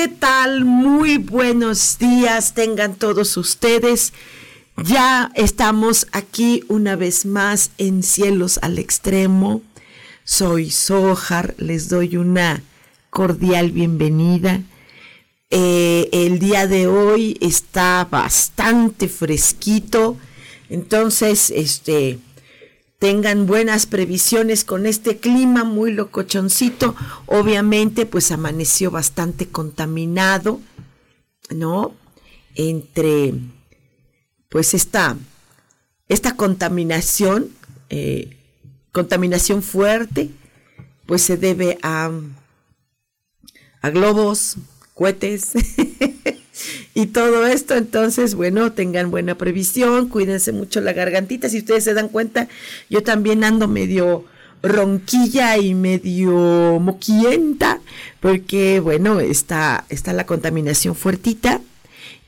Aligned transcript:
¿Qué 0.00 0.06
tal? 0.06 0.64
Muy 0.64 1.18
buenos 1.18 1.98
días 1.98 2.54
tengan 2.54 2.94
todos 2.94 3.36
ustedes. 3.36 4.12
Ya 4.76 5.32
estamos 5.34 6.06
aquí 6.12 6.62
una 6.68 6.94
vez 6.94 7.26
más 7.26 7.72
en 7.78 8.04
Cielos 8.04 8.60
al 8.62 8.78
Extremo. 8.78 9.60
Soy 10.22 10.70
Sojar, 10.70 11.56
les 11.58 11.88
doy 11.88 12.16
una 12.16 12.62
cordial 13.10 13.72
bienvenida. 13.72 14.62
Eh, 15.50 16.08
el 16.12 16.38
día 16.38 16.68
de 16.68 16.86
hoy 16.86 17.36
está 17.40 18.06
bastante 18.08 19.08
fresquito, 19.08 20.16
entonces, 20.70 21.50
este, 21.50 22.20
tengan 22.98 23.46
buenas 23.46 23.86
previsiones 23.86 24.64
con 24.64 24.86
este 24.86 25.18
clima 25.18 25.64
muy 25.64 25.92
locochoncito. 25.92 26.96
Obviamente, 27.26 28.06
pues 28.06 28.32
amaneció 28.32 28.90
bastante 28.90 29.48
contaminado, 29.48 30.60
¿no? 31.50 31.94
Entre, 32.54 33.34
pues 34.48 34.74
esta, 34.74 35.16
esta 36.08 36.36
contaminación, 36.36 37.50
eh, 37.88 38.36
contaminación 38.90 39.62
fuerte, 39.62 40.30
pues 41.06 41.22
se 41.22 41.36
debe 41.36 41.78
a, 41.82 42.10
a 43.80 43.90
globos, 43.90 44.56
cohetes. 44.94 45.52
y 46.94 47.06
todo 47.06 47.46
esto. 47.46 47.74
Entonces, 47.74 48.34
bueno, 48.34 48.72
tengan 48.72 49.10
buena 49.10 49.36
previsión, 49.36 50.08
cuídense 50.08 50.52
mucho 50.52 50.80
la 50.80 50.92
gargantita. 50.92 51.48
Si 51.48 51.58
ustedes 51.58 51.84
se 51.84 51.94
dan 51.94 52.08
cuenta, 52.08 52.48
yo 52.88 53.02
también 53.02 53.44
ando 53.44 53.68
medio 53.68 54.24
ronquilla 54.62 55.56
y 55.56 55.74
medio 55.74 56.78
moquienta, 56.80 57.80
porque, 58.20 58.80
bueno, 58.80 59.20
está, 59.20 59.84
está 59.88 60.12
la 60.12 60.26
contaminación 60.26 60.94
fuertita. 60.94 61.60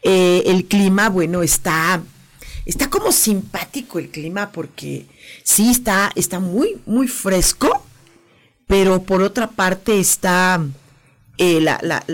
Eh, 0.03 0.45
el 0.47 0.65
clima, 0.65 1.09
bueno, 1.09 1.43
está, 1.43 2.03
está 2.65 2.89
como 2.89 3.13
simpático 3.13 3.99
el 3.99 4.09
clima, 4.09 4.51
porque 4.53 5.07
sí 5.43 5.71
está, 5.71 6.11
está 6.15 6.41
muy, 6.41 6.79
muy 6.87 7.09
fresco, 7.09 7.84
pero 8.67 9.03
por 9.03 9.23
otra 9.23 9.50
parte 9.50 9.99
está 9.99 10.65
eh, 11.43 11.59
la, 11.62 11.81
la, 11.83 12.05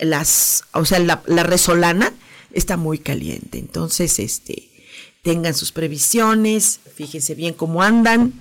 las, 0.00 0.62
o 0.72 0.84
sea, 0.84 1.00
la, 1.00 1.42
resolana 1.42 2.12
está 2.52 2.76
muy 2.76 3.00
caliente. 3.00 3.58
Entonces, 3.58 4.20
este, 4.20 4.70
tengan 5.24 5.54
sus 5.54 5.72
previsiones, 5.72 6.78
fíjense 6.94 7.34
bien 7.34 7.52
cómo 7.52 7.82
andan, 7.82 8.32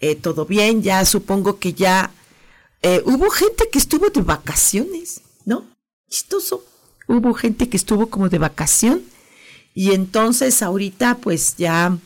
eh, 0.00 0.14
todo 0.14 0.46
bien, 0.46 0.84
ya 0.84 1.04
supongo 1.04 1.58
que 1.58 1.72
ya 1.72 2.12
eh, 2.82 3.02
hubo 3.04 3.30
gente 3.30 3.68
que 3.68 3.80
estuvo 3.80 4.10
de 4.10 4.22
vacaciones, 4.22 5.22
¿no? 5.44 5.64
Chistoso. 6.08 6.64
Hubo 7.08 7.34
gente 7.34 7.68
que 7.68 7.76
estuvo 7.76 8.06
como 8.10 8.28
de 8.28 8.38
vacación 8.38 9.02
y 9.74 9.90
entonces 9.90 10.62
ahorita 10.62 11.18
pues 11.18 11.56
ya 11.56 11.98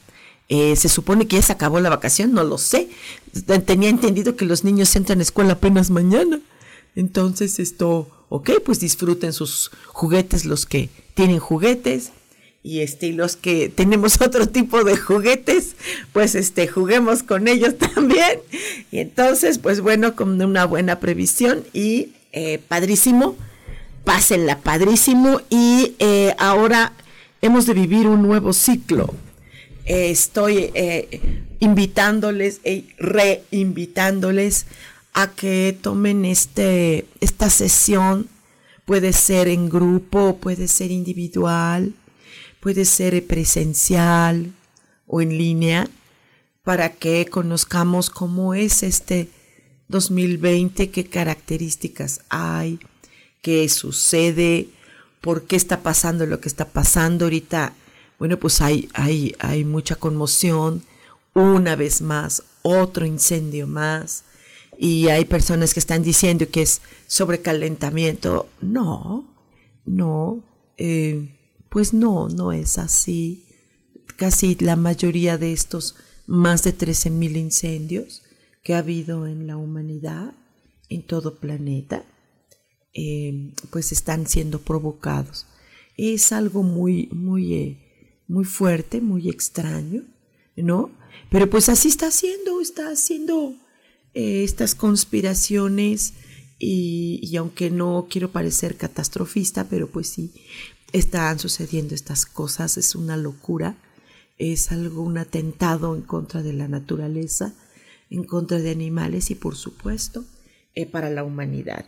se 0.48 0.88
supone 0.88 1.26
que 1.26 1.36
ya 1.36 1.42
se 1.42 1.52
acabó 1.52 1.80
la 1.80 1.90
vacación, 1.90 2.32
no 2.32 2.44
lo 2.44 2.56
sé. 2.56 2.88
Tenía 3.66 3.90
entendido 3.90 4.36
que 4.36 4.46
los 4.46 4.64
niños 4.64 4.96
entran 4.96 5.18
a 5.18 5.22
escuela 5.22 5.54
apenas 5.54 5.90
mañana. 5.90 6.40
Entonces 6.96 7.58
esto, 7.58 8.08
ok, 8.28 8.50
pues 8.64 8.80
disfruten 8.80 9.32
sus 9.32 9.70
juguetes 9.86 10.44
los 10.44 10.66
que 10.66 10.90
tienen 11.14 11.38
juguetes 11.38 12.12
y 12.64 12.80
este 12.80 13.12
los 13.12 13.36
que 13.36 13.68
tenemos 13.68 14.20
otro 14.20 14.48
tipo 14.48 14.82
de 14.82 14.96
juguetes, 14.96 15.76
pues 16.12 16.34
este 16.34 16.66
juguemos 16.66 17.22
con 17.22 17.46
ellos 17.46 17.76
también. 17.94 18.40
Y 18.90 18.98
entonces, 18.98 19.58
pues 19.58 19.80
bueno, 19.80 20.16
con 20.16 20.40
una 20.40 20.64
buena 20.64 20.98
previsión 20.98 21.62
y 21.72 22.08
eh, 22.32 22.58
padrísimo, 22.66 23.36
pásenla 24.02 24.58
padrísimo 24.58 25.40
y 25.50 25.94
eh, 25.98 26.34
ahora 26.38 26.94
hemos 27.42 27.66
de 27.66 27.74
vivir 27.74 28.08
un 28.08 28.22
nuevo 28.22 28.52
ciclo. 28.54 29.14
estoy 29.84 30.70
eh, 30.74 31.20
invitándoles, 31.60 32.62
reinvitándoles 32.96 34.66
a 35.14 35.30
que 35.30 35.78
tomen 35.80 36.24
este, 36.24 37.06
esta 37.20 37.48
sesión. 37.48 38.28
Puede 38.84 39.12
ser 39.14 39.48
en 39.48 39.70
grupo, 39.70 40.36
puede 40.36 40.68
ser 40.68 40.90
individual, 40.90 41.94
puede 42.60 42.84
ser 42.84 43.26
presencial 43.26 44.52
o 45.06 45.22
en 45.22 45.38
línea, 45.38 45.88
para 46.64 46.92
que 46.92 47.26
conozcamos 47.26 48.10
cómo 48.10 48.54
es 48.54 48.82
este 48.82 49.30
2020, 49.88 50.90
qué 50.90 51.06
características 51.06 52.22
hay, 52.28 52.78
qué 53.40 53.68
sucede, 53.68 54.68
por 55.20 55.46
qué 55.46 55.56
está 55.56 55.82
pasando 55.82 56.26
lo 56.26 56.40
que 56.40 56.48
está 56.48 56.66
pasando 56.68 57.26
ahorita. 57.26 57.74
Bueno, 58.18 58.38
pues 58.38 58.60
hay, 58.60 58.88
hay, 58.92 59.34
hay 59.38 59.64
mucha 59.64 59.96
conmoción, 59.96 60.82
una 61.34 61.76
vez 61.76 62.02
más, 62.02 62.42
otro 62.62 63.06
incendio 63.06 63.66
más 63.66 64.24
y 64.78 65.08
hay 65.08 65.24
personas 65.24 65.74
que 65.74 65.80
están 65.80 66.02
diciendo 66.02 66.46
que 66.50 66.62
es 66.62 66.80
sobrecalentamiento. 67.06 68.48
No, 68.60 69.34
no, 69.84 70.42
eh, 70.76 71.36
pues 71.68 71.92
no, 71.92 72.28
no 72.28 72.52
es 72.52 72.78
así. 72.78 73.46
Casi 74.16 74.56
la 74.56 74.76
mayoría 74.76 75.38
de 75.38 75.52
estos 75.52 75.96
más 76.26 76.62
de 76.64 76.72
13 76.72 77.10
mil 77.10 77.36
incendios 77.36 78.22
que 78.62 78.74
ha 78.74 78.78
habido 78.78 79.26
en 79.26 79.46
la 79.46 79.56
humanidad, 79.56 80.34
en 80.88 81.02
todo 81.02 81.38
planeta, 81.38 82.04
eh, 82.94 83.52
pues 83.70 83.92
están 83.92 84.26
siendo 84.26 84.60
provocados. 84.60 85.46
Es 85.96 86.32
algo 86.32 86.62
muy, 86.62 87.08
muy, 87.12 87.54
eh, 87.54 88.22
muy 88.26 88.44
fuerte, 88.44 89.00
muy 89.00 89.28
extraño, 89.28 90.04
¿no? 90.56 90.90
Pero 91.30 91.50
pues 91.50 91.68
así 91.68 91.88
está 91.88 92.06
haciendo, 92.08 92.60
está 92.60 92.90
haciendo 92.90 93.56
eh, 94.14 94.44
estas 94.44 94.76
conspiraciones 94.76 96.14
y, 96.60 97.36
aunque 97.36 97.70
no 97.70 98.06
quiero 98.08 98.30
parecer 98.30 98.76
catastrofista, 98.76 99.64
pero 99.68 99.88
pues 99.88 100.08
sí, 100.08 100.32
están 100.92 101.40
sucediendo 101.40 101.96
estas 101.96 102.24
cosas, 102.24 102.78
es 102.78 102.94
una 102.94 103.16
locura, 103.16 103.76
es 104.38 104.70
algo, 104.70 105.02
un 105.02 105.18
atentado 105.18 105.96
en 105.96 106.02
contra 106.02 106.42
de 106.42 106.52
la 106.52 106.68
naturaleza, 106.68 107.54
en 108.08 108.22
contra 108.22 108.58
de 108.60 108.70
animales 108.70 109.32
y 109.32 109.34
por 109.34 109.56
supuesto 109.56 110.24
eh, 110.76 110.86
para 110.86 111.10
la 111.10 111.24
humanidad. 111.24 111.84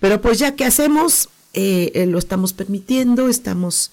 Pero 0.00 0.20
pues 0.20 0.40
ya 0.40 0.56
que 0.56 0.64
hacemos, 0.64 1.28
eh, 1.54 2.06
lo 2.08 2.18
estamos 2.18 2.52
permitiendo, 2.52 3.28
estamos 3.28 3.92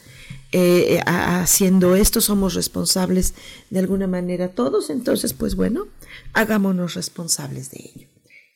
haciendo 1.06 1.96
esto, 1.96 2.22
somos 2.22 2.54
responsables 2.54 3.34
de 3.70 3.80
alguna 3.80 4.08
manera 4.08 4.48
todos, 4.48 4.90
entonces 4.90 5.34
pues 5.34 5.56
bueno, 5.56 5.88
hagámonos 6.34 6.94
responsables 6.94 7.72
de 7.72 7.92
ello. 7.94 8.08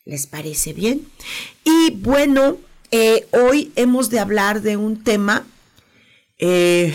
¿Les 0.05 0.27
parece 0.27 0.73
bien? 0.73 1.07
Y 1.63 1.91
bueno, 1.91 2.57
eh, 2.91 3.27
hoy 3.31 3.71
hemos 3.75 4.09
de 4.09 4.19
hablar 4.19 4.61
de 4.61 4.77
un 4.77 5.03
tema, 5.03 5.45
eh, 6.39 6.93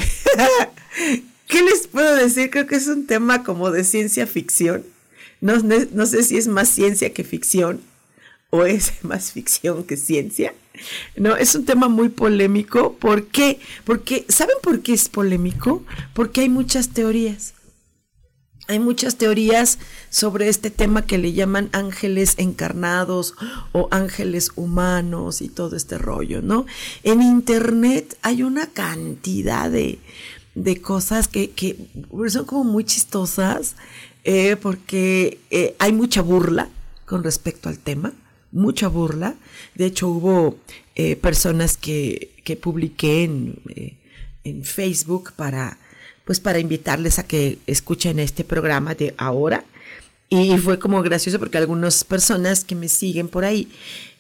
¿qué 1.47 1.63
les 1.63 1.87
puedo 1.87 2.17
decir? 2.17 2.51
Creo 2.51 2.67
que 2.67 2.77
es 2.77 2.89
un 2.89 3.07
tema 3.07 3.45
como 3.45 3.71
de 3.71 3.85
ciencia 3.85 4.27
ficción. 4.27 4.85
No, 5.41 5.57
no, 5.59 6.07
sé 6.07 6.23
si 6.23 6.37
es 6.39 6.49
más 6.49 6.69
ciencia 6.69 7.13
que 7.13 7.23
ficción 7.23 7.83
o 8.51 8.65
es 8.65 8.93
más 9.03 9.33
ficción 9.33 9.85
que 9.85 9.97
ciencia? 9.97 10.55
No, 11.17 11.37
es 11.37 11.55
un 11.55 11.65
tema 11.65 11.89
muy 11.89 12.09
polémico. 12.09 12.95
¿Por 12.95 13.27
qué? 13.27 13.61
Porque, 13.85 14.25
¿saben 14.29 14.57
por 14.63 14.81
qué 14.81 14.95
es 14.95 15.09
polémico? 15.09 15.85
Porque 16.15 16.41
hay 16.41 16.49
muchas 16.49 16.89
teorías. 16.89 17.55
Hay 18.67 18.79
muchas 18.79 19.17
teorías 19.17 19.79
sobre 20.09 20.49
este 20.49 20.71
tema 20.71 21.05
que 21.05 21.19
le 21.19 21.35
llaman 21.35 21.69
ángeles 21.73 22.35
encarnados 22.39 23.35
o 23.73 23.89
ángeles 23.91 24.53
humanos 24.57 25.43
y 25.43 25.49
todo 25.49 25.77
este 25.77 25.99
rollo, 25.99 26.41
¿no? 26.41 26.65
En 27.03 27.21
internet 27.21 28.17
hay 28.23 28.43
una 28.43 28.67
cantidad 28.69 29.71
de, 29.71 29.99
cosas 30.81 31.29
que, 31.29 31.51
que, 31.51 31.77
son 32.29 32.47
como 32.47 32.65
muy 32.65 32.85
chistosas 32.85 33.77
eh, 34.25 34.57
porque 34.57 35.41
eh, 35.51 35.77
hay 35.79 35.93
mucha 35.93 36.23
burla 36.23 36.71
con 37.05 37.23
respecto 37.23 37.69
al 37.69 37.79
tema, 37.79 38.15
mucha 38.51 38.89
burla. 38.89 39.35
De 39.75 39.85
hecho, 39.85 40.09
hubo 40.09 40.57
eh, 40.95 41.17
personas 41.17 41.77
que, 41.77 42.31
que 42.45 42.57
publiqué 42.57 43.25
en 43.25 44.65
Facebook 44.65 45.33
para 45.37 45.79
pues 46.25 46.41
para 46.41 46.59
invitarles 46.59 47.19
a 47.19 47.27
que 47.27 47.59
escuchen 47.67 48.19
este 48.19 48.45
programa 48.45 48.95
de 48.95 49.15
ahora. 49.17 49.65
Y 50.31 50.57
fue 50.59 50.79
como 50.79 51.03
gracioso 51.03 51.39
porque 51.39 51.59
algunas 51.59 52.03
personas 52.03 52.65
que 52.65 52.75
me 52.75 52.89
siguen 52.89 53.29
por 53.29 53.45
ahí, 53.45 53.69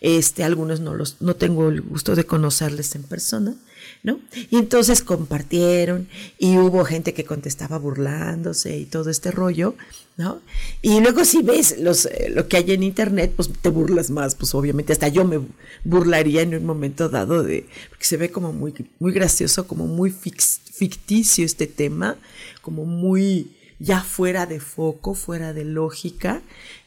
este, 0.04 0.44
algunos 0.44 0.80
no 0.80 0.92
los, 0.92 1.22
no 1.22 1.34
tengo 1.34 1.70
el 1.70 1.80
gusto 1.80 2.14
de 2.14 2.26
conocerles 2.26 2.94
en 2.94 3.04
persona, 3.04 3.54
¿no? 4.02 4.20
Y 4.50 4.56
entonces 4.58 5.02
compartieron 5.02 6.08
y 6.38 6.58
hubo 6.58 6.84
gente 6.84 7.14
que 7.14 7.24
contestaba 7.24 7.78
burlándose 7.78 8.76
y 8.76 8.84
todo 8.84 9.08
este 9.08 9.30
rollo, 9.30 9.76
¿no? 10.18 10.42
Y 10.82 11.00
luego 11.00 11.24
si 11.24 11.40
ves 11.40 11.80
los, 11.80 12.04
eh, 12.04 12.28
lo 12.28 12.48
que 12.48 12.58
hay 12.58 12.72
en 12.72 12.82
internet, 12.82 13.32
pues 13.34 13.50
te 13.50 13.70
burlas 13.70 14.10
más, 14.10 14.34
pues 14.34 14.54
obviamente 14.54 14.92
hasta 14.92 15.08
yo 15.08 15.24
me 15.24 15.40
burlaría 15.84 16.42
en 16.42 16.54
un 16.54 16.66
momento 16.66 17.08
dado 17.08 17.42
de, 17.42 17.66
porque 17.88 18.04
se 18.04 18.18
ve 18.18 18.30
como 18.30 18.52
muy, 18.52 18.74
muy 18.98 19.12
gracioso, 19.12 19.66
como 19.66 19.86
muy 19.86 20.10
ficticio 20.10 21.46
este 21.46 21.66
tema, 21.66 22.18
como 22.60 22.84
muy 22.84 23.56
ya 23.78 24.02
fuera 24.02 24.44
de 24.44 24.60
foco, 24.60 25.14
fuera 25.14 25.54
de 25.54 25.64
lógica, 25.64 26.42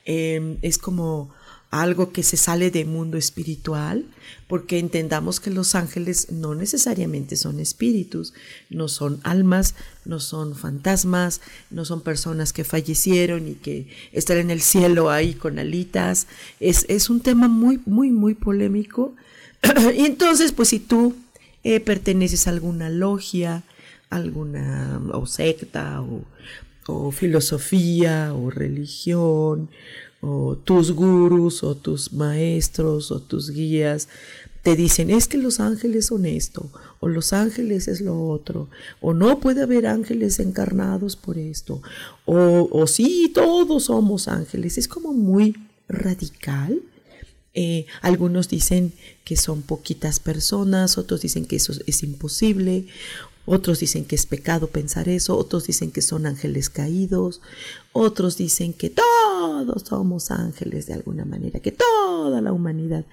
em, 0.06 0.58
es 0.62 0.78
como 0.78 1.34
algo 1.70 2.14
que 2.14 2.24
se 2.24 2.38
sale 2.38 2.72
del 2.72 2.88
mundo 2.88 3.18
espiritual, 3.18 4.06
porque 4.48 4.80
entendamos 4.80 5.40
que 5.40 5.50
los 5.50 5.76
ángeles 5.76 6.32
no 6.32 6.56
necesariamente 6.56 7.36
son 7.36 7.60
espíritus, 7.60 8.34
no 8.70 8.88
son 8.88 9.20
almas, 9.24 9.76
no 10.06 10.20
son 10.20 10.56
fantasmas, 10.56 11.42
no 11.70 11.84
son 11.84 12.02
personas 12.02 12.54
que 12.54 12.64
fallecieron 12.64 13.50
y 13.50 13.56
que 13.56 13.88
están 14.14 14.38
en 14.38 14.50
el 14.50 14.62
cielo 14.62 15.10
ahí 15.10 15.34
con 15.34 15.60
alitas. 15.60 16.28
Es, 16.62 16.86
es 16.88 17.10
un 17.10 17.20
tema 17.20 17.50
muy, 17.50 17.82
muy, 17.86 18.12
muy 18.12 18.34
polémico. 18.34 19.16
y 19.98 20.06
entonces, 20.06 20.54
pues 20.54 20.70
si 20.70 20.80
tú 20.80 21.16
eh, 21.66 21.82
perteneces 21.82 22.48
a 22.48 22.52
alguna 22.52 22.90
logia, 22.90 23.64
alguna 24.10 25.02
o 25.12 25.26
secta 25.26 26.02
o, 26.02 26.24
o 26.86 27.12
filosofía 27.12 28.34
o 28.34 28.50
religión 28.50 29.70
o 30.22 30.56
tus 30.56 30.92
gurus 30.92 31.64
o 31.64 31.76
tus 31.76 32.14
maestros 32.14 33.12
o 33.12 33.20
tus 33.20 33.52
guías 33.52 34.10
te 34.64 34.76
dicen 34.76 35.10
es 35.12 35.28
que 35.28 35.38
los 35.38 35.60
ángeles 35.60 36.08
son 36.08 36.26
esto 36.26 36.70
o 37.00 37.08
los 37.08 37.34
ángeles 37.34 37.88
es 37.88 38.02
lo 38.02 38.28
otro 38.28 38.70
o 39.00 39.14
no 39.14 39.40
puede 39.40 39.62
haber 39.62 39.86
ángeles 39.86 40.40
encarnados 40.40 41.16
por 41.16 41.38
esto 41.38 41.82
o, 42.26 42.68
o 42.72 42.88
sí 42.88 43.32
todos 43.34 43.86
somos 43.86 44.28
ángeles 44.28 44.78
es 44.78 44.88
como 44.88 45.14
muy 45.14 45.56
radical. 45.88 46.82
Eh, 47.54 47.88
algunos 48.02 48.50
dicen 48.50 48.94
que 49.24 49.36
son 49.36 49.64
poquitas 49.64 50.20
personas, 50.20 50.98
otros 50.98 51.22
dicen 51.22 51.46
que 51.46 51.56
eso 51.56 51.74
es 51.88 52.04
imposible, 52.04 52.86
otros 53.48 53.80
dicen 53.80 54.04
que 54.04 54.16
es 54.16 54.26
pecado 54.26 54.68
pensar 54.68 55.08
eso, 55.08 55.38
otros 55.38 55.66
dicen 55.66 55.90
que 55.92 56.02
son 56.02 56.26
ángeles 56.26 56.70
caídos, 56.70 57.42
otros 57.94 58.36
dicen 58.38 58.74
que 58.74 58.90
todos 58.90 59.84
somos 59.84 60.32
ángeles 60.32 60.86
de 60.86 60.96
alguna 60.96 61.24
manera, 61.24 61.62
que 61.62 61.72
toda 61.72 62.42
la 62.42 62.52
humanidad. 62.52 63.06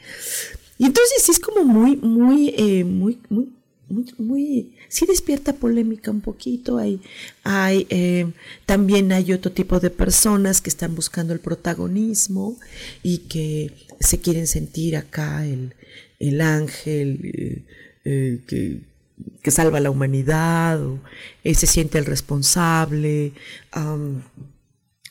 Y 0.77 0.87
entonces 0.87 1.29
es 1.29 1.39
como 1.39 1.65
muy, 1.65 1.97
muy, 1.97 2.53
eh, 2.59 2.83
muy, 2.83 3.21
muy, 3.31 3.53
muy, 3.89 4.13
muy, 4.19 4.73
sí 4.89 5.07
despierta 5.07 5.53
polémica 5.53 6.11
un 6.11 6.21
poquito. 6.21 6.79
Hay, 6.79 7.01
hay 7.45 7.87
eh, 7.91 8.27
también 8.67 9.13
hay 9.13 9.33
otro 9.33 9.53
tipo 9.53 9.79
de 9.79 9.91
personas 9.91 10.61
que 10.61 10.71
están 10.71 10.97
buscando 10.97 11.33
el 11.33 11.39
protagonismo 11.39 12.59
y 13.05 13.19
que 13.19 13.73
se 14.01 14.19
quieren 14.19 14.49
sentir 14.49 14.97
acá 14.97 15.47
el, 15.47 15.75
el 16.19 16.41
ángel 16.41 17.65
eh, 18.05 18.41
que 18.49 18.94
que 19.43 19.51
salva 19.51 19.79
a 19.79 19.81
la 19.81 19.91
humanidad, 19.91 20.83
o 20.83 20.99
se 21.43 21.67
siente 21.67 21.99
el 21.99 22.07
responsable. 22.07 23.33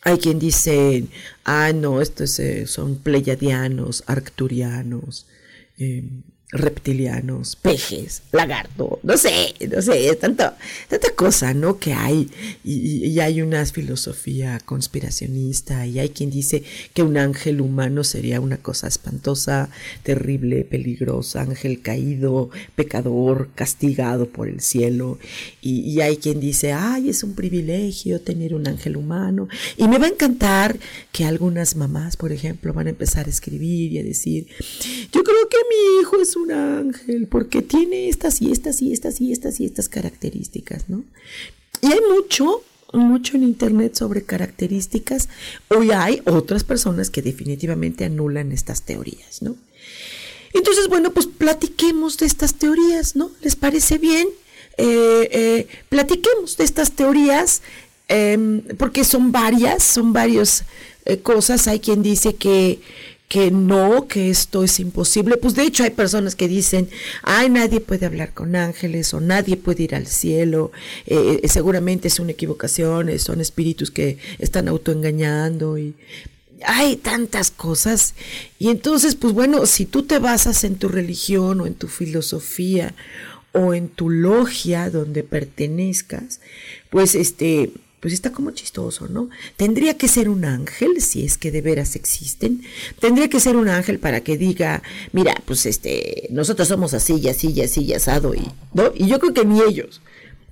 hay 0.01 0.17
quien 0.17 0.39
dice, 0.39 1.05
ah, 1.45 1.71
no, 1.73 2.01
estos 2.01 2.39
eh, 2.39 2.67
son 2.67 2.97
pleiadianos, 2.97 4.03
arcturianos. 4.07 5.27
Em, 5.77 6.23
reptilianos, 6.53 7.55
pejes, 7.55 8.21
lagarto, 8.31 8.99
no 9.01 9.17
sé, 9.17 9.55
no 9.69 9.81
sé, 9.81 10.07
es 10.07 10.19
tanta 10.19 10.55
cosa, 11.15 11.53
¿no? 11.53 11.79
Que 11.79 11.93
hay, 11.93 12.29
y, 12.63 13.19
hay 13.19 13.41
una 13.41 13.65
filosofía 13.65 14.59
conspiracionista, 14.63 15.87
y 15.87 15.99
hay 15.99 16.09
quien 16.09 16.29
dice 16.29 16.63
que 16.93 17.01
un 17.01 17.17
ángel 17.17 17.59
humano 17.59 18.03
sería 18.03 18.39
una 18.39 18.57
cosa 18.57 18.87
espantosa, 18.87 19.69
terrible, 20.03 20.63
peligrosa, 20.63 21.41
ángel 21.41 21.81
caído, 21.81 22.49
pecador, 22.75 23.49
castigado 23.55 24.27
por 24.27 24.47
el 24.47 24.61
cielo, 24.61 25.17
y, 25.61 25.79
y 25.81 26.01
hay 26.01 26.17
quien 26.17 26.39
dice, 26.39 26.71
ay, 26.71 27.09
es 27.09 27.23
un 27.23 27.33
privilegio 27.33 28.21
tener 28.21 28.53
un 28.53 28.67
ángel 28.67 28.95
humano, 28.95 29.47
y 29.77 29.87
me 29.87 29.97
va 29.97 30.05
a 30.05 30.09
encantar 30.09 30.77
que 31.11 31.25
algunas 31.25 31.75
mamás, 31.75 32.15
por 32.15 32.31
ejemplo, 32.31 32.73
van 32.73 32.87
a 32.87 32.91
empezar 32.91 33.25
a 33.25 33.29
escribir 33.29 33.93
y 33.93 33.99
a 33.99 34.03
decir, 34.03 34.47
yo 35.11 35.23
creo 35.23 35.49
que 35.49 35.57
mi 35.69 36.01
hijo 36.01 36.21
es 36.21 36.35
un 36.35 36.42
un 36.43 36.51
ángel 36.51 37.27
porque 37.27 37.61
tiene 37.61 38.09
estas 38.09 38.41
y 38.41 38.51
estas 38.51 38.81
y 38.81 38.91
estas 38.91 39.21
y 39.21 39.31
estas 39.31 39.59
y 39.59 39.65
estas 39.65 39.89
características, 39.89 40.89
¿no? 40.89 41.03
Y 41.81 41.87
hay 41.87 41.99
mucho, 42.15 42.63
mucho 42.93 43.35
en 43.35 43.43
internet 43.43 43.95
sobre 43.95 44.23
características. 44.23 45.29
Hoy 45.69 45.91
hay 45.91 46.21
otras 46.25 46.63
personas 46.63 47.09
que 47.09 47.21
definitivamente 47.21 48.05
anulan 48.05 48.51
estas 48.51 48.83
teorías, 48.83 49.41
¿no? 49.41 49.55
Entonces, 50.53 50.87
bueno, 50.87 51.11
pues 51.11 51.25
platiquemos 51.25 52.17
de 52.17 52.27
estas 52.27 52.53
teorías, 52.55 53.15
¿no? 53.15 53.31
¿Les 53.41 53.55
parece 53.55 53.97
bien? 53.97 54.27
Eh, 54.77 55.29
eh, 55.31 55.67
platiquemos 55.89 56.57
de 56.57 56.63
estas 56.63 56.91
teorías 56.91 57.61
em, 58.07 58.61
porque 58.77 59.03
son 59.03 59.31
varias, 59.31 59.83
son 59.83 60.13
varias 60.13 60.63
eh, 61.05 61.17
cosas. 61.17 61.67
Hay 61.67 61.79
quien 61.79 62.03
dice 62.03 62.35
que 62.35 62.79
que 63.33 63.49
no, 63.49 64.07
que 64.07 64.29
esto 64.29 64.63
es 64.63 64.79
imposible. 64.79 65.37
Pues 65.37 65.55
de 65.55 65.63
hecho 65.63 65.83
hay 65.83 65.89
personas 65.89 66.35
que 66.35 66.47
dicen, 66.47 66.87
ay, 67.23 67.49
nadie 67.49 67.79
puede 67.79 68.05
hablar 68.05 68.31
con 68.31 68.55
ángeles 68.55 69.11
o 69.15 69.21
nadie 69.21 69.57
puede 69.57 69.81
ir 69.81 69.95
al 69.95 70.05
cielo, 70.05 70.71
eh, 71.07 71.39
eh, 71.41 71.47
seguramente 71.47 72.09
es 72.09 72.19
una 72.19 72.33
equivocación, 72.33 73.09
eh, 73.09 73.17
son 73.17 73.41
espíritus 73.41 73.89
que 73.89 74.19
están 74.37 74.67
autoengañando 74.67 75.79
y 75.79 75.95
hay 76.63 76.95
tantas 76.95 77.49
cosas. 77.49 78.13
Y 78.59 78.69
entonces, 78.69 79.15
pues 79.15 79.33
bueno, 79.33 79.65
si 79.65 79.87
tú 79.87 80.03
te 80.03 80.19
basas 80.19 80.63
en 80.63 80.75
tu 80.75 80.87
religión 80.87 81.59
o 81.59 81.65
en 81.65 81.73
tu 81.73 81.87
filosofía 81.87 82.93
o 83.51 83.73
en 83.73 83.89
tu 83.89 84.11
logia 84.11 84.91
donde 84.91 85.23
pertenezcas, 85.23 86.39
pues 86.91 87.15
este 87.15 87.71
pues 88.03 88.13
está 88.13 88.33
como 88.33 88.51
chistoso, 88.51 89.07
¿no? 89.07 89.29
Tendría 89.55 89.97
que 89.97 90.09
ser 90.09 90.27
un 90.27 90.43
ángel, 90.43 90.99
si 90.99 91.23
es 91.23 91.37
que 91.37 91.51
de 91.51 91.61
veras 91.61 91.95
existen, 91.95 92.61
tendría 92.99 93.29
que 93.29 93.39
ser 93.39 93.55
un 93.55 93.69
ángel 93.69 93.97
para 93.97 94.19
que 94.19 94.35
diga, 94.35 94.83
mira, 95.13 95.41
pues 95.45 95.65
este, 95.65 96.27
nosotros 96.29 96.67
somos 96.67 96.93
así 96.93 97.15
y 97.15 97.29
así 97.29 97.53
y 97.53 97.61
así 97.61 97.81
y 97.85 97.93
asado, 97.93 98.35
y, 98.35 98.45
¿no? 98.73 98.91
Y 98.93 99.07
yo 99.07 99.21
creo 99.21 99.33
que 99.33 99.45
ni 99.45 99.61
ellos, 99.61 100.01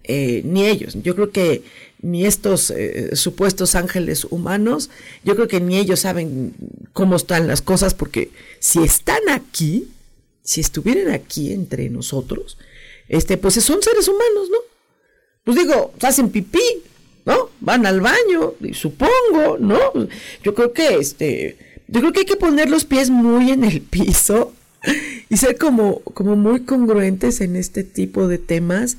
eh, 0.05 0.43
ni 0.45 0.65
ellos, 0.65 0.95
yo 1.03 1.13
creo 1.13 1.31
que 1.31 1.63
ni 2.01 2.25
estos 2.25 2.71
eh, 2.71 3.17
supuestos 3.17 3.75
ángeles 3.75 4.23
humanos, 4.29 4.89
yo 5.25 5.35
creo 5.35 5.49
que 5.49 5.59
ni 5.59 5.77
ellos 5.77 5.99
saben 5.99 6.53
cómo 6.93 7.17
están 7.17 7.49
las 7.49 7.61
cosas, 7.61 7.93
porque 7.93 8.31
si 8.59 8.81
están 8.81 9.27
aquí, 9.29 9.89
si 10.41 10.61
estuvieran 10.61 11.13
aquí 11.13 11.51
entre 11.51 11.89
nosotros, 11.89 12.57
este, 13.09 13.35
pues 13.35 13.55
son 13.55 13.83
seres 13.83 14.07
humanos, 14.07 14.49
¿no? 14.49 14.57
Pues 15.43 15.57
digo, 15.57 15.93
hacen 16.01 16.29
pipí. 16.29 16.61
Van 17.61 17.85
al 17.85 18.01
baño, 18.01 18.53
supongo, 18.73 19.57
¿no? 19.59 19.79
Yo 20.43 20.53
creo 20.53 20.73
que 20.73 20.95
este, 20.95 21.57
yo 21.87 21.99
creo 21.99 22.11
que 22.13 22.19
hay 22.19 22.25
que 22.25 22.35
poner 22.35 22.69
los 22.69 22.85
pies 22.85 23.09
muy 23.09 23.51
en 23.51 23.63
el 23.63 23.81
piso 23.81 24.53
y 25.29 25.37
ser 25.37 25.57
como, 25.57 25.99
como 26.01 26.35
muy 26.35 26.61
congruentes 26.61 27.41
en 27.41 27.55
este 27.55 27.83
tipo 27.83 28.27
de 28.27 28.37
temas, 28.37 28.97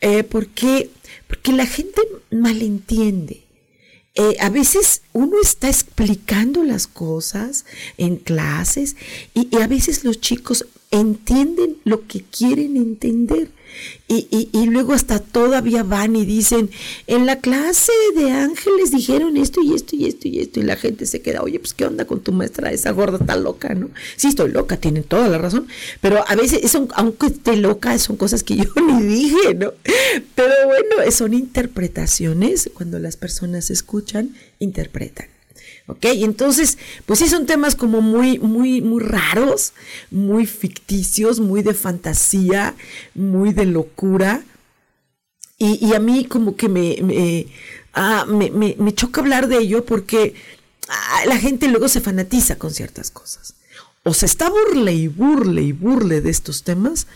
eh, 0.00 0.24
porque, 0.24 0.90
porque 1.26 1.52
la 1.52 1.66
gente 1.66 2.00
malentiende. 2.30 3.42
eh, 4.14 4.36
a 4.40 4.50
veces 4.50 5.02
uno 5.14 5.36
está 5.40 5.68
explicando 5.68 6.64
las 6.64 6.86
cosas 6.86 7.64
en 7.96 8.16
clases 8.16 8.96
y, 9.34 9.56
a 9.56 9.66
veces 9.66 10.04
los 10.04 10.20
chicos 10.20 10.66
entienden 10.92 11.78
lo 11.84 12.06
que 12.06 12.22
quieren 12.22 12.76
entender. 12.76 13.48
Y, 14.06 14.50
y, 14.52 14.66
luego 14.66 14.92
hasta 14.92 15.18
todavía 15.18 15.82
van 15.82 16.14
y 16.14 16.26
dicen, 16.26 16.68
en 17.06 17.24
la 17.24 17.40
clase 17.40 17.92
de 18.14 18.30
ángeles 18.30 18.90
dijeron 18.90 19.38
esto 19.38 19.62
y 19.62 19.72
esto 19.74 19.96
y 19.96 20.04
esto 20.04 20.28
y 20.28 20.40
esto, 20.40 20.60
y 20.60 20.64
la 20.64 20.76
gente 20.76 21.06
se 21.06 21.22
queda, 21.22 21.40
oye, 21.40 21.58
pues 21.58 21.72
qué 21.72 21.86
onda 21.86 22.04
con 22.04 22.20
tu 22.20 22.32
maestra, 22.32 22.70
esa 22.70 22.90
gorda 22.90 23.16
está 23.16 23.34
loca, 23.36 23.74
¿no? 23.74 23.88
Sí, 24.16 24.28
estoy 24.28 24.52
loca, 24.52 24.76
tienen 24.76 25.04
toda 25.04 25.26
la 25.28 25.38
razón, 25.38 25.66
pero 26.02 26.22
a 26.28 26.36
veces, 26.36 26.70
son, 26.70 26.88
aunque 26.94 27.28
esté 27.28 27.56
loca, 27.56 27.98
son 27.98 28.16
cosas 28.16 28.42
que 28.42 28.56
yo 28.58 28.66
ni 28.86 29.02
dije, 29.02 29.54
¿no? 29.54 29.72
Pero 30.34 30.52
bueno, 30.66 31.10
son 31.10 31.32
interpretaciones, 31.32 32.70
cuando 32.74 32.98
las 32.98 33.16
personas 33.16 33.70
escuchan, 33.70 34.34
interpretan. 34.58 35.31
¿Ok? 35.86 36.04
Entonces, 36.04 36.78
pues 37.06 37.18
sí 37.18 37.28
son 37.28 37.46
temas 37.46 37.74
como 37.74 38.00
muy, 38.00 38.38
muy, 38.38 38.80
muy 38.80 39.02
raros, 39.02 39.72
muy 40.10 40.46
ficticios, 40.46 41.40
muy 41.40 41.62
de 41.62 41.74
fantasía, 41.74 42.74
muy 43.14 43.52
de 43.52 43.66
locura. 43.66 44.42
Y, 45.58 45.94
a 45.94 46.00
mí 46.00 46.24
como 46.24 46.56
que 46.56 46.66
ah, 47.94 48.24
me, 48.26 48.50
me, 48.50 48.74
me, 48.78 48.94
choca 48.94 49.20
hablar 49.20 49.46
de 49.46 49.58
ello 49.58 49.84
porque 49.84 50.34
ah, 50.88 51.20
la 51.26 51.36
gente 51.36 51.68
luego 51.68 51.88
se 51.88 52.00
fanatiza 52.00 52.56
con 52.56 52.72
ciertas 52.72 53.10
cosas. 53.12 53.54
O 54.02 54.12
se 54.12 54.26
está 54.26 54.50
burle 54.50 54.92
y 54.92 55.06
burle 55.06 55.62
y 55.62 55.72
burle 55.72 56.20
de 56.20 56.30
estos 56.30 56.64
temas, 56.64 57.06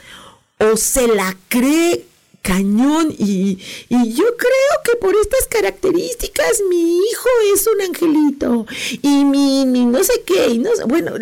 o 0.59 0.77
se 0.77 1.09
la 1.09 1.37
cree 1.49 2.07
cañón 2.47 3.13
y, 3.19 3.59
yo 3.89 4.25
creo 4.37 4.75
que 4.85 4.97
por 5.01 5.17
estas 5.17 5.49
características 5.49 6.63
mi 6.71 6.99
hijo 6.99 7.29
es 7.53 7.67
un 7.67 7.81
angelito 7.81 8.67
y 9.03 9.25
mi, 9.25 9.65
no 9.65 10.05
sé 10.05 10.23
qué, 10.25 10.51
y 10.51 10.59
no 10.59 10.71
bueno, 10.87 11.15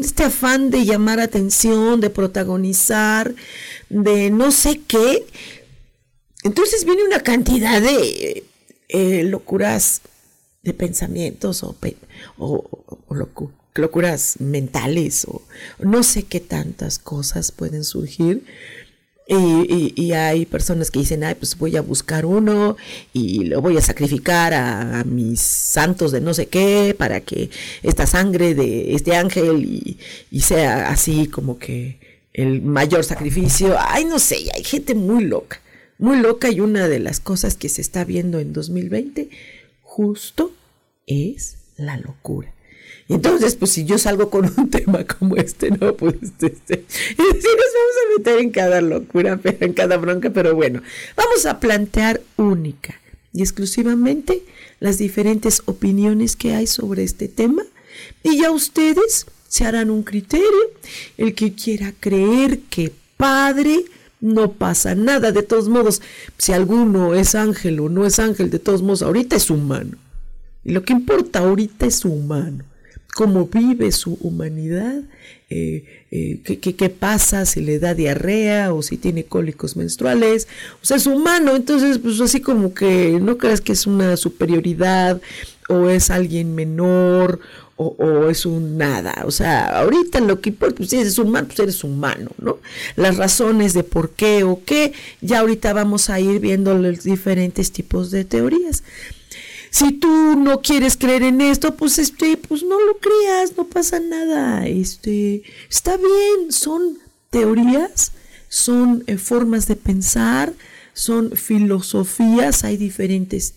este 0.00 0.24
afán 0.24 0.70
de 0.70 0.86
llamar 0.86 1.20
atención, 1.20 2.00
de 2.00 2.08
protagonizar, 2.08 3.34
de 3.90 4.30
no 4.30 4.50
sé 4.50 4.80
qué. 4.86 5.26
Entonces 6.42 6.86
viene 6.86 7.04
una 7.04 7.20
cantidad 7.20 7.80
de 7.82 8.44
eh, 8.88 9.24
locuras 9.24 10.00
de 10.62 10.72
pensamientos 10.72 11.62
o, 11.64 11.76
o, 12.38 12.70
locuras 13.74 14.36
mentales 14.40 15.26
o 15.26 15.42
no 15.80 16.02
sé 16.02 16.22
qué 16.22 16.40
tantas 16.40 16.98
cosas 16.98 17.52
pueden 17.52 17.84
surgir 17.84 18.44
y, 19.34 20.12
hay 20.12 20.46
personas 20.46 20.90
que 20.90 21.00
dicen, 21.00 21.24
ay, 21.24 21.34
pues 21.34 21.56
voy 21.56 21.76
a 21.76 21.82
buscar 21.82 22.26
uno 22.26 22.76
y 23.12 23.44
lo 23.44 23.60
voy 23.60 23.76
a 23.76 23.80
sacrificar 23.80 24.52
a, 24.54 25.04
mis 25.04 25.40
santos 25.40 26.12
de 26.12 26.20
no 26.20 26.34
sé 26.34 26.46
qué 26.46 26.94
para 26.96 27.20
que 27.20 27.50
esta 27.82 28.06
sangre 28.06 28.54
de 28.54 28.94
este 28.94 29.16
ángel 29.16 29.64
y, 29.64 29.98
y, 30.30 30.40
sea 30.40 30.90
así 30.90 31.26
como 31.26 31.58
que 31.58 31.98
el 32.32 32.62
mayor 32.62 33.04
sacrificio. 33.04 33.76
Ay, 33.78 34.04
no 34.04 34.18
sé, 34.18 34.36
hay 34.54 34.64
gente 34.64 34.94
muy 34.94 35.24
loca, 35.24 35.60
muy 35.98 36.18
loca 36.18 36.50
y 36.50 36.60
una 36.60 36.88
de 36.88 36.98
las 36.98 37.20
cosas 37.20 37.56
que 37.56 37.68
se 37.68 37.80
está 37.80 38.04
viendo 38.04 38.38
en 38.38 38.52
2020 38.52 39.30
justo 39.82 40.52
es 41.06 41.56
la 41.76 41.96
locura. 41.96 42.52
Entonces, 43.12 43.56
pues 43.56 43.72
si 43.72 43.84
yo 43.84 43.98
salgo 43.98 44.30
con 44.30 44.50
un 44.56 44.70
tema 44.70 45.04
como 45.04 45.36
este, 45.36 45.70
no, 45.70 45.94
pues 45.94 46.14
este, 46.22 46.46
este 46.46 46.76
sí 46.88 47.16
nos 47.16 47.18
vamos 47.18 47.42
a 47.44 48.18
meter 48.18 48.38
en 48.38 48.50
cada 48.50 48.80
locura, 48.80 49.38
en 49.60 49.72
cada 49.74 49.96
bronca, 49.98 50.30
pero 50.30 50.54
bueno, 50.54 50.82
vamos 51.16 51.46
a 51.46 51.60
plantear 51.60 52.22
única 52.36 53.00
y 53.34 53.42
exclusivamente 53.42 54.42
las 54.80 54.98
diferentes 54.98 55.62
opiniones 55.66 56.36
que 56.36 56.54
hay 56.54 56.66
sobre 56.66 57.04
este 57.04 57.28
tema 57.28 57.64
y 58.22 58.40
ya 58.40 58.50
ustedes 58.50 59.26
se 59.48 59.66
harán 59.66 59.90
un 59.90 60.02
criterio, 60.02 60.46
el 61.18 61.34
que 61.34 61.52
quiera 61.52 61.92
creer 62.00 62.60
que 62.70 62.92
padre, 63.18 63.84
no 64.20 64.52
pasa 64.52 64.94
nada, 64.94 65.32
de 65.32 65.42
todos 65.42 65.68
modos, 65.68 66.00
si 66.38 66.52
alguno 66.52 67.14
es 67.14 67.34
ángel 67.34 67.80
o 67.80 67.88
no 67.90 68.06
es 68.06 68.18
ángel, 68.18 68.48
de 68.48 68.58
todos 68.58 68.80
modos, 68.80 69.02
ahorita 69.02 69.36
es 69.36 69.50
humano. 69.50 69.98
Y 70.64 70.72
lo 70.72 70.84
que 70.84 70.92
importa 70.92 71.40
ahorita 71.40 71.86
es 71.86 72.04
humano 72.04 72.64
cómo 73.14 73.46
vive 73.46 73.92
su 73.92 74.14
humanidad, 74.20 75.02
eh, 75.50 75.84
eh, 76.10 76.40
qué, 76.42 76.88
pasa 76.88 77.44
si 77.44 77.60
le 77.60 77.78
da 77.78 77.94
diarrea 77.94 78.72
o 78.72 78.82
si 78.82 78.96
tiene 78.96 79.24
cólicos 79.24 79.76
menstruales. 79.76 80.48
O 80.82 80.84
sea, 80.84 80.96
es 80.96 81.06
humano, 81.06 81.54
entonces, 81.54 81.98
pues 81.98 82.20
así 82.20 82.40
como 82.40 82.72
que 82.72 83.18
no 83.20 83.36
creas 83.36 83.60
que 83.60 83.72
es 83.72 83.86
una 83.86 84.16
superioridad 84.16 85.20
o 85.68 85.90
es 85.90 86.10
alguien 86.10 86.54
menor 86.54 87.40
o, 87.76 88.30
es 88.30 88.46
un 88.46 88.78
nada. 88.78 89.24
O 89.26 89.30
sea, 89.30 89.80
ahorita 89.80 90.20
lo 90.20 90.40
que 90.40 90.50
importa, 90.50 90.76
pues 90.76 90.90
si 90.90 90.98
eres 90.98 91.18
humano, 91.18 91.48
pues 91.48 91.58
eres 91.58 91.84
humano, 91.84 92.30
¿no? 92.38 92.58
Las 92.96 93.16
razones 93.16 93.74
de 93.74 93.82
por 93.82 94.10
qué 94.10 94.44
o 94.44 94.62
qué, 94.64 94.92
ya 95.20 95.40
ahorita 95.40 95.72
vamos 95.72 96.08
a 96.08 96.20
ir 96.20 96.38
viendo 96.40 96.74
los 96.78 97.02
diferentes 97.02 97.72
tipos 97.72 98.10
de 98.10 98.24
teorías 98.24 98.84
si 99.72 99.90
tú 99.92 100.36
no 100.36 100.60
quieres 100.60 100.98
creer 100.98 101.22
en 101.22 101.40
esto, 101.40 101.74
pues 101.74 101.98
este, 101.98 102.36
pues 102.36 102.62
no 102.62 102.78
lo 102.78 102.98
creas, 102.98 103.56
no 103.56 103.64
pasa 103.64 104.00
nada. 104.00 104.66
Este, 104.66 105.44
está 105.70 105.96
bien, 105.96 106.52
son 106.52 106.98
teorías, 107.30 108.12
son 108.50 109.02
eh, 109.06 109.16
formas 109.16 109.66
de 109.66 109.76
pensar, 109.76 110.52
son 110.92 111.32
filosofías, 111.32 112.64
hay 112.64 112.76
diferentes 112.76 113.54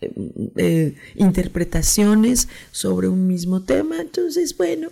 eh, 0.00 0.12
eh, 0.54 0.94
interpretaciones 1.16 2.46
sobre 2.70 3.08
un 3.08 3.26
mismo 3.26 3.60
tema. 3.60 4.00
Entonces, 4.00 4.56
bueno, 4.56 4.90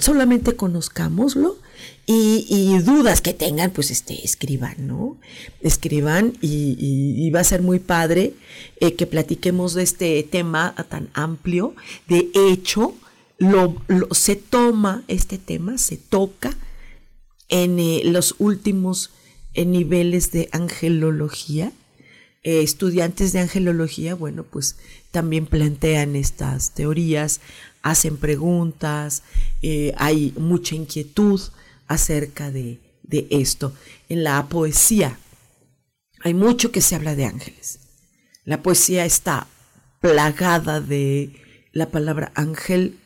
solamente 0.00 0.56
conozcámoslo 0.56 1.56
y, 2.08 2.78
dudas 2.78 3.20
que 3.20 3.34
tengan, 3.34 3.72
pues 3.72 3.90
este, 3.90 4.24
escriban, 4.24 4.86
¿no? 4.86 5.16
Escriban 5.60 6.34
y, 6.40 7.28
va 7.30 7.40
a 7.40 7.44
ser 7.44 7.62
muy 7.62 7.80
padre 7.80 8.34
eh, 8.80 8.94
que 8.94 9.06
platiquemos 9.06 9.74
de 9.74 9.82
este 9.82 10.22
tema 10.22 10.74
tan 10.88 11.08
amplio. 11.14 11.74
De 12.08 12.30
hecho, 12.34 12.94
lo, 13.38 13.82
se 14.12 14.36
toma 14.36 15.02
este 15.08 15.36
tema, 15.36 15.78
se 15.78 15.96
toca 15.96 16.56
en 17.48 17.80
eh, 17.80 18.02
los 18.04 18.36
últimos 18.38 19.10
eh, 19.54 19.64
niveles 19.64 20.30
de 20.30 20.48
angelología. 20.52 21.72
estudiantes 22.44 23.32
de 23.32 23.40
angelología, 23.40 24.14
bueno, 24.14 24.44
pues 24.44 24.76
también 25.10 25.46
plantean 25.46 26.14
estas 26.14 26.70
teorías, 26.70 27.40
hacen 27.82 28.16
preguntas, 28.16 29.24
hay 29.96 30.32
mucha 30.38 30.76
inquietud 30.76 31.40
acerca 31.88 32.50
de, 32.50 32.80
esto. 33.30 33.72
En 34.08 34.24
la 34.24 34.46
poesía 34.46 35.18
hay 36.20 36.34
mucho 36.34 36.72
que 36.72 36.80
se 36.80 36.96
habla 36.96 37.14
de 37.14 37.24
ángeles. 37.24 37.78
La 38.44 38.62
poesía 38.62 39.04
está 39.04 39.46
plagada 40.00 40.80
de 40.80 41.30
la 41.72 41.90
palabra 41.90 42.32
ángel 42.34 42.98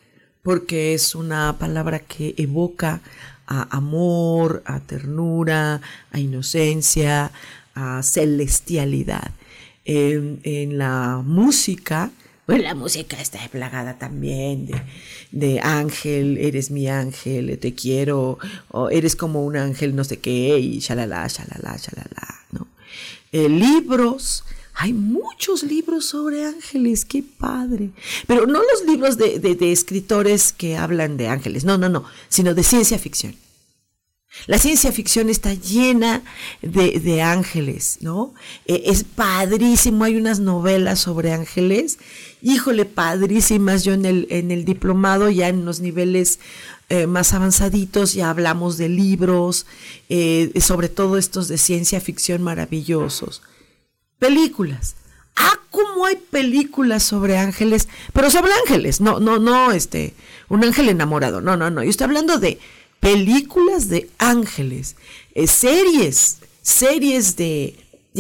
porque 0.43 0.95
es 0.95 1.15
una 1.15 1.59
palabra 1.59 1.99
que 1.99 2.35
evoca 2.39 3.03
a 3.47 3.77
amor, 3.77 4.63
a 4.65 4.81
ternura, 4.81 5.83
a 6.11 6.19
inocencia, 6.19 7.31
a 7.75 8.03
celestialidad. 8.03 9.33
en 9.85 10.79
la 10.79 11.23
música 11.25 12.11
pues 12.51 12.65
la 12.65 12.75
música 12.75 13.17
está 13.21 13.39
plagada 13.49 13.97
también 13.97 14.69
de, 15.31 15.61
ángel, 15.61 16.37
eres 16.37 16.73
mi 16.73 16.89
ángel, 16.89 17.57
te 17.61 17.77
quiero, 17.77 18.39
o 18.73 18.91
eres 18.91 19.15
como 19.15 19.45
un 19.45 19.57
ángel 19.57 19.95
no 19.95 20.03
sé 20.03 20.19
qué, 20.19 20.59
y 20.59 20.81
shalala, 20.81 21.29
shalala, 21.29 21.77
shalala, 21.77 22.41
¿no? 22.51 22.67
Eh, 23.31 23.49
libros, 23.49 24.43
hay 24.75 24.93
muchos 24.93 25.63
libros 25.63 26.07
sobre 26.07 26.45
ángeles, 26.45 27.05
qué 27.05 27.23
padre. 27.23 27.91
Pero 28.27 28.49
no 28.49 28.59
los 28.59 28.85
libros 28.85 29.17
de, 29.17 29.57
escritores 29.71 30.53
que 30.53 30.77
hablan 30.77 31.17
de 31.17 31.29
ángeles, 31.29 31.65
no, 31.65 31.79
no, 31.79 31.89
no, 31.89 32.05
sino 32.29 32.53
de 32.53 32.65
ciencia 32.65 32.99
ficción. 32.99 33.37
La 34.47 34.59
ciencia 34.59 34.93
ficción 34.93 35.29
está 35.29 35.55
llena 35.55 36.23
de, 36.63 37.23
ángeles, 37.23 37.99
¿no? 38.01 38.35
E, 38.67 38.83
es 38.87 39.05
padrísimo, 39.05 40.05
hay 40.05 40.17
unas 40.17 40.41
novelas 40.41 41.01
sobre 41.01 41.33
ángeles, 41.33 41.99
híjole, 42.43 42.85
padrísimas. 42.85 43.85
Yo 43.85 43.93
en 43.93 44.05
el, 44.05 44.27
en 44.31 44.51
el 44.51 44.65
diplomado, 44.65 45.31
ya 45.31 45.49
en 45.49 45.65
los 45.65 45.81
niveles 45.81 46.39
eh, 46.89 47.07
más 47.07 47.33
avanzaditos, 47.35 48.15
ya 48.15 48.31
hablamos 48.31 48.77
de 48.77 48.89
libros, 48.89 49.67
eh, 50.09 50.53
sobre 50.61 50.89
todo 50.89 51.17
estos 51.17 51.49
de 51.49 51.57
ciencia 51.57 52.01
ficción 52.01 52.43
maravillosos. 52.43 53.43
Películas. 54.19 54.97
Ah, 55.37 55.59
cómo 55.71 56.05
hay 56.05 56.17
películas 56.17 57.03
sobre 57.03 57.39
ángeles, 57.39 57.89
pero 58.13 58.31
sobre 58.31 58.53
ángeles, 58.53 59.01
no, 59.01 59.21
no, 59.21 59.39
no, 59.39 59.73
este, 59.73 60.15
un 60.49 60.65
ángel 60.65 60.89
enamorado, 60.89 61.41
no, 61.41 61.57
no, 61.57 61.71
no. 61.71 61.83
Yo 61.83 61.91
estoy 61.91 62.07
hablando 62.07 62.39
de 62.39 62.59
películas 62.99 63.89
de 63.89 64.11
ángeles, 64.19 64.97
eh, 65.35 65.47
series, 65.47 66.39
series 66.63 67.37
de, 67.37 67.77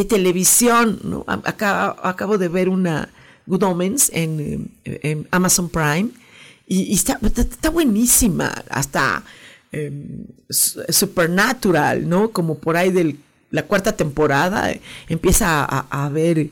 televisión. 0.08 0.98
¿no? 1.02 1.24
acabo 1.26 2.38
de 2.38 2.48
ver 2.48 2.70
una 2.70 3.10
Good 3.50 3.64
Omens 3.64 4.10
en, 4.14 4.70
Amazon 5.30 5.68
Prime. 5.68 6.10
Y, 6.66 6.94
está, 6.94 7.18
está, 7.22 7.68
buenísima. 7.68 8.46
Hasta 8.70 9.24
em, 9.72 10.24
Supernatural, 10.48 12.08
¿no? 12.08 12.30
Como 12.30 12.58
por 12.58 12.76
ahí 12.76 12.90
de 12.90 13.16
la 13.50 13.64
cuarta 13.64 13.96
temporada 13.96 14.72
empieza 15.08 15.64
a, 15.64 16.04
haber 16.04 16.50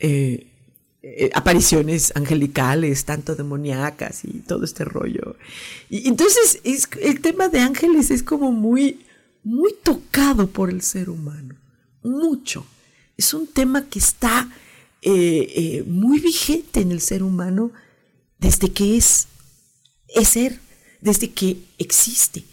eh, 0.00 0.46
eh, 1.02 1.30
apariciones 1.34 2.12
angelicales, 2.16 3.04
tanto 3.04 3.36
demoníacas 3.36 4.24
y 4.24 4.40
todo 4.40 4.64
este 4.64 4.84
rollo. 4.84 5.36
Y 5.90 6.08
entonces 6.08 6.60
es, 6.64 6.88
el 7.02 7.20
tema 7.20 7.48
de 7.48 7.60
ángeles 7.60 8.10
es 8.10 8.22
como 8.22 8.50
muy, 8.50 9.06
muy 9.44 9.74
tocado 9.82 10.48
por 10.48 10.70
el 10.70 10.82
ser 10.82 11.10
humano. 11.10 11.54
Mucho. 12.02 12.66
Es 13.16 13.34
un 13.34 13.46
tema 13.46 13.84
que 13.86 13.98
está 13.98 14.48
eh, 15.02 15.52
eh, 15.54 15.84
muy 15.86 16.18
vigente 16.18 16.80
en 16.80 16.90
el 16.90 17.00
ser 17.00 17.22
humano 17.22 17.70
desde 18.38 18.72
que 18.72 18.96
es, 18.96 19.28
es 20.08 20.28
ser, 20.28 20.58
desde 21.00 21.30
que 21.30 21.58
existe. 21.78 22.44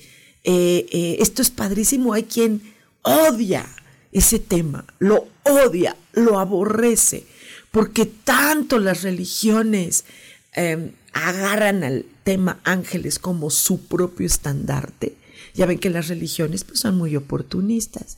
Eh, 0.43 1.17
esto 1.19 1.41
es 1.41 1.49
padrísimo. 1.49 2.13
Hay 2.13 2.23
quien 2.23 2.61
odia 3.01 3.65
ese 4.11 4.39
tema, 4.39 4.85
lo 4.99 5.27
odia, 5.43 5.95
lo 6.13 6.39
aborrece, 6.39 7.25
porque 7.71 8.05
tanto 8.05 8.79
las 8.79 9.01
religiones 9.01 10.05
em, 10.53 10.91
agarran 11.13 11.83
al 11.83 12.05
tema 12.23 12.59
ángeles 12.63 13.19
como 13.19 13.49
su 13.49 13.87
propio 13.87 14.25
estandarte. 14.27 15.15
Ya 15.55 15.65
ven 15.65 15.79
que 15.79 15.89
las 15.89 16.09
religiones 16.09 16.63
pues, 16.63 16.79
son 16.79 16.97
muy 16.97 17.15
oportunistas. 17.15 18.17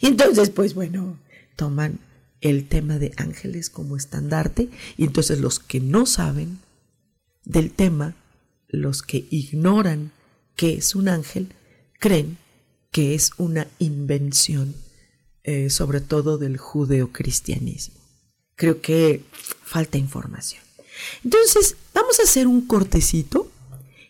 Y 0.00 0.06
entonces, 0.06 0.50
pues 0.50 0.74
bueno, 0.74 1.16
toman 1.56 2.00
el 2.40 2.68
tema 2.68 2.98
de 2.98 3.12
ángeles 3.16 3.70
como 3.70 3.96
estandarte 3.96 4.68
y 4.96 5.04
entonces 5.04 5.40
los 5.40 5.58
que 5.58 5.80
no 5.80 6.06
saben 6.06 6.58
del 7.44 7.70
tema, 7.70 8.14
los 8.68 9.02
que 9.02 9.26
ignoran 9.30 10.12
que 10.56 10.74
es 10.74 10.94
un 10.94 11.08
ángel, 11.08 11.52
creen 11.98 12.38
que 12.90 13.14
es 13.14 13.30
una 13.38 13.68
invención, 13.78 14.74
eh, 15.44 15.70
sobre 15.70 16.00
todo 16.00 16.38
del 16.38 16.58
judeocristianismo. 16.58 17.96
Creo 18.56 18.80
que 18.80 19.22
falta 19.62 19.98
información. 19.98 20.62
Entonces, 21.24 21.76
vamos 21.94 22.18
a 22.18 22.24
hacer 22.24 22.46
un 22.46 22.66
cortecito, 22.66 23.50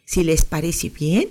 si 0.04 0.24
les 0.24 0.44
parece 0.44 0.88
bien, 0.88 1.28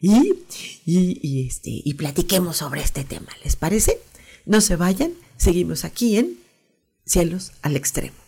y, 0.00 0.44
y, 0.86 1.46
este, 1.46 1.70
y 1.84 1.94
platiquemos 1.94 2.58
sobre 2.58 2.82
este 2.82 3.04
tema. 3.04 3.28
¿Les 3.42 3.56
parece? 3.56 4.00
No 4.44 4.60
se 4.60 4.76
vayan, 4.76 5.12
seguimos 5.36 5.84
aquí 5.84 6.16
en 6.16 6.38
Cielos 7.04 7.52
al 7.62 7.76
Extremo. 7.76 8.24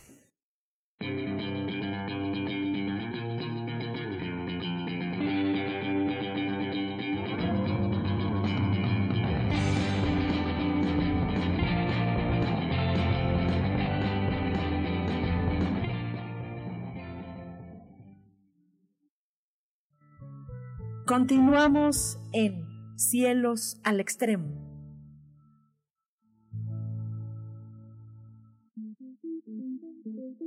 Continuamos 21.06 22.18
en 22.32 22.66
Cielos 22.96 23.78
al 23.84 24.00
Extremo. 24.00 24.65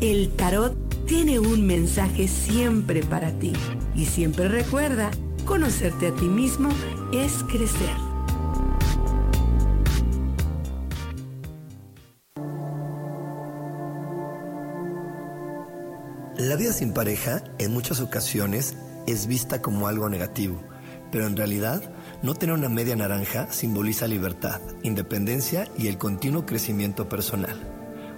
el 0.00 0.30
tarot 0.30 0.76
tiene 1.06 1.38
un 1.38 1.66
mensaje 1.66 2.28
siempre 2.28 3.02
para 3.02 3.30
ti 3.32 3.52
y 3.94 4.06
siempre 4.06 4.48
recuerda, 4.48 5.10
conocerte 5.44 6.08
a 6.08 6.14
ti 6.14 6.26
mismo 6.26 6.68
es 7.12 7.32
crecer. 7.44 7.96
La 16.36 16.56
vida 16.56 16.72
sin 16.72 16.92
pareja 16.92 17.42
en 17.58 17.72
muchas 17.72 18.00
ocasiones 18.00 18.76
es 19.06 19.26
vista 19.26 19.62
como 19.62 19.88
algo 19.88 20.10
negativo, 20.10 20.62
pero 21.10 21.26
en 21.26 21.36
realidad 21.36 21.82
no 22.22 22.34
tener 22.34 22.54
una 22.54 22.68
media 22.68 22.94
naranja 22.94 23.50
simboliza 23.50 24.06
libertad, 24.06 24.60
independencia 24.82 25.66
y 25.78 25.86
el 25.86 25.96
continuo 25.96 26.44
crecimiento 26.44 27.08
personal. 27.08 27.75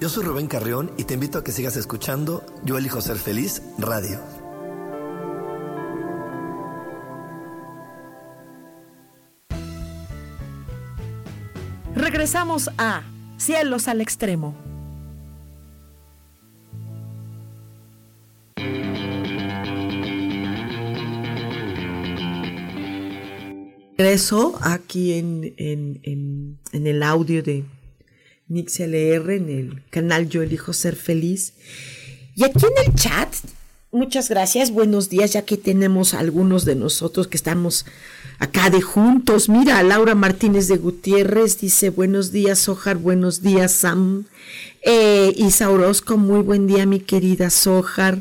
Yo 0.00 0.08
soy 0.08 0.24
Rubén 0.24 0.46
Carrión 0.46 0.90
y 0.96 1.04
te 1.04 1.14
invito 1.14 1.38
a 1.38 1.44
que 1.44 1.52
sigas 1.52 1.76
escuchando 1.76 2.42
Yo 2.64 2.78
elijo 2.78 3.02
ser 3.02 3.18
feliz 3.18 3.62
radio. 3.76 4.18
Regresamos 11.94 12.70
a 12.78 13.02
Cielos 13.36 13.88
al 13.88 14.00
Extremo. 14.00 14.56
regreso 24.00 24.58
aquí 24.62 25.12
en, 25.12 25.52
en, 25.58 26.00
en, 26.72 26.86
el 26.86 27.02
audio 27.02 27.42
de 27.42 27.64
NixLR, 28.50 29.30
en 29.30 29.48
el 29.48 29.82
canal 29.88 30.28
Yo 30.28 30.42
Elijo 30.42 30.74
Ser 30.74 30.96
Feliz. 30.96 31.54
Y 32.36 32.44
aquí 32.44 32.66
en 32.66 32.86
el 32.86 32.94
chat 32.94 33.34
Muchas 33.92 34.28
gracias, 34.28 34.70
buenos 34.70 35.08
días, 35.08 35.32
ya 35.32 35.42
que 35.42 35.56
tenemos 35.56 36.14
algunos 36.14 36.64
de 36.64 36.76
nosotros 36.76 37.26
que 37.26 37.36
estamos 37.36 37.86
acá 38.38 38.70
de 38.70 38.80
juntos. 38.80 39.48
Mira, 39.48 39.82
Laura 39.82 40.14
Martínez 40.14 40.68
de 40.68 40.76
Gutiérrez 40.76 41.58
dice 41.58 41.90
buenos 41.90 42.30
días, 42.30 42.60
Sojar, 42.60 42.98
buenos 42.98 43.42
días, 43.42 43.72
Sam. 43.72 44.26
Eh, 44.82 45.32
Isa 45.36 45.70
Orozco, 45.70 46.18
muy 46.18 46.40
buen 46.40 46.68
día, 46.68 46.86
mi 46.86 47.00
querida 47.00 47.50
Sojar. 47.50 48.20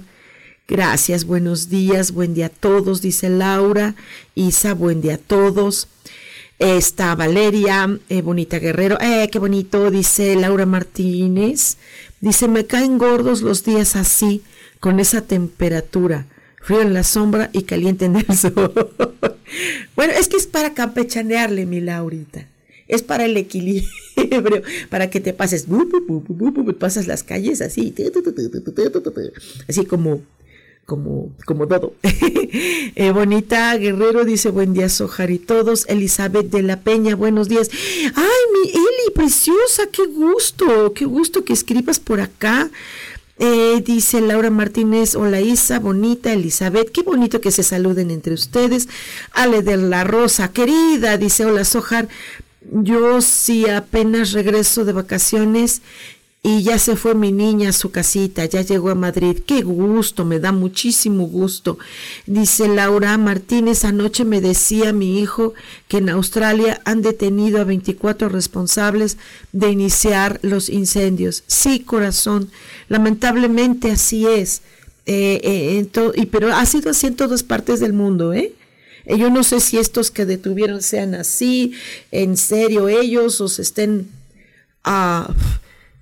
Gracias, 0.67 1.25
buenos 1.25 1.69
días, 1.69 2.13
buen 2.13 2.33
día 2.33 2.47
a 2.47 2.49
todos, 2.49 3.03
dice 3.03 3.29
Laura. 3.29 3.93
Isa, 4.33 4.73
buen 4.73 5.01
día 5.01 5.15
a 5.15 5.17
todos. 5.19 5.87
Está 6.59 7.15
Valeria, 7.15 7.99
eh, 8.09 8.21
Bonita 8.21 8.59
Guerrero. 8.59 8.97
Eh, 8.99 9.29
qué 9.31 9.39
bonito, 9.39 9.89
dice 9.91 10.35
Laura 10.35 10.65
Martínez. 10.65 11.77
Dice, 12.19 12.49
me 12.49 12.65
caen 12.65 12.97
gordos 12.97 13.41
los 13.41 13.63
días 13.63 13.95
así 13.95 14.43
con 14.81 14.99
esa 14.99 15.21
temperatura, 15.21 16.25
frío 16.61 16.81
en 16.81 16.93
la 16.93 17.05
sombra 17.05 17.49
y 17.53 17.63
caliente 17.63 18.05
en 18.05 18.17
el 18.17 18.37
sol. 18.37 18.73
bueno, 19.95 20.11
es 20.13 20.27
que 20.27 20.35
es 20.35 20.47
para 20.47 20.73
campechanearle, 20.73 21.65
mi 21.65 21.79
Laurita. 21.79 22.45
Es 22.89 23.03
para 23.03 23.23
el 23.23 23.37
equilibrio, 23.37 23.87
para 24.89 25.09
que 25.09 25.21
te 25.21 25.31
pases, 25.31 25.67
pasas 26.77 27.07
las 27.07 27.23
calles 27.23 27.61
así, 27.61 27.93
así 29.69 29.85
como, 29.85 30.21
como, 30.89 31.31
como 31.45 31.67
todo. 31.67 31.93
Eh, 32.95 33.11
bonita 33.11 33.77
Guerrero 33.77 34.25
dice 34.25 34.49
buen 34.49 34.73
día, 34.73 34.89
Sojar 34.89 35.29
y 35.29 35.37
todos. 35.37 35.85
Elizabeth 35.87 36.49
de 36.49 36.63
la 36.63 36.81
Peña, 36.81 37.15
buenos 37.15 37.47
días. 37.47 37.69
Ay, 38.15 38.41
mi 38.53 38.69
Eli, 38.71 39.11
preciosa, 39.13 39.83
qué 39.91 40.07
gusto, 40.07 40.91
qué 40.93 41.05
gusto 41.05 41.45
que 41.45 41.53
escribas 41.53 41.99
por 41.99 42.19
acá. 42.19 42.69
Eh, 43.37 43.81
dice 43.85 44.19
Laura 44.19 44.49
Martínez, 44.49 45.15
hola 45.15 45.39
Isa, 45.39 45.79
bonita 45.79 46.33
Elizabeth, 46.33 46.91
qué 46.91 47.03
bonito 47.03 47.39
que 47.39 47.51
se 47.51 47.63
saluden 47.63 48.09
entre 48.09 48.33
ustedes. 48.33 48.89
Ale 49.31 49.61
de 49.61 49.77
la 49.77 50.03
Rosa, 50.03 50.51
querida, 50.51 51.17
dice 51.17 51.45
hola 51.45 51.63
Sojar, 51.65 52.09
yo 52.61 53.21
sí 53.21 53.69
apenas 53.69 54.33
regreso 54.33 54.83
de 54.85 54.93
vacaciones 54.93 55.83
y 56.41 56.63
ya 56.63 56.79
se 56.79 56.95
fue 56.95 57.15
mi 57.15 57.33
niña 57.33 57.69
a 57.69 57.73
su 57.73 57.91
casita, 57.91 58.45
ya 58.45 58.61
llegó 58.61 58.89
a 58.89 58.95
Madrid. 58.95 59.39
Qué 59.45 59.61
gusto, 59.61 60.23
me 60.23 60.39
da 60.39 60.53
muchísimo 60.53 61.27
gusto. 61.27 61.77
Dice 62.27 62.69
Laura 62.69 63.17
Martínez, 63.17 63.83
anoche 63.83 64.23
me 64.23 64.39
decía 64.39 64.93
mi 64.93 65.19
hijo 65.19 65.53
que 65.89 65.97
en 65.97 66.07
Australia 66.09 66.79
han 66.85 67.01
detenido 67.01 67.59
a 67.59 67.65
24 67.65 68.29
responsables 68.29 69.17
de 69.51 69.69
iniciar 69.69 70.39
los 70.41 70.69
incendios. 70.69 71.43
Sí, 71.47 71.81
corazón, 71.81 72.49
lamentablemente 72.87 73.91
así 73.91 74.25
es. 74.25 74.61
Eh, 75.05 75.41
eh, 75.43 76.13
y, 76.15 76.25
pero 76.27 76.53
ha 76.53 76.65
sido 76.65 76.91
así 76.91 77.07
en 77.07 77.15
todas 77.17 77.43
partes 77.43 77.81
del 77.81 77.91
mundo, 77.91 78.31
¿eh? 78.31 78.53
¿eh? 79.05 79.17
Yo 79.17 79.29
no 79.29 79.43
sé 79.43 79.59
si 79.59 79.77
estos 79.77 80.09
que 80.09 80.25
detuvieron 80.25 80.81
sean 80.83 81.15
así, 81.15 81.73
en 82.11 82.37
serio 82.37 82.87
ellos, 82.87 83.41
o 83.41 83.49
se 83.49 83.61
estén... 83.61 84.07
Uh, 84.85 85.33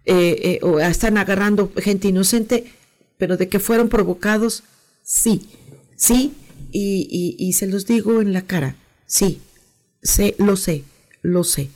eh, 0.09 0.39
eh, 0.41 0.59
o 0.61 0.79
están 0.79 1.17
agarrando 1.17 1.69
gente 1.75 2.07
inocente, 2.07 2.63
pero 3.17 3.35
de 3.35 3.49
que 3.49 3.59
fueron 3.59 3.89
provocados, 3.89 4.63
sí, 5.03 5.49
sí, 5.97 6.33
y, 6.71 7.51
se 7.51 7.67
los 7.67 7.85
digo 7.85 8.21
en 8.21 8.31
la 8.31 8.43
cara, 8.43 8.77
sí, 9.05 9.41
sé, 10.01 10.33
lo 10.37 10.55
sé, 10.55 10.85
lo 11.21 11.43
sé. 11.43 11.69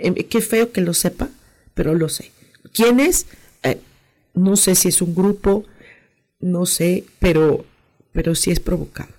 Em, 0.00 0.14
qué 0.14 0.40
feo 0.40 0.72
que 0.72 0.80
lo 0.80 0.94
sepa, 0.94 1.30
pero 1.74 1.94
lo 1.94 2.08
sé. 2.08 2.32
¿Quién 2.72 2.98
es? 2.98 3.26
Eh, 3.62 3.78
no 4.34 4.56
sé 4.56 4.74
si 4.74 4.88
es 4.88 5.00
un 5.00 5.14
grupo, 5.14 5.64
no 6.40 6.66
sé, 6.66 7.04
pero, 7.20 7.64
pero 8.10 8.34
sí 8.34 8.50
es 8.50 8.58
provocado. 8.58 9.10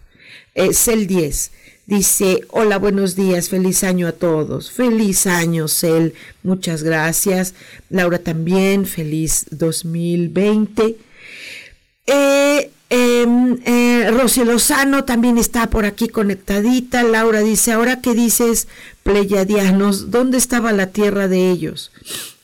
Es 0.55 0.89
el 0.89 1.07
10. 1.07 1.51
Dice, 1.87 2.41
hola, 2.49 2.79
buenos 2.79 3.15
días, 3.15 3.47
feliz 3.47 3.85
año 3.85 4.09
a 4.09 4.11
todos. 4.11 4.71
Feliz 4.71 5.25
año, 5.25 5.69
Cel. 5.69 6.15
Muchas 6.43 6.83
gracias. 6.83 7.53
Laura 7.89 8.19
también, 8.19 8.85
feliz 8.85 9.45
2020. 9.51 10.97
Eh, 12.07 12.71
em, 12.89 13.57
eh, 13.63 14.11
Rosy 14.11 14.43
Lozano 14.43 15.05
también 15.05 15.37
está 15.37 15.69
por 15.69 15.85
aquí 15.85 16.09
conectadita. 16.09 17.03
Laura 17.03 17.39
dice, 17.39 17.71
ahora 17.71 18.01
que 18.01 18.13
dices 18.13 18.67
Pleiadianos, 19.03 20.11
¿dónde 20.11 20.37
estaba 20.37 20.73
la 20.73 20.87
tierra 20.87 21.29
de 21.29 21.51
ellos? 21.51 21.93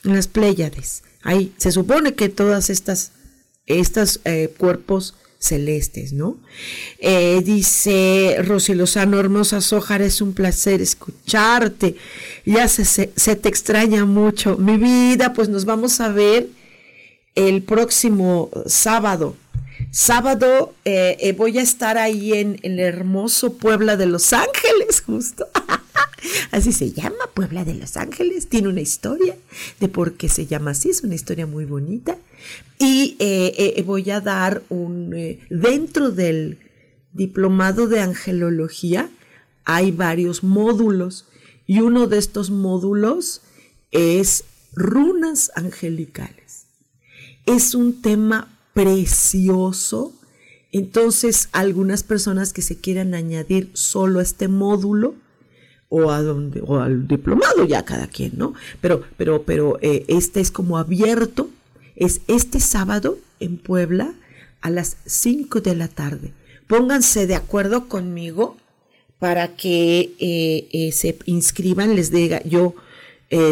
En 0.05 0.15
las 0.15 0.29
Pléyades. 0.29 1.03
Ahí 1.21 1.51
se 1.57 1.73
supone 1.73 2.13
que 2.13 2.29
todas 2.29 2.69
estas, 2.69 3.11
estos 3.65 4.21
eh, 4.23 4.53
cuerpos 4.57 5.15
celestes, 5.43 6.13
¿no? 6.13 6.37
Eh, 6.99 7.41
dice 7.43 8.37
Rosy 8.45 8.73
Lozano, 8.75 9.19
hermosa 9.19 9.59
Sojar, 9.59 10.01
es 10.01 10.21
un 10.21 10.33
placer 10.33 10.81
escucharte. 10.81 11.95
Ya 12.45 12.67
se, 12.67 13.07
te 13.07 13.49
extraña 13.49 14.05
mucho. 14.05 14.57
Mi 14.57 14.77
vida, 14.77 15.33
pues 15.33 15.49
nos 15.49 15.65
vamos 15.65 15.99
a 15.99 16.09
ver 16.09 16.47
el 17.35 17.61
próximo 17.61 18.49
sábado. 18.65 19.35
Sábado 19.91 20.73
eh, 20.85 21.17
eh, 21.19 21.33
voy 21.33 21.59
a 21.59 21.61
estar 21.61 21.97
ahí 21.97 22.33
en, 22.33 22.57
en 22.63 22.73
el 22.73 22.79
hermoso 22.79 23.53
Puebla 23.53 23.97
de 23.97 24.05
Los 24.05 24.31
Ángeles, 24.31 25.01
justo. 25.05 25.45
Así 26.51 26.71
se 26.71 26.91
llama 26.91 27.29
Puebla 27.33 27.65
de 27.65 27.73
Los 27.73 27.97
Ángeles. 27.97 28.47
Tiene 28.47 28.69
una 28.69 28.81
historia 28.81 29.35
de 29.79 29.87
por 29.87 30.13
qué 30.13 30.29
se 30.29 30.45
llama 30.45 30.71
así. 30.71 30.89
Es 30.89 31.03
una 31.03 31.15
historia 31.15 31.45
muy 31.45 31.65
bonita. 31.65 32.17
Y 32.79 33.15
eh, 33.19 33.73
eh, 33.77 33.83
voy 33.83 34.09
a 34.11 34.21
dar 34.21 34.63
un... 34.69 35.13
Eh, 35.13 35.39
dentro 35.49 36.11
del 36.11 36.59
diplomado 37.13 37.87
de 37.87 37.99
angelología 38.01 39.09
hay 39.65 39.91
varios 39.91 40.43
módulos. 40.43 41.25
Y 41.65 41.79
uno 41.79 42.07
de 42.07 42.17
estos 42.17 42.49
módulos 42.49 43.41
es 43.91 44.43
runas 44.73 45.51
angelicales. 45.55 46.65
Es 47.45 47.75
un 47.75 48.01
tema 48.01 48.57
precioso. 48.73 50.13
Entonces, 50.71 51.49
algunas 51.51 52.03
personas 52.03 52.51
que 52.51 52.61
se 52.61 52.77
quieran 52.77 53.13
añadir 53.13 53.69
solo 53.73 54.19
a 54.19 54.23
este 54.23 54.47
módulo, 54.47 55.15
o 55.95 56.09
a 56.09 56.21
o 56.65 56.79
al 56.79 57.07
diplomado 57.07 57.65
ya 57.65 57.85
cada 57.85 58.07
quien, 58.07 58.31
¿no? 58.35 58.55
Pero 58.81 59.03
pero 59.15 59.43
pero 59.43 59.77
eh, 59.81 60.05
este 60.07 60.39
es 60.41 60.49
como 60.49 60.79
abierto, 60.79 61.51
es 61.95 62.21
este 62.27 62.59
sábado 62.59 63.19
en 63.39 63.57
Puebla 63.57 64.11
a 64.61 64.71
las 64.71 64.97
5 65.05 65.61
de 65.61 65.75
la 65.75 65.87
tarde. 65.87 66.33
Pónganse 66.67 67.27
de 67.27 67.35
acuerdo 67.35 67.87
conmigo 67.89 68.57
para 69.19 69.55
que 69.55 70.15
eh, 70.19 70.67
eh, 70.71 70.91
se 70.91 71.19
inscriban, 71.25 71.95
les 71.95 72.11
diga 72.11 72.41
yo 72.43 72.73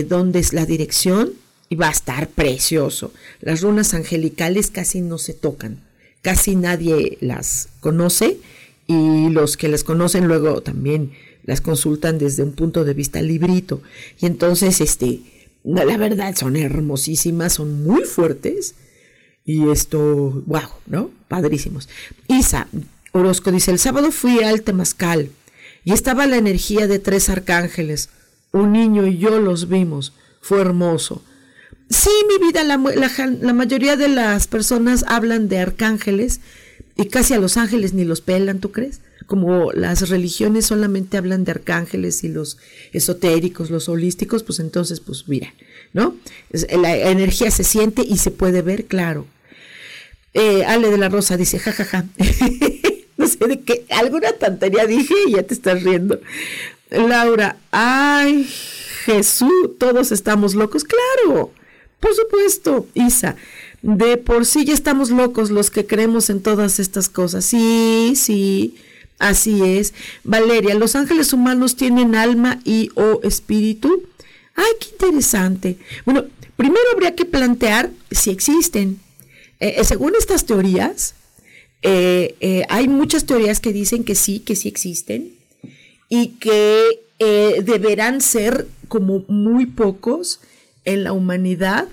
dónde 0.07 0.37
es 0.37 0.53
la 0.53 0.67
dirección 0.67 1.31
y 1.67 1.75
va 1.75 1.87
a 1.87 1.91
estar 1.91 2.27
precioso. 2.27 3.11
Las 3.39 3.61
runas 3.61 3.95
angelicales 3.95 4.69
casi 4.69 5.01
no 5.01 5.17
se 5.17 5.33
tocan, 5.33 5.79
casi 6.21 6.55
nadie 6.55 7.17
las 7.19 7.69
conoce 7.79 8.37
y 8.85 9.29
los 9.29 9.57
que 9.57 9.69
las 9.69 9.83
conocen 9.83 10.27
luego 10.27 10.61
también 10.61 11.13
las 11.43 11.61
consultan 11.61 12.17
desde 12.17 12.43
un 12.43 12.53
punto 12.53 12.83
de 12.83 12.93
vista 12.93 13.21
librito. 13.21 13.81
Y 14.19 14.25
entonces, 14.25 14.81
este, 14.81 15.21
la 15.63 15.97
verdad, 15.97 16.35
son 16.35 16.55
hermosísimas, 16.55 17.53
son 17.53 17.83
muy 17.83 18.03
fuertes. 18.03 18.75
Y 19.45 19.69
esto, 19.69 20.43
wow, 20.45 20.69
¿no? 20.87 21.09
Padrísimos. 21.27 21.89
Isa 22.27 22.67
Orozco 23.11 23.51
dice, 23.51 23.71
el 23.71 23.79
sábado 23.79 24.11
fui 24.11 24.43
al 24.43 24.61
Temazcal 24.61 25.29
y 25.83 25.93
estaba 25.93 26.27
la 26.27 26.37
energía 26.37 26.87
de 26.87 26.99
tres 26.99 27.29
arcángeles. 27.29 28.09
Un 28.51 28.73
niño 28.73 29.07
y 29.07 29.17
yo 29.17 29.39
los 29.39 29.67
vimos. 29.67 30.13
Fue 30.41 30.61
hermoso. 30.61 31.23
Sí, 31.89 32.09
mi 32.27 32.45
vida, 32.45 32.63
la, 32.63 32.77
la 32.77 33.53
mayoría 33.53 33.97
de 33.97 34.07
las 34.07 34.47
personas 34.47 35.03
hablan 35.07 35.49
de 35.49 35.59
arcángeles 35.59 36.39
y 36.95 37.05
casi 37.07 37.33
a 37.33 37.39
los 37.39 37.57
ángeles 37.57 37.93
ni 37.93 38.05
los 38.05 38.21
pelan, 38.21 38.59
¿tú 38.59 38.71
crees? 38.71 39.01
Como 39.27 39.71
las 39.71 40.09
religiones 40.09 40.65
solamente 40.65 41.17
hablan 41.17 41.43
de 41.43 41.51
arcángeles 41.51 42.23
y 42.23 42.29
los 42.29 42.57
esotéricos, 42.91 43.69
los 43.69 43.89
holísticos, 43.89 44.43
pues 44.43 44.59
entonces, 44.59 44.99
pues 44.99 45.27
mira, 45.27 45.53
¿no? 45.93 46.15
La 46.51 46.95
energía 46.95 47.51
se 47.51 47.63
siente 47.63 48.01
y 48.01 48.17
se 48.17 48.31
puede 48.31 48.61
ver, 48.61 48.85
claro. 48.85 49.25
Eh, 50.33 50.63
Ale 50.65 50.89
de 50.89 50.97
la 50.97 51.09
Rosa 51.09 51.37
dice, 51.37 51.59
jajaja, 51.59 52.05
no 53.17 53.27
sé 53.27 53.47
de 53.47 53.59
qué, 53.61 53.85
alguna 53.89 54.31
tontería 54.33 54.85
dije 54.85 55.13
y 55.27 55.33
ya 55.33 55.43
te 55.43 55.53
estás 55.53 55.83
riendo. 55.83 56.19
Laura, 56.89 57.57
ay, 57.71 58.49
Jesús, 59.05 59.77
todos 59.77 60.11
estamos 60.11 60.55
locos, 60.55 60.83
claro, 60.83 61.51
por 61.99 62.15
supuesto, 62.15 62.87
Isa. 62.95 63.35
De 63.81 64.17
por 64.17 64.45
sí 64.45 64.65
ya 64.65 64.73
estamos 64.73 65.09
locos 65.09 65.49
los 65.49 65.71
que 65.71 65.87
creemos 65.87 66.29
en 66.29 66.41
todas 66.41 66.79
estas 66.79 67.09
cosas. 67.09 67.45
Sí, 67.45 68.13
sí. 68.15 68.75
Así 69.21 69.61
es. 69.63 69.93
Valeria, 70.23 70.73
¿los 70.73 70.95
ángeles 70.95 71.31
humanos 71.31 71.75
tienen 71.75 72.15
alma 72.15 72.59
y 72.65 72.89
o 72.95 73.21
espíritu? 73.21 74.03
Ay, 74.55 74.71
qué 74.79 74.87
interesante. 74.93 75.77
Bueno, 76.05 76.25
primero 76.57 76.83
habría 76.91 77.13
que 77.13 77.25
plantear 77.25 77.91
si 78.09 78.31
existen. 78.31 78.99
Eh, 79.59 79.75
eh, 79.77 79.83
según 79.83 80.13
estas 80.17 80.45
teorías, 80.45 81.13
Eh, 81.83 82.63
hay 82.69 82.87
muchas 82.87 83.25
teorías 83.25 83.59
que 83.59 83.73
dicen 83.73 84.03
que 84.03 84.13
sí, 84.13 84.39
que 84.39 84.55
sí 84.55 84.67
existen 84.67 85.33
y 86.09 86.37
que 86.39 87.01
deberán 87.63 88.21
ser 88.21 88.67
como 88.87 89.23
muy 89.27 89.65
pocos 89.65 90.41
en 90.85 91.03
la 91.03 91.11
humanidad. 91.11 91.87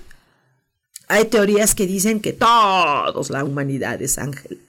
Hay 1.07 1.25
teorías 1.25 1.73
que 1.73 1.87
dicen 1.87 2.19
que 2.19 2.33
todos 2.33 3.31
la 3.31 3.43
humanidad 3.43 3.99
es 3.99 4.19
ángel. 4.19 4.59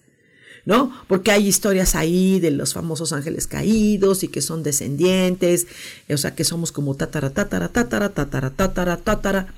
¿No? 0.65 0.93
Porque 1.09 1.31
hay 1.31 1.47
historias 1.47 1.95
ahí 1.95 2.41
de 2.41 2.51
los 2.51 2.75
famosos 2.75 3.13
ángeles 3.13 3.47
caídos 3.47 4.23
y 4.23 4.29
que 4.29 4.41
son 4.41 4.63
descendientes, 4.63 5.67
o 6.09 6.17
sea, 6.17 6.35
que 6.35 6.45
somos 6.45 6.73
como 6.73 6.95
tatara, 6.95 7.31
tatara, 7.31 7.69
tatara, 7.69 8.11
tatara, 8.11 8.51
tatara, 8.51 8.97
tatara, 8.97 9.49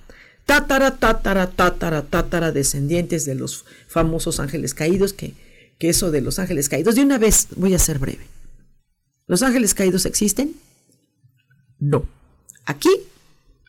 tatara, 0.46 0.98
tatara, 0.98 1.46
tatara, 1.50 2.02
tatara, 2.02 2.52
descendientes 2.52 3.24
de 3.24 3.34
los 3.34 3.64
famosos 3.88 4.40
ángeles 4.40 4.74
caídos, 4.74 5.12
que, 5.12 5.34
que 5.78 5.88
eso 5.88 6.10
de 6.10 6.20
los 6.20 6.38
ángeles 6.38 6.68
caídos, 6.68 6.94
de 6.94 7.02
una 7.02 7.18
vez 7.18 7.48
voy 7.56 7.74
a 7.74 7.78
ser 7.78 7.98
breve. 7.98 8.26
¿Los 9.26 9.42
ángeles 9.42 9.74
caídos 9.74 10.06
existen? 10.06 10.54
No. 11.78 12.06
¿Aquí? 12.66 12.90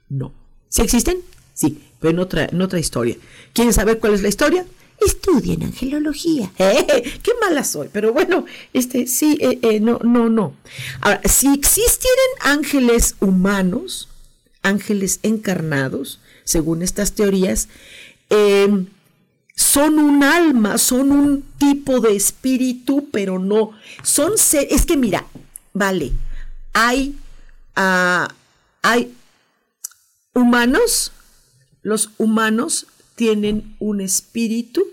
No. 0.10 0.34
¿Sí 0.70 0.82
existen? 0.82 1.18
Sí, 1.54 1.84
pero 2.00 2.12
en 2.12 2.20
otra, 2.20 2.46
en 2.46 2.62
otra 2.62 2.80
historia. 2.80 3.18
¿Quieren 3.54 3.74
saber 3.74 4.00
cuál 4.00 4.14
es 4.14 4.22
la 4.22 4.30
historia? 4.30 4.66
Estudien 5.00 5.64
angelología. 5.64 6.52
¡Eh! 6.58 7.20
¡Qué 7.22 7.32
mala 7.42 7.64
soy! 7.64 7.90
Pero 7.92 8.14
bueno, 8.14 8.46
este, 8.74 9.08
sí, 9.08 9.38
eh, 9.40 9.60
eh, 9.62 9.80
no, 9.80 10.00
no, 10.04 10.30
no. 10.30 10.56
Ahora, 11.02 11.22
si 11.26 11.48
existieran 11.54 12.30
ángeles 12.42 13.16
humanos, 13.20 14.10
ángeles 14.62 15.20
encarnados, 15.24 16.20
según 16.44 16.82
estas 16.82 17.14
teorías, 17.14 17.68
em, 18.30 18.88
son 19.56 20.00
un 20.00 20.24
alma, 20.24 20.78
son 20.78 21.12
un 21.12 21.42
tipo 21.58 22.00
de 22.00 22.16
espíritu, 22.16 23.10
pero 23.12 23.38
no, 23.40 23.72
son 24.02 24.34
es 24.34 24.86
que 24.86 24.98
mira, 24.98 25.28
vale, 25.74 26.12
hay, 26.74 27.16
uh, 27.78 28.28
hay 28.82 29.14
humanos, 30.34 31.12
los 31.84 32.10
humanos 32.18 32.88
tienen 33.16 33.76
un 33.80 34.02
espíritu 34.02 34.84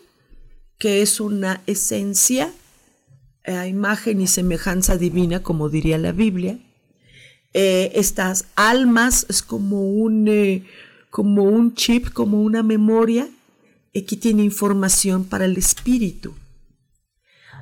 que 0.79 1.03
es 1.03 1.21
una 1.21 1.63
esencia 1.67 2.53
a 3.45 3.67
imagen 3.67 4.21
y 4.21 4.27
semejanza 4.27 4.97
divina, 4.97 5.43
como 5.43 5.69
diría 5.69 5.99
la 5.99 6.13
Biblia. 6.13 6.59
Eh, 7.53 7.93
estas 7.95 8.47
almas 8.55 9.27
es 9.29 9.43
como 9.43 9.83
un, 9.83 10.29
eh, 10.29 10.65
como 11.11 11.45
un 11.45 11.75
chip, 11.75 12.11
como 12.11 12.43
una 12.43 12.63
memoria 12.63 13.29
eh, 13.93 14.05
que 14.05 14.17
tiene 14.17 14.45
información 14.45 15.25
para 15.25 15.45
el 15.45 15.57
espíritu. 15.57 16.35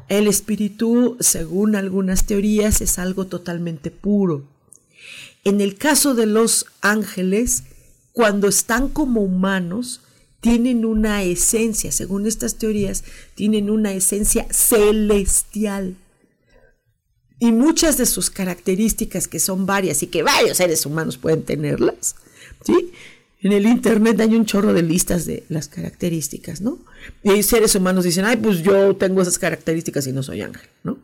El 0.09 0.27
espíritu, 0.27 1.16
según 1.21 1.75
algunas 1.75 2.25
teorías, 2.25 2.81
es 2.81 2.99
algo 2.99 3.27
totalmente 3.27 3.90
puro. 3.90 4.44
En 5.44 5.61
el 5.61 5.77
caso 5.77 6.14
de 6.14 6.27
los 6.27 6.66
ángeles, 6.81 7.64
cuando 8.12 8.49
están 8.49 8.88
como 8.88 9.23
humanos, 9.23 10.03
tienen 10.40 10.85
una 10.85 11.22
esencia, 11.22 11.90
según 11.92 12.27
estas 12.27 12.57
teorías, 12.57 13.05
tienen 13.35 13.70
una 13.70 13.92
esencia 13.92 14.46
celestial. 14.51 15.96
Y 17.40 17.53
muchas 17.53 17.96
de 17.96 18.07
sus 18.07 18.31
características, 18.31 19.29
que 19.29 19.40
son 19.40 19.66
varias 19.66 20.03
y 20.03 20.09
que 20.09 20.22
varios 20.22 20.57
seres 20.57 20.85
humanos 20.87 21.18
pueden 21.18 21.42
tenerlas, 21.42 22.16
¿sí? 22.64 22.92
En 23.40 23.53
el 23.53 23.66
internet 23.66 24.20
hay 24.20 24.35
un 24.35 24.46
chorro 24.46 24.72
de 24.72 24.83
listas 24.83 25.24
de 25.24 25.44
las 25.48 25.68
características, 25.68 26.61
¿no? 26.61 26.79
Y 27.22 27.31
hay 27.31 27.42
seres 27.44 27.74
humanos 27.77 28.05
dicen, 28.05 28.24
ay, 28.24 28.37
pues 28.37 28.62
yo 28.62 28.96
tengo 28.96 29.22
esas 29.22 29.38
características 29.38 30.09
y 30.09 30.12
no 30.12 30.24
soy 30.24 30.42
ángel, 30.42 30.68
¿no? 30.83 30.98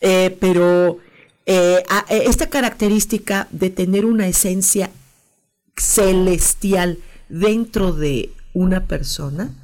Eh, 0.00 0.36
pero 0.38 0.98
eh, 1.46 1.82
eh, 2.10 2.22
esta 2.26 2.48
característica 2.48 3.48
de 3.50 3.70
tener 3.70 4.04
una 4.04 4.28
esencia 4.28 4.90
celestial 5.76 6.98
dentro 7.28 7.92
de 7.92 8.30
una 8.58 8.86
persona 8.88 9.54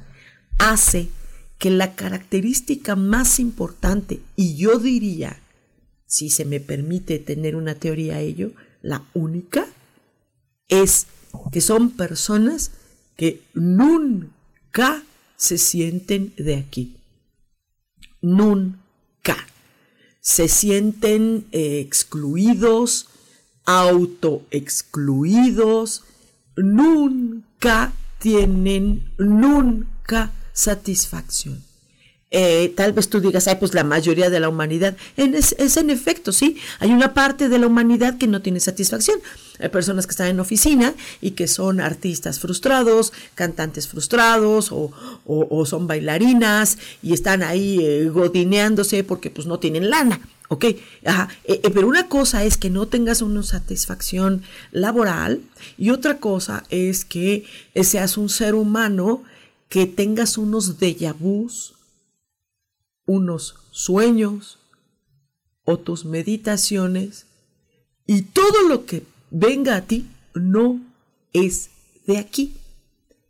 hace 0.57 1.09
que 1.57 1.69
la 1.69 1.95
característica 1.95 2.95
más 2.95 3.41
importante, 3.41 4.21
y 4.37 4.55
yo 4.55 4.79
diría, 4.79 5.37
si 6.07 6.29
se 6.29 6.45
me 6.45 6.61
permite 6.61 7.19
tener 7.19 7.57
una 7.57 7.75
teoría 7.75 8.15
a 8.15 8.21
ello, 8.21 8.53
la 8.81 9.03
única, 9.13 9.67
es 10.69 11.07
que 11.51 11.59
son 11.59 11.91
personas 11.91 12.71
que 13.17 13.41
nunca 13.53 15.03
se 15.35 15.57
sienten 15.57 16.33
de 16.37 16.55
aquí. 16.55 16.95
Nunca. 18.21 19.45
Se 20.21 20.47
sienten 20.47 21.47
eh, 21.51 21.81
excluidos, 21.81 23.09
autoexcluidos, 23.65 26.05
nunca 26.55 27.91
tienen 28.25 29.03
nunca 29.19 30.31
satisfacción. 30.51 31.61
Eh, 32.31 32.73
tal 32.75 32.91
vez 32.91 33.07
tú 33.07 33.21
digas, 33.21 33.47
ay, 33.47 33.57
pues 33.59 33.75
la 33.75 33.83
mayoría 33.83 34.31
de 34.31 34.39
la 34.39 34.49
humanidad. 34.49 34.97
es, 35.15 35.77
en 35.77 35.91
efecto, 35.91 36.31
sí. 36.31 36.57
Hay 36.79 36.89
una 36.89 37.13
parte 37.13 37.49
de 37.49 37.59
la 37.59 37.67
humanidad 37.67 38.17
que 38.17 38.25
no 38.25 38.41
tiene 38.41 38.59
satisfacción. 38.59 39.19
Hay 39.59 39.69
personas 39.69 40.07
que 40.07 40.11
están 40.11 40.29
en 40.29 40.39
oficina 40.39 40.95
y 41.21 41.31
que 41.31 41.47
son 41.47 41.79
artistas 41.79 42.39
frustrados, 42.39 43.13
cantantes 43.35 43.87
frustrados 43.87 44.71
o, 44.71 45.65
son 45.67 45.85
bailarinas 45.85 46.79
y 47.03 47.13
están 47.13 47.43
ahí 47.43 47.77
eh, 47.79 48.09
godineándose 48.09 49.03
porque 49.03 49.29
pues 49.29 49.45
no 49.45 49.59
tienen 49.59 49.91
lana. 49.91 50.19
Ok, 50.47 50.63
eh, 50.63 50.77
eh, 51.45 51.71
pero 51.73 51.87
una 51.87 52.07
cosa 52.07 52.43
es 52.43 52.57
que 52.57 52.69
no 52.69 52.87
tengas 52.87 53.21
una 53.21 53.41
satisfacción 53.41 54.43
laboral 54.71 55.41
y 55.77 55.89
otra 55.89 56.19
cosa 56.19 56.63
es 56.69 57.03
que 57.03 57.45
seas 57.81 58.17
un 58.17 58.29
ser 58.29 58.53
humano 58.53 59.23
que 59.69 59.87
tengas 59.87 60.37
unos 60.37 60.79
déjà 60.79 61.13
vus, 61.13 61.73
unos 63.05 63.55
sueños 63.71 64.59
o 65.63 65.77
tus 65.77 66.05
meditaciones 66.05 67.25
y 68.05 68.21
todo 68.21 68.67
lo 68.69 68.85
que 68.85 69.03
venga 69.31 69.75
a 69.75 69.81
ti 69.81 70.07
no 70.35 70.79
es 71.33 71.69
de 72.05 72.17
aquí. 72.17 72.53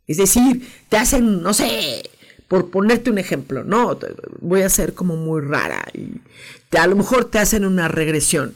Es 0.06 0.18
decir, 0.18 0.68
te 0.88 0.98
hacen, 0.98 1.42
no 1.42 1.52
sé, 1.52 2.02
por 2.48 2.70
ponerte 2.70 3.10
un 3.10 3.18
ejemplo, 3.18 3.64
¿no? 3.64 3.98
Voy 4.40 4.62
a 4.62 4.68
ser 4.68 4.94
como 4.94 5.16
muy 5.16 5.40
rara 5.40 5.84
y 5.94 6.20
a 6.76 6.86
lo 6.86 6.96
mejor 6.96 7.26
te 7.26 7.38
hacen 7.38 7.64
una 7.64 7.88
regresión. 7.88 8.54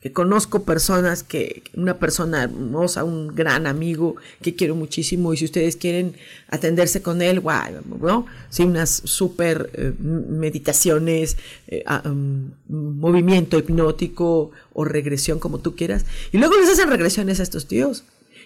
Que 0.00 0.12
conozco 0.12 0.64
personas 0.64 1.22
que, 1.22 1.62
una 1.74 2.00
persona 2.00 2.42
hermosa, 2.42 3.04
un 3.04 3.36
gran 3.36 3.68
amigo 3.68 4.16
que 4.40 4.56
quiero 4.56 4.74
muchísimo 4.74 5.32
y 5.32 5.36
si 5.36 5.44
ustedes 5.44 5.76
quieren 5.76 6.16
atenderse 6.48 7.02
con 7.02 7.22
él, 7.22 7.38
guau, 7.38 7.74
¿no? 8.00 8.26
Sí, 8.50 8.64
unas 8.64 8.90
súper 8.90 9.70
eh, 9.74 9.92
meditaciones, 10.00 11.36
eh, 11.68 11.84
um, 12.04 12.50
movimiento 12.68 13.60
hipnótico 13.60 14.50
o 14.72 14.84
regresión, 14.84 15.38
como 15.38 15.60
tú 15.60 15.76
quieras. 15.76 16.04
Y 16.32 16.38
luego 16.38 16.56
les 16.56 16.70
hacen 16.70 16.90
regresiones 16.90 17.38
a 17.38 17.44
estos 17.44 17.68
tíos. 17.68 18.02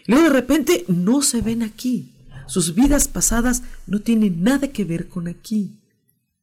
Y 0.06 0.12
luego 0.12 0.28
de 0.28 0.34
repente 0.34 0.84
no 0.88 1.22
se 1.22 1.40
ven 1.40 1.62
aquí 1.62 2.10
sus 2.46 2.74
vidas 2.74 3.08
pasadas 3.08 3.62
no 3.86 4.00
tienen 4.00 4.42
nada 4.42 4.68
que 4.68 4.84
ver 4.84 5.08
con 5.08 5.28
aquí. 5.28 5.80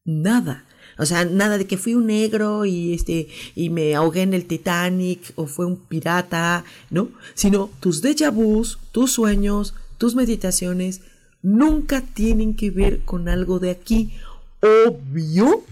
Nada. 0.06 0.66
O 0.98 1.06
sea, 1.06 1.26
nada 1.26 1.58
de 1.58 1.66
que 1.66 1.78
fui 1.78 1.96
un 1.96 2.08
negro 2.08 2.66
y 2.66 2.94
este 2.94 3.28
y 3.56 3.70
me 3.70 3.96
ahogué 3.96 4.22
en 4.22 4.34
el 4.34 4.46
Titanic 4.46 5.32
o 5.36 5.48
fue 5.48 5.66
un 5.66 5.78
pirata, 5.78 6.66
¿no? 6.90 7.10
Sino 7.34 7.70
tus 7.80 8.04
déjà 8.04 8.32
vus, 8.32 8.80
tus 8.92 9.14
sueños, 9.14 9.74
tus 9.98 10.14
meditaciones 10.14 11.02
nunca 11.42 12.02
tienen 12.02 12.56
que 12.56 12.70
ver 12.70 13.02
con 13.02 13.28
algo 13.28 13.60
de 13.60 13.72
aquí. 13.72 14.14
Obvio, 14.62 15.64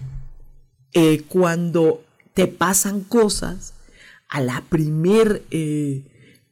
cuando 1.28 2.04
te 2.34 2.46
pasan 2.46 3.00
cosas, 3.00 3.74
a 4.28 4.40
la 4.40 4.64
primer 4.68 5.42
eh, 5.50 6.04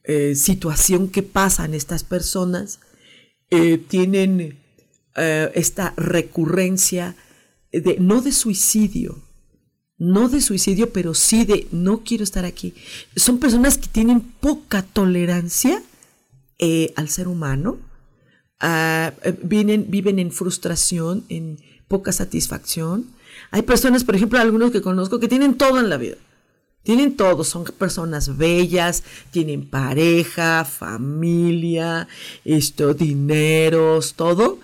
eh, 0.03 0.35
situación 0.35 1.09
que 1.09 1.23
pasan 1.23 1.73
estas 1.73 2.03
personas, 2.03 2.79
eh, 3.51 3.77
tienen 3.77 4.57
eh, 5.15 5.51
esta 5.55 5.93
recurrencia 5.97 7.15
de, 7.71 7.97
no 7.99 8.21
de 8.21 8.31
suicidio, 8.31 9.21
no 9.97 10.29
de 10.29 10.41
suicidio, 10.41 10.91
pero 10.91 11.13
sí 11.13 11.45
de 11.45 11.67
no 11.71 12.03
quiero 12.03 12.23
estar 12.23 12.45
aquí. 12.45 12.73
Son 13.15 13.39
personas 13.39 13.77
que 13.77 13.87
tienen 13.87 14.21
poca 14.21 14.81
tolerancia 14.81 15.83
eh, 16.59 16.93
al 16.95 17.09
ser 17.09 17.27
humano, 17.27 17.77
ah, 18.59 19.13
vienen, 19.43 19.87
viven 19.89 20.17
en 20.17 20.31
frustración, 20.31 21.25
en 21.29 21.59
poca 21.87 22.11
satisfacción. 22.13 23.07
Hay 23.51 23.63
personas, 23.63 24.03
por 24.03 24.15
ejemplo, 24.15 24.39
algunos 24.39 24.71
que 24.71 24.81
conozco 24.81 25.19
que 25.19 25.27
tienen 25.27 25.55
todo 25.55 25.79
en 25.79 25.89
la 25.89 25.97
vida 25.97 26.17
tienen 26.83 27.15
todo, 27.15 27.43
son 27.43 27.65
personas 27.65 28.37
bellas, 28.37 29.03
tienen 29.31 29.67
pareja, 29.67 30.65
familia, 30.65 32.07
esto, 32.43 32.93
dineros, 32.93 34.15
todo. 34.15 34.59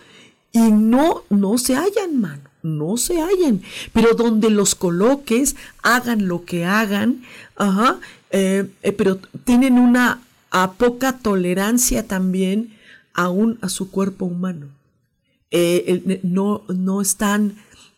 Y 0.52 0.72
no, 0.72 1.24
no 1.30 1.58
se 1.58 1.76
hallan, 1.76 2.20
mano. 2.20 2.44
no 2.64 2.98
se 2.98 3.22
hallen, 3.22 3.62
pero 3.94 4.14
donde 4.16 4.50
los 4.50 4.76
coloques, 4.76 5.56
hagan 5.84 6.28
lo 6.28 6.44
que 6.44 6.66
hagan, 6.66 7.22
ajá, 7.56 8.00
eh, 8.32 8.68
eh, 8.82 8.92
pero 8.92 9.20
tienen 9.46 9.80
una 9.80 10.22
a 10.50 10.74
poca 10.74 11.20
tolerancia 11.20 12.08
también 12.08 12.78
aún 13.14 13.58
a 13.62 13.70
su 13.70 13.92
cuerpo 13.92 14.26
humano. 14.26 14.68
Eh, 15.52 16.20
no, 16.24 16.64
no 16.68 17.02
están 17.02 17.56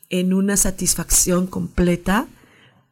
en 0.10 0.34
una 0.34 0.58
satisfacción 0.58 1.48
completa. 1.48 2.28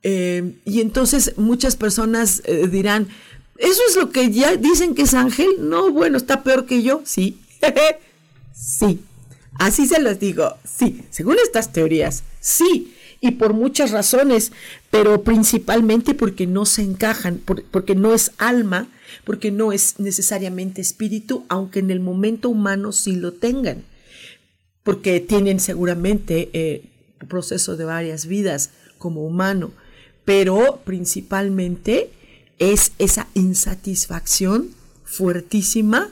Y 0.10 0.82
entonces 0.82 1.34
muchas 1.38 1.76
personas 1.76 2.42
dirán, 2.72 3.10
¿eso 3.58 3.82
es 3.90 3.96
lo 3.98 4.10
que 4.12 4.32
ya 4.32 4.56
dicen 4.56 4.96
que 4.96 5.02
es 5.02 5.14
ángel? 5.14 5.50
No, 5.60 5.92
bueno, 5.92 6.18
está 6.18 6.44
peor 6.44 6.66
que 6.66 6.82
yo. 6.82 7.02
Sí, 7.04 7.42
sí. 8.54 9.02
Así 9.60 9.88
se 9.88 10.00
los 10.00 10.20
digo, 10.20 10.56
sí, 10.64 11.04
según 11.10 11.38
estas 11.44 11.74
teorías, 11.74 12.24
sí, 12.40 12.94
y 13.22 13.32
por 13.32 13.54
muchas 13.54 13.92
razones, 13.92 14.52
pero 14.92 15.24
principalmente 15.24 16.14
porque 16.14 16.46
no 16.46 16.66
se 16.66 16.84
encajan, 16.84 17.42
porque 17.72 17.96
no 17.96 18.14
es 18.14 18.32
alma, 18.38 18.88
porque 19.24 19.52
no 19.52 19.72
es 19.72 20.00
necesariamente 20.00 20.82
espíritu, 20.82 21.46
aunque 21.50 21.80
en 21.80 21.90
el 21.90 22.00
momento 22.00 22.50
humano 22.50 22.92
sí 22.92 23.16
lo 23.16 23.34
tengan, 23.34 23.84
porque 24.84 25.20
tienen 25.20 25.60
seguramente 25.60 26.50
eh, 26.54 26.84
proceso 27.28 27.76
de 27.76 27.86
varias 27.86 28.28
vidas 28.28 28.70
como 29.00 29.26
humano, 29.26 29.72
pero 30.28 30.82
principalmente 30.84 32.12
es 32.60 32.92
esa 33.00 33.30
insatisfacción 33.34 34.72
fuertísima 35.06 36.10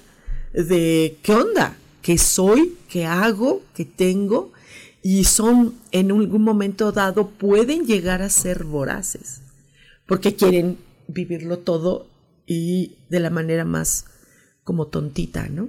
de 0.53 1.17
qué 1.21 1.33
onda, 1.33 1.75
que 2.01 2.17
soy, 2.17 2.77
que 2.87 3.05
hago, 3.05 3.61
que 3.75 3.83
tengo, 3.83 4.53
y 5.03 5.25
son 5.25 5.75
en 5.91 6.11
algún 6.13 6.43
momento 6.43 6.93
dado 6.93 7.27
pueden 7.27 7.85
llegar 7.87 8.21
a 8.21 8.29
ser 8.29 8.63
voraces, 8.63 9.41
porque 10.07 10.33
quieren 10.33 10.77
vivirlo 11.09 11.59
todo 11.59 12.07
y 12.45 12.95
de 13.09 13.19
la 13.19 13.29
manera 13.29 13.65
más 13.65 14.05
como 14.63 14.87
tontita, 14.87 15.49
¿no? 15.49 15.67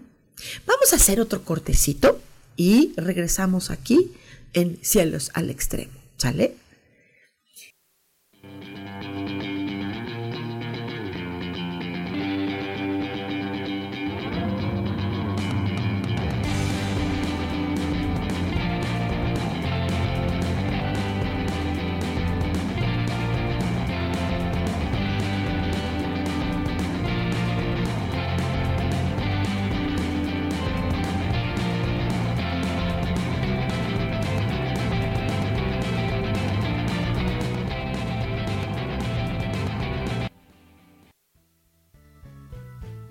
Vamos 0.68 0.92
a 0.92 0.96
hacer 0.96 1.20
otro 1.20 1.42
cortecito 1.42 2.20
y 2.54 2.92
regresamos 2.96 3.72
aquí 3.72 4.12
en 4.52 4.78
Cielos 4.82 5.32
al 5.34 5.50
Extremo, 5.50 5.98
¿sale? 6.16 6.54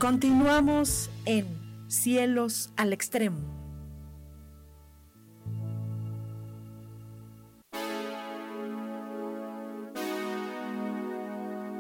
Continuamos 0.06 1.10
en 1.26 1.48
Cielos 1.88 2.70
al 2.78 2.94
Extremo. 2.94 3.40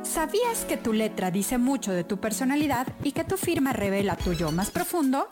¿Sabías 0.01 0.65
que 0.67 0.75
tu 0.75 0.91
letra 0.91 1.29
dice 1.29 1.59
mucho 1.59 1.91
de 1.91 2.03
tu 2.03 2.19
personalidad 2.19 2.87
y 3.03 3.11
que 3.11 3.23
tu 3.23 3.37
firma 3.37 3.73
revela 3.73 4.15
tu 4.15 4.33
yo 4.33 4.51
más 4.51 4.71
profundo? 4.71 5.27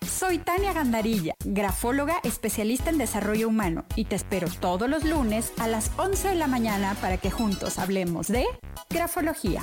Soy 0.00 0.38
Tania 0.38 0.72
Gandarilla, 0.72 1.34
grafóloga 1.44 2.20
especialista 2.24 2.88
en 2.88 2.96
desarrollo 2.96 3.48
humano 3.48 3.84
y 3.96 4.06
te 4.06 4.16
espero 4.16 4.48
todos 4.48 4.88
los 4.88 5.04
lunes 5.04 5.52
a 5.58 5.68
las 5.68 5.90
11 5.98 6.28
de 6.28 6.34
la 6.36 6.46
mañana 6.46 6.96
para 7.02 7.18
que 7.18 7.30
juntos 7.30 7.78
hablemos 7.78 8.28
de 8.28 8.46
grafología. 8.88 9.62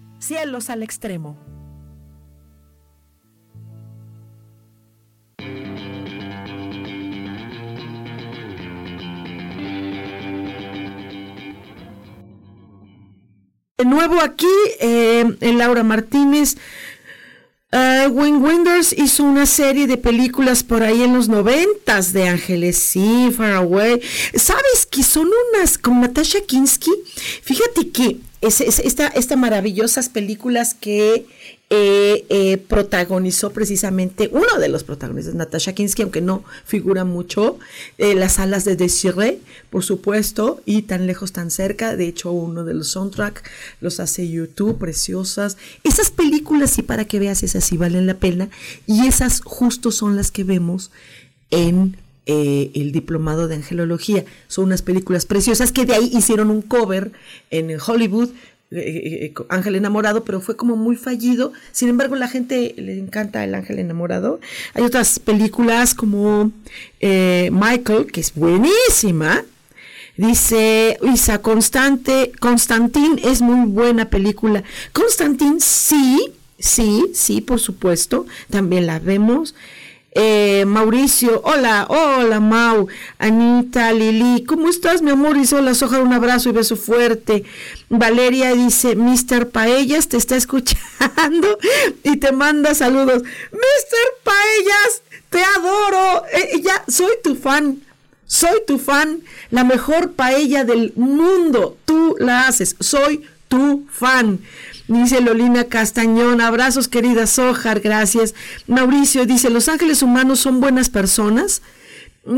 Cielos 0.21 0.69
al 0.69 0.83
extremo. 0.83 1.35
De 13.79 13.85
nuevo 13.85 14.21
aquí, 14.21 14.45
eh, 14.79 15.25
Laura 15.41 15.81
Martínez. 15.81 16.55
Uh, 17.73 18.09
Wayne 18.09 18.37
Wenders 18.37 18.93
hizo 18.93 19.23
una 19.23 19.47
serie 19.47 19.87
de 19.87 19.97
películas 19.97 20.61
por 20.61 20.83
ahí 20.83 21.01
en 21.01 21.15
los 21.15 21.29
noventas 21.29 22.13
de 22.13 22.27
Ángeles, 22.27 22.77
sí, 22.77 23.33
Far 23.35 23.53
Away. 23.53 24.01
¿Sabes 24.35 24.85
que 24.85 25.01
son 25.01 25.29
unas 25.53 25.79
con 25.79 25.99
Natasha 26.01 26.41
Kinsky? 26.41 26.91
Fíjate 27.41 27.89
que 27.89 28.19
es, 28.41 28.61
esta, 28.61 29.07
estas 29.07 29.37
maravillosas 29.37 30.09
películas 30.09 30.73
que 30.73 31.25
eh, 31.69 32.25
eh, 32.29 32.57
protagonizó 32.57 33.53
precisamente 33.53 34.29
uno 34.33 34.59
de 34.59 34.67
los 34.67 34.83
protagonistas, 34.83 35.35
Natasha 35.35 35.73
Kinsky, 35.73 36.01
aunque 36.01 36.19
no 36.19 36.43
figura 36.65 37.05
mucho, 37.05 37.59
eh, 37.97 38.15
Las 38.15 38.39
alas 38.39 38.65
de 38.65 38.75
Desiree, 38.75 39.39
por 39.69 39.83
supuesto, 39.83 40.61
y 40.65 40.81
Tan 40.81 41.07
lejos, 41.07 41.31
tan 41.31 41.51
cerca, 41.51 41.95
de 41.95 42.07
hecho 42.07 42.31
uno 42.31 42.65
de 42.65 42.73
los 42.73 42.89
soundtracks 42.89 43.43
los 43.79 43.99
hace 43.99 44.27
YouTube, 44.27 44.77
preciosas. 44.79 45.57
Esas 45.83 46.11
películas, 46.11 46.71
sí, 46.71 46.81
para 46.81 47.05
que 47.05 47.19
veas, 47.19 47.43
esas 47.43 47.63
sí 47.63 47.77
valen 47.77 48.07
la 48.07 48.15
pena, 48.15 48.49
y 48.87 49.07
esas 49.07 49.41
justo 49.41 49.91
son 49.91 50.17
las 50.17 50.31
que 50.31 50.43
vemos 50.43 50.91
en 51.51 51.95
el 52.25 52.91
diplomado 52.91 53.47
de 53.47 53.55
angelología. 53.55 54.25
Son 54.47 54.65
unas 54.65 54.81
películas 54.81 55.25
preciosas 55.25 55.71
que 55.71 55.85
de 55.85 55.95
ahí 55.95 56.11
hicieron 56.13 56.49
un 56.49 56.61
cover 56.61 57.11
en 57.49 57.77
Hollywood 57.85 58.29
eh, 58.73 59.25
eh, 59.25 59.33
ángel 59.49 59.75
enamorado, 59.75 60.23
pero 60.23 60.39
fue 60.39 60.55
como 60.55 60.77
muy 60.77 60.95
fallido. 60.95 61.51
Sin 61.73 61.89
embargo, 61.89 62.15
la 62.15 62.29
gente 62.29 62.73
le 62.77 62.97
encanta 62.97 63.43
el 63.43 63.53
ángel 63.53 63.79
enamorado. 63.79 64.39
Hay 64.73 64.83
otras 64.83 65.19
películas 65.19 65.93
como 65.93 66.53
eh, 67.01 67.49
Michael, 67.51 68.07
que 68.13 68.21
es 68.21 68.33
buenísima. 68.33 69.43
Dice 70.15 70.97
Isa, 71.01 71.41
Constante, 71.41 72.31
Constantín 72.39 73.19
es 73.21 73.41
muy 73.41 73.67
buena 73.67 74.09
película. 74.09 74.63
Constantín, 74.93 75.59
sí, 75.59 76.31
sí, 76.57 77.11
sí, 77.13 77.41
por 77.41 77.59
supuesto, 77.59 78.25
también 78.49 78.87
la 78.87 78.99
vemos. 78.99 79.53
Eh, 80.13 80.65
Mauricio, 80.67 81.41
hola, 81.45 81.85
hola 81.87 82.41
Mau, 82.41 82.87
Anita, 83.17 83.93
Lili, 83.93 84.43
¿cómo 84.43 84.67
estás 84.67 85.01
mi 85.01 85.09
amor? 85.09 85.37
Y 85.37 85.55
hola, 85.55 85.73
Soja, 85.73 86.01
un 86.01 86.11
abrazo 86.11 86.49
y 86.49 86.51
beso 86.51 86.75
fuerte. 86.75 87.45
Valeria 87.87 88.53
dice, 88.53 88.97
Mr. 88.97 89.51
Paellas 89.51 90.09
te 90.09 90.17
está 90.17 90.35
escuchando 90.35 91.57
y 92.03 92.17
te 92.17 92.33
manda 92.33 92.75
saludos. 92.75 93.23
Mr. 93.23 94.23
Paellas, 94.23 95.01
te 95.29 95.41
adoro, 95.57 96.23
eh, 96.33 96.61
ya 96.61 96.83
soy 96.89 97.13
tu 97.23 97.35
fan. 97.35 97.81
Soy 98.27 98.61
tu 98.65 98.79
fan, 98.79 99.21
la 99.49 99.63
mejor 99.63 100.13
paella 100.13 100.63
del 100.63 100.93
mundo. 100.95 101.77
Tú 101.85 102.15
la 102.19 102.47
haces, 102.47 102.75
soy 102.79 103.25
tu 103.49 103.85
fan. 103.91 104.39
Dice 104.91 105.21
Lolina 105.21 105.63
Castañón, 105.63 106.41
abrazos 106.41 106.89
querida 106.89 107.25
Sojar, 107.25 107.79
gracias. 107.79 108.35
Mauricio 108.67 109.25
dice, 109.25 109.49
¿los 109.49 109.69
ángeles 109.69 110.01
humanos 110.01 110.41
son 110.41 110.59
buenas 110.59 110.89
personas? 110.89 111.61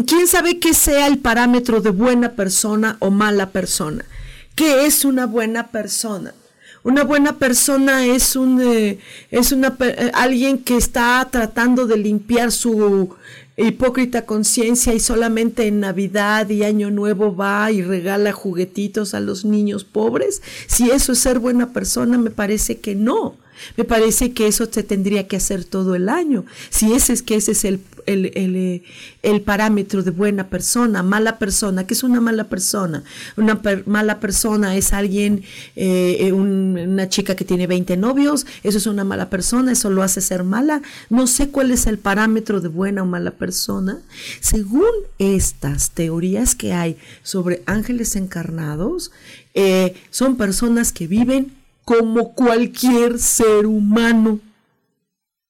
¿Quién 0.06 0.28
sabe 0.28 0.60
qué 0.60 0.76
sea 0.76 1.08
el 1.08 1.18
parámetro 1.18 1.82
de 1.82 1.90
buena 1.90 2.34
persona 2.34 2.98
o 3.00 3.10
mala 3.10 3.50
persona? 3.50 4.06
¿Qué 4.54 4.86
es 4.86 5.04
una 5.04 5.26
buena 5.26 5.72
persona? 5.72 6.36
Una 6.84 7.04
buena 7.04 7.40
persona 7.40 8.06
es 8.06 8.36
un 8.36 8.62
eh, 8.62 9.00
es 9.32 9.52
una 9.52 9.76
eh, 9.80 10.12
alguien 10.14 10.60
que 10.60 10.78
está 10.78 11.28
tratando 11.32 11.88
de 11.88 11.98
limpiar 11.98 12.52
su 12.52 13.16
hipócrita 13.58 14.26
conciencia 14.26 14.94
y 14.94 15.00
solamente 15.00 15.68
en 15.68 15.80
Navidad 15.80 16.50
y 16.50 16.64
Año 16.64 16.90
Nuevo 16.90 17.36
va 17.36 17.72
y 17.72 17.82
regala 17.82 18.32
juguetitos 18.32 19.14
a 19.14 19.20
los 19.20 19.46
niños 19.46 19.84
pobres? 19.84 20.42
Si 20.68 20.90
eso 20.90 21.12
es 21.12 21.20
ser 21.20 21.40
buena 21.40 21.74
persona, 21.74 22.18
me 22.18 22.32
parece 22.32 22.80
que 22.80 22.96
no. 22.96 23.36
Me 23.78 23.84
parece 23.84 24.34
que 24.34 24.48
eso 24.48 24.68
se 24.72 24.84
tendría 24.84 25.28
que 25.28 25.36
hacer 25.36 25.66
todo 25.66 25.96
el 25.96 26.10
año. 26.10 26.46
Si 26.70 26.94
ese 26.94 27.14
es 27.14 27.22
que 27.22 27.36
ese 27.36 27.52
es 27.52 27.66
el, 27.66 27.82
el, 28.06 28.32
el, 28.36 28.84
el 29.24 29.42
parámetro 29.42 30.04
de 30.04 30.12
buena 30.12 30.50
persona, 30.50 31.04
mala 31.04 31.40
persona, 31.40 31.86
¿qué 31.86 31.94
es 31.94 32.04
una 32.04 32.22
mala 32.22 32.46
persona? 32.46 33.04
Una 33.38 33.62
mala 33.86 34.20
persona 34.20 34.76
es 34.76 34.94
alguien, 34.94 35.44
eh, 35.76 36.18
eh 36.20 36.32
una 36.34 37.10
chica 37.10 37.36
que 37.36 37.46
tiene 37.46 37.68
20 37.68 37.98
novios, 37.98 38.46
eso 38.64 38.78
es 38.78 38.88
una 38.88 39.04
mala 39.04 39.30
persona, 39.30 39.72
eso 39.72 39.90
lo 39.90 40.04
hace 40.04 40.22
ser 40.22 40.44
mala. 40.44 40.82
No 41.10 41.28
sé 41.28 41.50
cuál 41.50 41.72
es 41.72 41.88
el 41.88 41.98
parámetro 41.98 42.62
de 42.62 42.68
buena 42.68 43.04
o 43.04 43.06
mala 43.06 43.32
persona. 43.32 44.00
Según 44.40 44.92
estas 45.20 45.92
teorías 45.92 46.56
que 46.56 46.74
hay 46.74 46.98
sobre 47.24 47.64
ángeles 47.66 48.16
encarnados, 48.16 49.12
eh, 49.54 49.96
son 50.10 50.36
personas 50.36 50.92
que 50.92 51.08
viven 51.08 51.54
como 51.86 52.34
cualquier 52.34 53.20
ser 53.20 53.66
humano. 53.66 54.40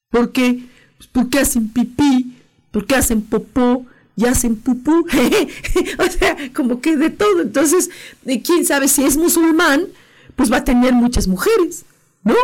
¿Por 0.10 0.32
qué? 0.32 0.64
Pues 0.98 1.10
porque 1.12 1.40
hacen 1.40 1.70
pipí, 1.70 2.34
porque 2.72 2.96
hacen 2.96 3.22
popó 3.22 3.86
y 4.16 4.26
hacen 4.26 4.56
pupú. 4.56 5.06
o 6.00 6.12
sea, 6.12 6.38
como 6.54 6.82
que 6.82 6.98
de 6.98 7.10
todo. 7.10 7.42
Entonces, 7.42 7.90
quién 8.44 8.66
sabe 8.66 8.88
si 8.88 9.04
es 9.04 9.18
musulmán, 9.18 9.88
pues 10.36 10.52
va 10.52 10.58
a 10.58 10.64
tener 10.64 10.94
muchas 10.94 11.28
mujeres, 11.28 11.86
¿no? 12.24 12.36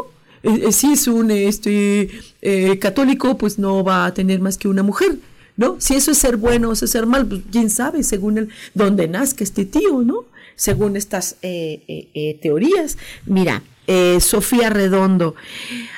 Eh, 0.43 0.67
eh, 0.67 0.71
si 0.71 0.93
es 0.93 1.07
un 1.07 1.31
este, 1.31 2.09
eh, 2.41 2.79
católico, 2.79 3.37
pues 3.37 3.59
no 3.59 3.83
va 3.83 4.05
a 4.05 4.13
tener 4.13 4.39
más 4.39 4.57
que 4.57 4.67
una 4.67 4.83
mujer. 4.83 5.17
¿No? 5.57 5.75
Si 5.81 5.93
eso 5.93 6.11
es 6.11 6.17
ser 6.17 6.37
bueno 6.37 6.69
o 6.69 6.71
es 6.71 6.79
ser 6.79 7.05
mal, 7.05 7.27
pues 7.27 7.41
quién 7.51 7.69
sabe, 7.69 8.01
según 8.03 8.37
el 8.37 8.49
donde 8.73 9.09
nazca 9.09 9.43
este 9.43 9.65
tío, 9.65 10.03
¿no? 10.03 10.23
Según 10.55 10.95
estas 10.95 11.35
teorías. 12.41 12.97
Mira, 13.25 13.61
eh, 13.91 14.19
Sofía 14.21 14.69
Redondo. 14.69 15.33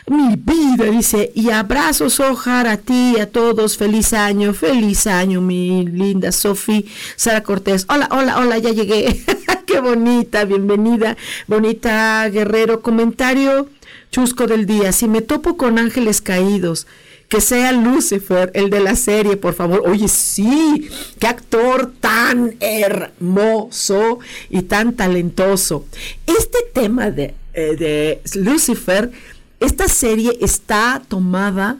Mi 0.08 0.36
vida, 0.38 0.86
dice, 0.86 1.32
y 1.36 1.50
abrazos, 1.50 2.22
Ojar, 2.22 2.66
a 2.68 2.78
ti, 2.78 3.20
a 3.20 3.30
todos, 3.30 3.78
feliz 3.78 4.14
año, 4.14 4.54
feliz 4.54 5.08
año, 5.08 5.42
mi 5.42 5.86
linda 5.86 6.32
Sofía. 6.32 6.84
Sara 7.18 7.44
Cortés, 7.44 7.86
hola, 7.89 8.08
hola, 8.12 8.39
hola, 8.39 8.58
ya 8.60 8.72
llegué. 8.72 9.22
Qué 9.68 9.82
bonita, 9.82 10.46
bienvenida, 10.46 11.18
bonita 11.48 12.30
Guerrero. 12.30 12.82
Comentario 12.82 13.68
chusco 14.10 14.48
del 14.48 14.66
día, 14.66 14.94
si 14.94 15.10
me 15.10 15.22
topo 15.22 15.58
con 15.58 15.78
ángeles 15.78 16.22
caídos, 16.22 16.88
que 17.28 17.42
sea 17.42 17.74
Lucifer, 17.74 18.52
el 18.54 18.70
de 18.70 18.80
la 18.80 18.96
serie, 18.96 19.36
por 19.36 19.54
favor. 19.54 19.84
Oye, 19.86 20.08
sí, 20.08 20.89
qué 21.20 21.28
actor 21.28 21.92
tan 22.00 22.56
hermoso 22.62 24.20
y 24.50 24.62
tan 24.64 24.94
talentoso. 24.94 25.86
Este 26.26 26.60
tema 26.74 27.10
de 27.12 27.36
eh, 27.54 27.76
de 27.78 28.22
Lucifer, 28.39 29.12
esta 29.60 29.88
serie 29.88 30.38
está 30.41 31.02
tomada 31.08 31.78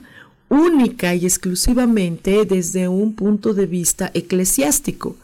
única 0.48 1.14
y 1.14 1.24
exclusivamente 1.24 2.44
desde 2.44 2.88
un 2.88 3.14
punto 3.14 3.54
de 3.54 3.66
vista 3.66 4.10
eclesiástico, 4.14 5.16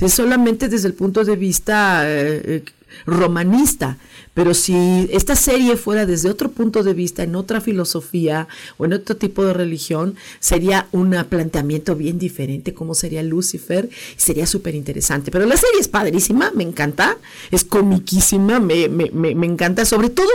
es 0.00 0.12
solamente 0.12 0.68
desde 0.68 0.88
el 0.88 0.94
punto 0.94 1.24
de 1.24 1.36
vista 1.36 2.02
eh, 2.04 2.42
eh, 2.44 2.64
romanista, 3.06 3.98
pero 4.34 4.52
si 4.52 5.08
esta 5.12 5.36
serie 5.36 5.76
fuera 5.76 6.06
desde 6.06 6.28
otro 6.28 6.50
punto 6.50 6.82
de 6.82 6.92
vista, 6.92 7.22
en 7.22 7.36
otra 7.36 7.60
filosofía 7.60 8.48
o 8.76 8.84
en 8.84 8.92
otro 8.92 9.16
tipo 9.16 9.44
de 9.44 9.52
religión, 9.52 10.16
sería 10.40 10.88
un 10.92 11.14
planteamiento 11.28 11.94
bien 11.94 12.18
diferente, 12.18 12.74
como 12.74 12.94
sería 12.94 13.22
Lucifer, 13.22 13.88
sería 14.16 14.46
súper 14.46 14.74
interesante. 14.74 15.30
Pero 15.30 15.46
la 15.46 15.56
serie 15.56 15.80
es 15.80 15.88
padrísima, 15.88 16.50
me 16.54 16.64
encanta, 16.64 17.16
es 17.50 17.64
comiquísima, 17.64 18.60
me, 18.60 18.88
me, 18.88 19.10
me, 19.10 19.46
encanta, 19.46 19.84
sobre 19.84 20.10
todo 20.10 20.30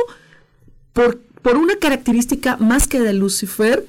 por, 0.94 1.20
por 1.42 1.58
una 1.58 1.76
característica 1.76 2.58
más 2.58 2.88
que 2.88 3.00
de 3.00 3.14
Lucifer, 3.14 3.86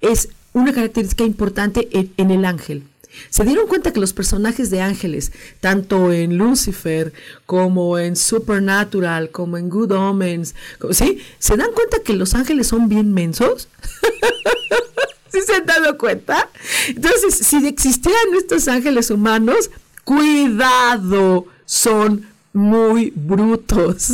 es 0.00 0.30
una 0.52 0.72
característica 0.72 1.24
importante 1.24 1.88
en 1.92 2.30
el 2.30 2.44
ángel. 2.44 2.84
Se 3.28 3.44
dieron 3.44 3.66
cuenta 3.66 3.92
que 3.92 4.00
los 4.00 4.12
personajes 4.12 4.70
de 4.70 4.80
ángeles, 4.80 5.32
tanto 5.60 6.12
en 6.12 6.38
Lucifer 6.38 7.12
como 7.46 7.98
en 7.98 8.16
Supernatural, 8.16 9.30
como 9.30 9.56
en 9.56 9.68
Good 9.68 9.92
Omens, 9.92 10.54
¿sí? 10.92 11.18
¿Se 11.38 11.56
dan 11.56 11.72
cuenta 11.72 12.02
que 12.04 12.12
los 12.12 12.34
ángeles 12.34 12.68
son 12.68 12.88
bien 12.88 13.12
mensos? 13.12 13.68
¿Sí 15.32 15.40
se 15.46 15.54
han 15.54 15.66
dado 15.66 15.96
cuenta? 15.96 16.48
Entonces, 16.88 17.34
si 17.34 17.66
existieran 17.66 18.34
estos 18.36 18.66
ángeles 18.68 19.10
humanos, 19.10 19.70
cuidado, 20.04 21.46
son 21.64 22.26
muy 22.52 23.12
brutos. 23.14 24.12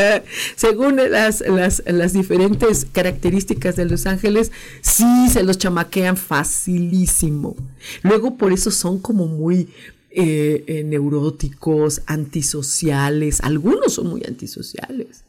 Según 0.56 0.96
las, 0.96 1.40
las, 1.40 1.82
las, 1.86 2.12
diferentes 2.12 2.86
características 2.90 3.76
de 3.76 3.86
los 3.86 4.06
ángeles, 4.06 4.52
sí 4.82 5.28
se 5.30 5.42
los 5.42 5.58
chamaquean 5.58 6.16
facilísimo. 6.16 7.56
Luego 8.02 8.36
por 8.36 8.52
eso 8.52 8.70
son 8.70 8.98
como 8.98 9.26
muy, 9.26 9.68
eh, 10.10 10.64
eh, 10.66 10.84
neuróticos, 10.84 12.00
antisociales, 12.06 13.42
algunos 13.42 13.92
son 13.92 14.06
muy 14.06 14.22
antisociales, 14.26 15.22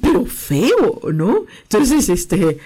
pero 0.00 0.24
feo, 0.24 1.00
¿no? 1.12 1.46
Entonces, 1.64 2.08
este, 2.08 2.58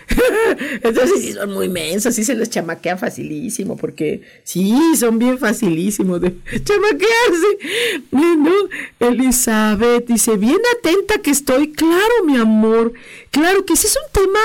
entonces 0.83 1.23
sí 1.23 1.33
son 1.33 1.55
muy 1.55 1.71
mensos, 1.71 2.15
sí 2.15 2.23
se 2.23 2.35
los 2.35 2.51
chamaquea 2.51 2.99
facilísimo, 2.99 3.79
porque 3.79 4.21
sí, 4.45 4.79
son 4.99 5.19
bien 5.19 5.39
facilísimos 5.39 6.21
de 6.21 6.37
chamaquearse, 6.65 8.03
¿no? 8.13 9.09
Elizabeth 9.09 10.07
dice, 10.07 10.37
bien 10.37 10.61
atenta 10.79 11.23
que 11.23 11.31
estoy, 11.31 11.73
claro, 11.73 12.25
mi 12.27 12.37
amor, 12.37 12.93
claro 13.31 13.65
que 13.65 13.73
ese 13.73 13.87
es 13.87 13.97
un 13.97 14.13
tema 14.13 14.41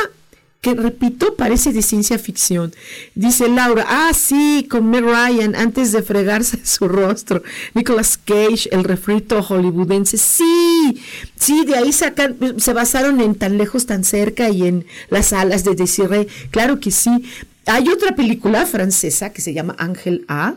que 0.63 0.73
repito, 0.75 1.35
parece 1.35 1.73
de 1.73 1.81
ciencia 1.81 2.17
ficción. 2.17 2.73
Dice 3.15 3.49
Laura, 3.49 3.85
ah, 3.85 4.11
sí, 4.13 4.65
con 4.71 4.89
Meg 4.89 5.03
Ryan 5.03 5.55
antes 5.55 5.91
de 5.91 6.01
fregarse 6.01 6.57
su 6.65 6.87
rostro. 6.87 7.43
Nicolas 7.73 8.17
Cage, 8.17 8.69
el 8.71 8.85
refrito 8.85 9.43
hollywoodense. 9.43 10.17
Sí, 10.17 11.03
sí, 11.35 11.65
de 11.65 11.75
ahí 11.75 11.91
sacan, 11.91 12.37
se 12.57 12.71
basaron 12.71 13.19
en 13.19 13.35
tan 13.35 13.57
lejos, 13.57 13.85
tan 13.85 14.05
cerca 14.05 14.49
y 14.49 14.65
en 14.65 14.85
las 15.09 15.33
alas 15.33 15.65
de 15.65 15.75
Desiree, 15.75 16.29
claro 16.49 16.79
que 16.79 16.91
sí. 16.91 17.11
Hay 17.65 17.89
otra 17.89 18.15
película 18.15 18.65
francesa 18.65 19.33
que 19.33 19.41
se 19.41 19.53
llama 19.53 19.75
Ángel 19.77 20.23
A. 20.29 20.53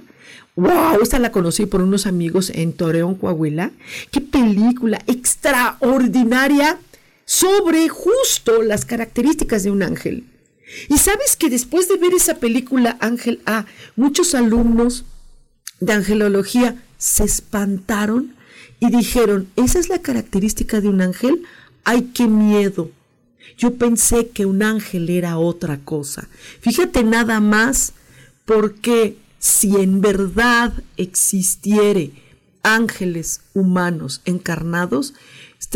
¡Wow! 0.54 1.02
Esta 1.02 1.18
la 1.18 1.32
conocí 1.32 1.66
por 1.66 1.82
unos 1.82 2.07
amigos 2.07 2.50
en 2.54 2.72
Torreón, 2.72 3.16
Coahuila. 3.16 3.72
¡Qué 4.12 4.20
película 4.20 5.00
extraordinaria! 5.09 6.78
Sobre 7.26 7.88
justo 7.88 8.62
las 8.62 8.86
características 8.86 9.64
de 9.64 9.70
un 9.70 9.82
ángel. 9.82 10.24
Y 10.88 10.98
sabes 10.98 11.36
que 11.36 11.50
después 11.50 11.88
de 11.88 11.96
ver 11.96 12.14
esa 12.14 12.36
película 12.36 12.96
Ángel 13.00 13.42
A, 13.46 13.66
muchos 13.94 14.34
alumnos 14.34 15.04
de 15.80 15.92
angelología 15.92 16.82
se 16.96 17.24
espantaron 17.24 18.34
y 18.80 18.90
dijeron, 18.90 19.48
esa 19.56 19.78
es 19.78 19.88
la 19.88 20.00
característica 20.00 20.80
de 20.80 20.88
un 20.88 21.02
ángel, 21.02 21.42
ay, 21.84 22.10
qué 22.14 22.26
miedo. 22.26 22.90
Yo 23.58 23.74
pensé 23.74 24.28
que 24.28 24.46
un 24.46 24.62
ángel 24.62 25.08
era 25.08 25.38
otra 25.38 25.78
cosa. 25.78 26.28
Fíjate 26.60 27.04
nada 27.04 27.40
más, 27.40 27.92
porque 28.44 29.16
si 29.38 29.76
en 29.76 30.00
verdad 30.00 30.72
existiere 30.96 32.12
ángeles 32.62 33.40
humanos 33.54 34.20
encarnados, 34.24 35.14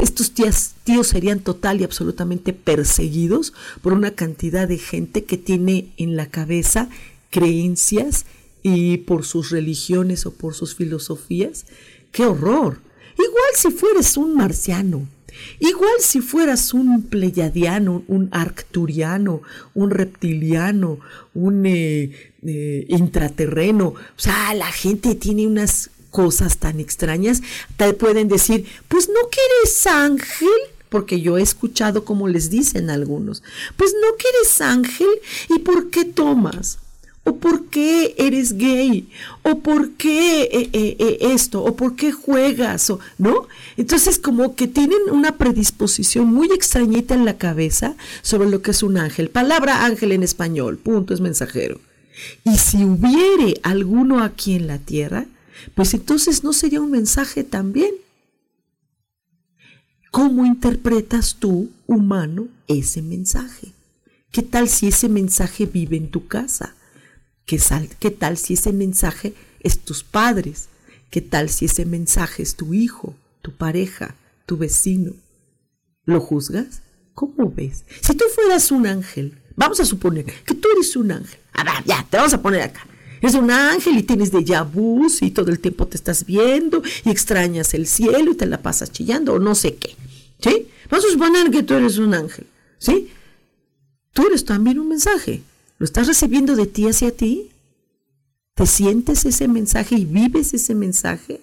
estos 0.00 0.32
tíos, 0.32 1.06
serían 1.06 1.40
total 1.40 1.80
y 1.80 1.84
absolutamente 1.84 2.52
perseguidos 2.52 3.52
por 3.82 3.92
una 3.92 4.12
cantidad 4.12 4.66
de 4.66 4.78
gente 4.78 5.24
que 5.24 5.36
tiene 5.36 5.92
en 5.96 6.16
la 6.16 6.26
cabeza 6.26 6.88
creencias 7.30 8.26
y 8.62 8.98
por 8.98 9.24
sus 9.24 9.50
religiones 9.50 10.26
o 10.26 10.32
por 10.32 10.54
sus 10.54 10.74
filosofías. 10.74 11.66
¡Qué 12.12 12.24
horror! 12.24 12.80
Igual 13.14 13.50
si 13.54 13.70
fueras 13.70 14.16
un 14.16 14.34
marciano, 14.34 15.06
igual 15.58 15.92
si 16.00 16.20
fueras 16.20 16.72
un 16.72 17.02
pleyadiano, 17.02 18.02
un 18.08 18.28
arcturiano, 18.32 19.42
un 19.74 19.90
reptiliano, 19.90 20.98
un 21.34 21.66
eh, 21.66 22.32
eh, 22.46 22.86
intraterreno. 22.88 23.88
O 23.88 23.94
sea, 24.16 24.54
la 24.54 24.72
gente 24.72 25.14
tiene 25.14 25.46
unas 25.46 25.90
cosas 26.10 26.58
tan 26.58 26.80
extrañas, 26.80 27.42
te 27.76 27.92
pueden 27.94 28.28
decir, 28.28 28.66
pues 28.88 29.08
no 29.08 29.28
que 29.30 29.40
eres 29.62 29.86
ángel, 29.86 30.48
porque 30.88 31.20
yo 31.20 31.38
he 31.38 31.42
escuchado 31.42 32.04
como 32.04 32.28
les 32.28 32.50
dicen 32.50 32.90
algunos, 32.90 33.42
pues 33.76 33.94
no 34.00 34.16
que 34.16 34.26
eres 34.28 34.60
ángel, 34.60 35.08
¿y 35.48 35.60
por 35.60 35.90
qué 35.90 36.04
tomas? 36.04 36.78
¿O 37.22 37.36
por 37.36 37.66
qué 37.66 38.14
eres 38.16 38.54
gay? 38.54 39.08
¿O 39.42 39.58
por 39.58 39.90
qué 39.92 40.42
eh, 40.44 40.70
eh, 40.72 40.96
eh, 40.98 41.18
esto? 41.20 41.62
¿O 41.62 41.76
por 41.76 41.94
qué 41.94 42.12
juegas? 42.12 42.88
¿O, 42.88 42.98
¿No? 43.18 43.46
Entonces 43.76 44.18
como 44.18 44.56
que 44.56 44.66
tienen 44.66 44.98
una 45.12 45.36
predisposición 45.36 46.26
muy 46.32 46.50
extrañita 46.50 47.14
en 47.14 47.26
la 47.26 47.36
cabeza 47.36 47.94
sobre 48.22 48.48
lo 48.48 48.62
que 48.62 48.70
es 48.70 48.82
un 48.82 48.96
ángel. 48.96 49.28
Palabra 49.28 49.84
ángel 49.84 50.12
en 50.12 50.22
español, 50.22 50.78
punto, 50.78 51.12
es 51.12 51.20
mensajero. 51.20 51.78
Y 52.44 52.56
si 52.56 52.84
hubiere 52.84 53.60
alguno 53.62 54.24
aquí 54.24 54.54
en 54.54 54.66
la 54.66 54.78
tierra, 54.78 55.26
pues 55.74 55.94
entonces 55.94 56.44
no 56.44 56.52
sería 56.52 56.80
un 56.80 56.90
mensaje 56.90 57.44
también. 57.44 57.94
¿Cómo 60.10 60.44
interpretas 60.44 61.36
tú, 61.38 61.70
humano, 61.86 62.48
ese 62.66 63.00
mensaje? 63.00 63.72
¿Qué 64.32 64.42
tal 64.42 64.68
si 64.68 64.88
ese 64.88 65.08
mensaje 65.08 65.66
vive 65.66 65.96
en 65.96 66.10
tu 66.10 66.26
casa? 66.26 66.74
¿Qué, 67.44 67.60
¿Qué, 67.98 68.10
tal 68.10 68.36
si 68.36 68.54
ese 68.54 68.72
mensaje 68.72 69.34
es 69.60 69.78
tus 69.80 70.02
padres? 70.04 70.68
¿Qué 71.10 71.20
tal 71.20 71.48
si 71.48 71.64
ese 71.64 71.84
mensaje 71.84 72.42
es 72.42 72.56
tu 72.56 72.74
hijo, 72.74 73.14
tu 73.42 73.52
pareja, 73.52 74.14
tu 74.46 74.56
vecino? 74.56 75.12
¿Lo 76.04 76.20
juzgas? 76.20 76.82
¿Cómo 77.14 77.50
ves? 77.50 77.84
Si 78.00 78.14
tú 78.14 78.24
fueras 78.34 78.70
un 78.70 78.86
ángel, 78.86 79.38
vamos 79.56 79.80
a 79.80 79.84
suponer 79.84 80.24
que 80.24 80.54
tú 80.54 80.68
eres 80.74 80.94
un 80.96 81.12
ángel. 81.12 81.40
A 81.52 81.64
ver, 81.64 81.84
ya, 81.84 82.06
te 82.08 82.16
vamos 82.16 82.34
a 82.34 82.42
poner 82.42 82.62
acá. 82.62 82.86
Es 83.20 83.34
un 83.34 83.50
ángel 83.50 83.98
y 83.98 84.02
tienes 84.02 84.32
de 84.32 84.44
vus 84.72 85.22
y 85.22 85.30
todo 85.30 85.50
el 85.50 85.60
tiempo 85.60 85.86
te 85.86 85.96
estás 85.96 86.24
viendo 86.24 86.82
y 87.04 87.10
extrañas 87.10 87.74
el 87.74 87.86
cielo 87.86 88.32
y 88.32 88.36
te 88.36 88.46
la 88.46 88.62
pasas 88.62 88.90
chillando 88.90 89.34
o 89.34 89.38
no 89.38 89.54
sé 89.54 89.76
qué. 89.76 89.94
¿Sí? 90.38 90.68
Vamos 90.90 91.04
a 91.06 91.10
suponer 91.10 91.50
que 91.50 91.62
tú 91.62 91.74
eres 91.74 91.98
un 91.98 92.14
ángel. 92.14 92.46
¿Sí? 92.78 93.10
Tú 94.12 94.26
eres 94.26 94.44
también 94.44 94.78
un 94.78 94.88
mensaje. 94.88 95.42
¿Lo 95.78 95.84
estás 95.84 96.06
recibiendo 96.06 96.56
de 96.56 96.66
ti 96.66 96.86
hacia 96.86 97.14
ti? 97.14 97.50
¿Te 98.54 98.66
sientes 98.66 99.24
ese 99.24 99.48
mensaje 99.48 99.96
y 99.96 100.04
vives 100.04 100.52
ese 100.54 100.74
mensaje? 100.74 101.40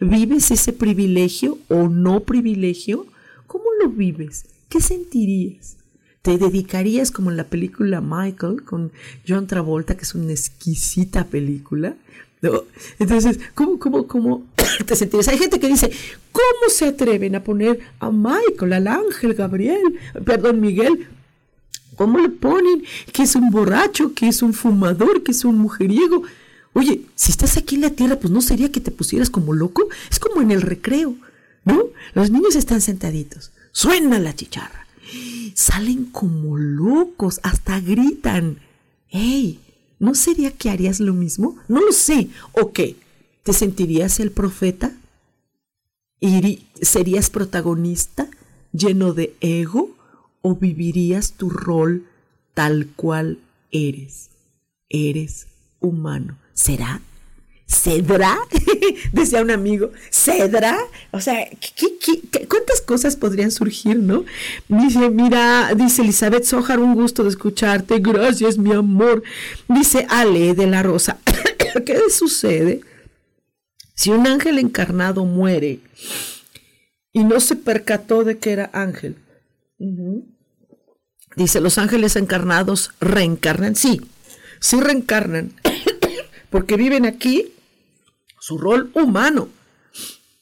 ¿Vives 0.00 0.50
ese 0.50 0.72
privilegio 0.72 1.58
o 1.68 1.88
no 1.88 2.20
privilegio? 2.20 3.06
¿Cómo 3.46 3.64
lo 3.80 3.88
vives? 3.88 4.46
¿Qué 4.68 4.80
sentirías? 4.80 5.76
Te 6.24 6.38
dedicarías 6.38 7.10
como 7.10 7.30
en 7.30 7.36
la 7.36 7.44
película 7.44 8.00
Michael 8.00 8.64
con 8.64 8.92
John 9.28 9.46
Travolta, 9.46 9.94
que 9.94 10.04
es 10.04 10.14
una 10.14 10.32
exquisita 10.32 11.26
película. 11.26 11.96
Entonces, 12.98 13.38
¿cómo, 13.54 13.78
cómo, 13.78 14.06
cómo 14.06 14.46
te 14.86 14.96
sentirías? 14.96 15.28
Hay 15.28 15.36
gente 15.36 15.60
que 15.60 15.68
dice, 15.68 15.90
¿cómo 16.32 16.70
se 16.70 16.86
atreven 16.86 17.34
a 17.36 17.44
poner 17.44 17.78
a 18.00 18.10
Michael, 18.10 18.72
al 18.72 18.86
ángel 18.86 19.34
Gabriel, 19.34 20.00
perdón, 20.24 20.62
Miguel? 20.62 21.08
¿Cómo 21.94 22.18
le 22.18 22.30
ponen? 22.30 22.84
Que 23.12 23.24
es 23.24 23.34
un 23.34 23.50
borracho, 23.50 24.14
que 24.14 24.28
es 24.28 24.40
un 24.40 24.54
fumador, 24.54 25.22
que 25.24 25.32
es 25.32 25.44
un 25.44 25.58
mujeriego. 25.58 26.22
Oye, 26.72 27.02
si 27.14 27.32
estás 27.32 27.58
aquí 27.58 27.74
en 27.74 27.82
la 27.82 27.90
tierra, 27.90 28.18
pues 28.18 28.32
no 28.32 28.40
sería 28.40 28.72
que 28.72 28.80
te 28.80 28.90
pusieras 28.90 29.28
como 29.28 29.52
loco. 29.52 29.88
Es 30.10 30.18
como 30.18 30.40
en 30.40 30.52
el 30.52 30.62
recreo, 30.62 31.16
¿no? 31.66 31.82
Los 32.14 32.30
niños 32.30 32.56
están 32.56 32.80
sentaditos. 32.80 33.52
Suena 33.72 34.18
la 34.18 34.34
chicharra 34.34 34.83
salen 35.54 36.06
como 36.06 36.56
locos, 36.56 37.40
hasta 37.42 37.80
gritan. 37.80 38.58
¡Ey! 39.08 39.60
¿No 39.98 40.14
sería 40.14 40.50
que 40.50 40.70
harías 40.70 41.00
lo 41.00 41.14
mismo? 41.14 41.56
No 41.68 41.80
lo 41.80 41.92
sé. 41.92 42.28
¿O 42.52 42.72
qué? 42.72 42.96
¿Te 43.42 43.52
sentirías 43.52 44.20
el 44.20 44.32
profeta? 44.32 44.92
¿Serías 46.80 47.30
protagonista, 47.30 48.28
lleno 48.72 49.14
de 49.14 49.34
ego? 49.40 49.96
¿O 50.42 50.56
vivirías 50.56 51.32
tu 51.32 51.48
rol 51.48 52.06
tal 52.52 52.88
cual 52.96 53.38
eres? 53.70 54.30
Eres 54.88 55.46
humano. 55.80 56.36
¿Será? 56.52 57.00
¿Cedra? 57.66 58.36
Decía 59.12 59.40
un 59.40 59.50
amigo, 59.50 59.90
¿cedra? 60.10 60.78
O 61.12 61.20
sea, 61.20 61.48
cuántas 62.48 62.82
cosas 62.82 63.16
podrían 63.16 63.50
surgir, 63.50 63.96
no? 63.96 64.24
Dice, 64.68 65.08
mira, 65.10 65.72
dice 65.74 66.02
Elizabeth 66.02 66.44
Sojar, 66.44 66.78
un 66.78 66.94
gusto 66.94 67.24
de 67.24 67.30
escucharte, 67.30 68.00
gracias, 68.00 68.58
mi 68.58 68.72
amor. 68.72 69.22
Dice 69.68 70.06
Ale 70.10 70.54
de 70.54 70.66
la 70.66 70.82
Rosa, 70.82 71.18
¿qué 71.86 71.98
sucede 72.10 72.82
si 73.94 74.10
un 74.10 74.26
ángel 74.26 74.58
encarnado 74.58 75.24
muere 75.24 75.80
y 77.12 77.24
no 77.24 77.40
se 77.40 77.56
percató 77.56 78.24
de 78.24 78.38
que 78.38 78.52
era 78.52 78.70
ángel? 78.74 79.16
Dice, 81.34 81.60
los 81.60 81.78
ángeles 81.78 82.16
encarnados 82.16 82.92
reencarnan, 83.00 83.74
sí, 83.74 84.02
sí 84.60 84.80
reencarnan, 84.80 85.52
porque 86.50 86.76
viven 86.76 87.06
aquí 87.06 87.53
su 88.44 88.58
rol 88.58 88.90
humano, 88.92 89.48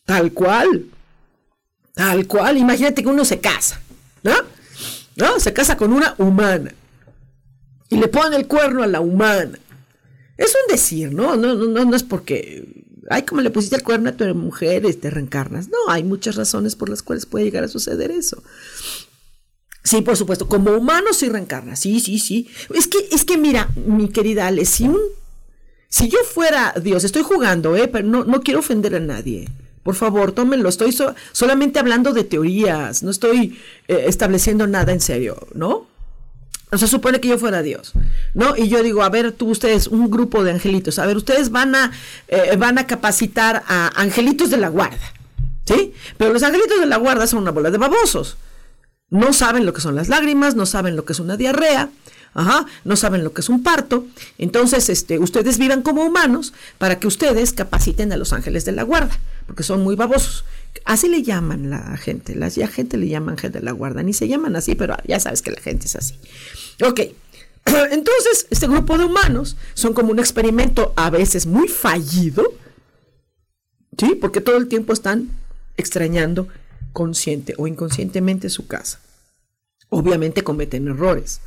tal 0.04 0.32
cual, 0.32 0.86
tal 1.94 2.26
cual. 2.26 2.58
Imagínate 2.58 3.00
que 3.00 3.08
uno 3.08 3.24
se 3.24 3.38
casa, 3.38 3.80
¿no? 4.24 4.34
¿No? 5.14 5.38
Se 5.38 5.52
casa 5.52 5.76
con 5.76 5.92
una 5.92 6.16
humana 6.18 6.74
y 7.88 7.96
le 7.98 8.08
pone 8.08 8.34
el 8.34 8.48
cuerno 8.48 8.82
a 8.82 8.88
la 8.88 9.00
humana. 9.00 9.56
Es 10.36 10.48
un 10.48 10.72
decir, 10.72 11.12
¿no? 11.14 11.36
No, 11.36 11.54
no, 11.54 11.84
no 11.84 11.94
es 11.94 12.02
porque, 12.02 12.84
ay, 13.08 13.22
como 13.22 13.40
le 13.40 13.50
pusiste 13.50 13.76
el 13.76 13.84
cuerno 13.84 14.08
a 14.08 14.16
tu 14.16 14.24
mujer, 14.34 14.82
te 14.96 15.08
reencarnas. 15.08 15.68
No, 15.68 15.78
hay 15.86 16.02
muchas 16.02 16.34
razones 16.34 16.74
por 16.74 16.88
las 16.88 17.04
cuales 17.04 17.24
puede 17.24 17.44
llegar 17.44 17.62
a 17.62 17.68
suceder 17.68 18.10
eso. 18.10 18.42
Sí, 19.84 20.02
por 20.02 20.16
supuesto, 20.16 20.48
como 20.48 20.72
humano 20.72 21.12
sí 21.12 21.28
reencarna, 21.28 21.76
sí, 21.76 22.00
sí, 22.00 22.18
sí. 22.18 22.50
Es 22.74 22.88
que, 22.88 22.98
es 23.12 23.24
que 23.24 23.38
mira, 23.38 23.70
mi 23.86 24.08
querida 24.08 24.48
Ale, 24.48 24.64
si 24.64 24.88
un 24.88 24.98
si 25.92 26.08
yo 26.08 26.20
fuera 26.24 26.72
Dios, 26.82 27.04
estoy 27.04 27.22
jugando, 27.22 27.76
¿eh? 27.76 27.86
pero 27.86 28.08
no, 28.08 28.24
no 28.24 28.40
quiero 28.40 28.60
ofender 28.60 28.94
a 28.94 29.00
nadie. 29.00 29.46
Por 29.82 29.94
favor, 29.94 30.32
tómenlo. 30.32 30.70
Estoy 30.70 30.96
solamente 31.32 31.78
hablando 31.78 32.14
de 32.14 32.24
teorías, 32.24 33.02
no 33.02 33.10
estoy 33.10 33.60
eh, 33.88 34.04
estableciendo 34.06 34.66
nada 34.66 34.90
en 34.92 35.02
serio, 35.02 35.46
¿no? 35.52 35.86
O 36.70 36.78
sea, 36.78 36.88
supone 36.88 37.20
que 37.20 37.28
yo 37.28 37.36
fuera 37.36 37.60
Dios, 37.60 37.92
¿no? 38.32 38.56
Y 38.56 38.70
yo 38.70 38.82
digo, 38.82 39.02
a 39.02 39.10
ver, 39.10 39.32
tú, 39.32 39.50
ustedes, 39.50 39.86
un 39.86 40.10
grupo 40.10 40.42
de 40.42 40.52
angelitos, 40.52 40.98
a 40.98 41.04
ver, 41.04 41.18
ustedes 41.18 41.50
van 41.50 41.74
a, 41.74 41.92
eh, 42.28 42.56
van 42.56 42.78
a 42.78 42.86
capacitar 42.86 43.62
a 43.68 43.88
angelitos 44.00 44.48
de 44.48 44.56
la 44.56 44.68
guarda, 44.68 45.12
¿sí? 45.66 45.92
Pero 46.16 46.32
los 46.32 46.42
angelitos 46.42 46.80
de 46.80 46.86
la 46.86 46.96
guarda 46.96 47.26
son 47.26 47.40
una 47.40 47.50
bola 47.50 47.70
de 47.70 47.76
babosos. 47.76 48.38
No 49.10 49.34
saben 49.34 49.66
lo 49.66 49.74
que 49.74 49.82
son 49.82 49.94
las 49.94 50.08
lágrimas, 50.08 50.54
no 50.54 50.64
saben 50.64 50.96
lo 50.96 51.04
que 51.04 51.12
es 51.12 51.20
una 51.20 51.36
diarrea, 51.36 51.90
Ajá, 52.34 52.66
no 52.84 52.96
saben 52.96 53.24
lo 53.24 53.32
que 53.32 53.42
es 53.42 53.48
un 53.48 53.62
parto. 53.62 54.06
Entonces, 54.38 54.88
este, 54.88 55.18
ustedes 55.18 55.58
vivan 55.58 55.82
como 55.82 56.04
humanos 56.04 56.54
para 56.78 56.98
que 56.98 57.06
ustedes 57.06 57.52
capaciten 57.52 58.12
a 58.12 58.16
los 58.16 58.32
ángeles 58.32 58.64
de 58.64 58.72
la 58.72 58.84
guarda, 58.84 59.18
porque 59.46 59.62
son 59.62 59.82
muy 59.82 59.96
babosos. 59.96 60.44
así 60.86 61.08
le 61.08 61.22
llaman 61.22 61.68
la 61.68 61.96
gente, 61.98 62.34
la 62.34 62.50
gente 62.50 62.96
le 62.96 63.08
llama 63.08 63.32
ángel 63.32 63.52
de 63.52 63.60
la 63.60 63.72
guarda, 63.72 64.02
ni 64.02 64.14
se 64.14 64.28
llaman 64.28 64.56
así, 64.56 64.74
pero 64.74 64.96
ya 65.06 65.20
sabes 65.20 65.42
que 65.42 65.50
la 65.50 65.60
gente 65.60 65.86
es 65.86 65.96
así. 65.96 66.14
Ok, 66.82 67.00
entonces 67.90 68.46
este 68.48 68.66
grupo 68.66 68.96
de 68.96 69.04
humanos 69.04 69.56
son 69.74 69.92
como 69.92 70.10
un 70.10 70.18
experimento 70.18 70.94
a 70.96 71.10
veces 71.10 71.44
muy 71.46 71.68
fallido, 71.68 72.54
¿sí? 73.98 74.14
Porque 74.14 74.40
todo 74.40 74.56
el 74.56 74.68
tiempo 74.68 74.94
están 74.94 75.28
extrañando 75.76 76.48
consciente 76.94 77.54
o 77.58 77.66
inconscientemente 77.66 78.48
su 78.48 78.66
casa. 78.66 79.00
Obviamente 79.90 80.42
cometen 80.42 80.88
errores. 80.88 81.40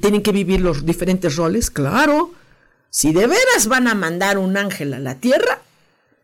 ¿Tienen 0.00 0.22
que 0.22 0.32
vivir 0.32 0.60
los 0.60 0.84
diferentes 0.84 1.36
roles? 1.36 1.70
Claro. 1.70 2.32
Si 2.90 3.12
de 3.12 3.26
veras 3.26 3.68
van 3.68 3.86
a 3.86 3.94
mandar 3.94 4.38
un 4.38 4.56
ángel 4.56 4.94
a 4.94 4.98
la 4.98 5.16
tierra, 5.16 5.62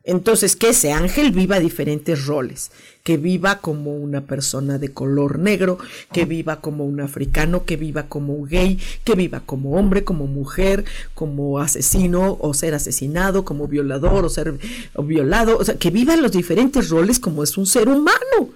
entonces, 0.07 0.55
que 0.55 0.69
ese 0.69 0.93
ángel 0.93 1.33
viva 1.33 1.59
diferentes 1.59 2.27
roles, 2.27 2.71
que 3.03 3.17
viva 3.17 3.59
como 3.59 3.97
una 3.97 4.21
persona 4.21 4.79
de 4.79 4.93
color 4.93 5.41
negro, 5.41 5.79
que 6.13 6.25
viva 6.25 6.61
como 6.61 6.87
un 6.87 7.01
africano, 7.01 7.65
que 7.65 7.77
viva 7.77 8.05
como 8.05 8.41
gay, 8.45 8.79
que 9.03 9.17
viva 9.17 9.41
como 9.45 9.73
hombre, 9.73 10.05
como 10.05 10.29
mujer, 10.29 10.85
como 11.15 11.59
asesino 11.59 12.39
o 12.41 12.55
ser 12.55 12.75
asesinado, 12.75 13.45
como 13.45 13.67
violador 13.67 14.25
o 14.25 14.29
ser 14.29 14.55
violado, 14.97 15.59
o 15.59 15.65
sea, 15.65 15.75
que 15.77 15.91
viva 15.91 16.15
los 16.15 16.31
diferentes 16.31 16.89
roles 16.89 17.19
como 17.19 17.43
es 17.43 17.59
un 17.59 17.67
ser 17.67 17.89
humano. 17.89 18.51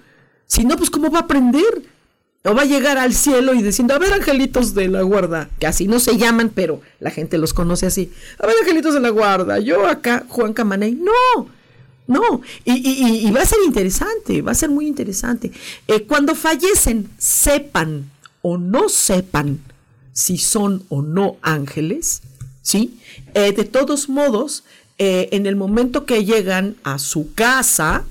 Si 0.47 0.63
no, 0.63 0.77
pues 0.77 0.89
¿cómo 0.89 1.11
va 1.11 1.19
a 1.19 1.23
aprender? 1.23 1.83
O 2.43 2.55
va 2.55 2.63
a 2.63 2.65
llegar 2.65 2.97
al 2.97 3.13
cielo 3.13 3.53
y 3.53 3.61
diciendo, 3.61 3.93
a 3.93 3.99
ver, 3.99 4.13
angelitos 4.13 4.73
de 4.73 4.87
la 4.87 5.03
guarda, 5.03 5.49
que 5.59 5.67
así 5.67 5.87
no 5.87 5.99
se 5.99 6.17
llaman, 6.17 6.49
pero 6.49 6.81
la 6.99 7.11
gente 7.11 7.37
los 7.37 7.53
conoce 7.53 7.85
así. 7.85 8.11
A 8.39 8.47
ver, 8.47 8.55
angelitos 8.59 8.95
de 8.95 8.99
la 8.99 9.09
guarda, 9.09 9.59
yo 9.59 9.85
acá, 9.85 10.25
Juan 10.27 10.53
Camaney. 10.53 10.93
No, 10.95 11.47
no. 12.07 12.41
Y, 12.65 13.29
va 13.31 13.41
a 13.41 13.45
ser 13.45 13.59
interesante, 13.65 14.41
va 14.41 14.53
a 14.53 14.55
ser 14.55 14.69
muy 14.69 14.87
interesante. 14.87 15.51
Eh, 15.87 16.03
cuando 16.03 16.33
fallecen, 16.33 17.09
sepan 17.19 18.09
o 18.41 18.57
no 18.57 18.89
sepan 18.89 19.59
si 20.11 20.37
son 20.37 20.83
o 20.89 21.01
no 21.01 21.37
ángeles, 21.43 22.21
¿sí? 22.61 22.99
Eh, 23.33 23.53
de 23.53 23.65
todos 23.65 24.09
modos, 24.09 24.63
eh, 24.97 25.29
en 25.31 25.45
el 25.45 25.55
momento 25.55 26.05
que 26.05 26.25
llegan 26.25 26.75
a 26.83 26.99
su 26.99 27.33
casa, 27.33 28.03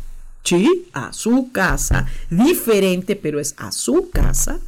¿sí? 0.45 0.89
A 0.93 1.13
su 1.13 1.51
casa, 1.53 2.07
diferente, 2.31 3.17
pero 3.17 3.41
es 3.41 3.55
a 3.59 3.73
su 3.73 4.11
casa. 4.11 4.61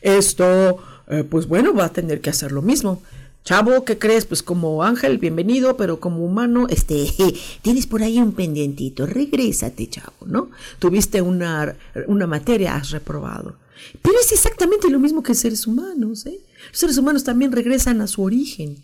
Esto, 0.00 0.78
eh, 1.08 1.24
pues 1.24 1.46
bueno, 1.46 1.74
va 1.74 1.86
a 1.86 1.92
tener 1.92 2.20
que 2.20 2.30
hacer 2.30 2.52
lo 2.52 2.62
mismo. 2.62 3.02
Chavo, 3.44 3.84
¿qué 3.84 3.96
crees? 3.96 4.26
Pues 4.26 4.42
como 4.42 4.82
ángel, 4.82 5.18
bienvenido, 5.18 5.76
pero 5.76 6.00
como 6.00 6.24
humano, 6.24 6.66
este, 6.68 7.06
tienes 7.62 7.86
por 7.86 8.02
ahí 8.02 8.18
un 8.18 8.32
pendientito, 8.32 9.06
regrésate, 9.06 9.88
chavo, 9.88 10.26
¿no? 10.26 10.50
Tuviste 10.80 11.22
una, 11.22 11.76
una 12.08 12.26
materia, 12.26 12.74
has 12.74 12.90
reprobado. 12.90 13.56
Pero 14.02 14.18
es 14.18 14.32
exactamente 14.32 14.90
lo 14.90 14.98
mismo 14.98 15.22
que 15.22 15.34
seres 15.34 15.66
humanos, 15.66 16.26
¿eh? 16.26 16.40
Los 16.70 16.78
seres 16.78 16.98
humanos 16.98 17.22
también 17.22 17.52
regresan 17.52 18.00
a 18.00 18.06
su 18.06 18.22
origen. 18.22 18.78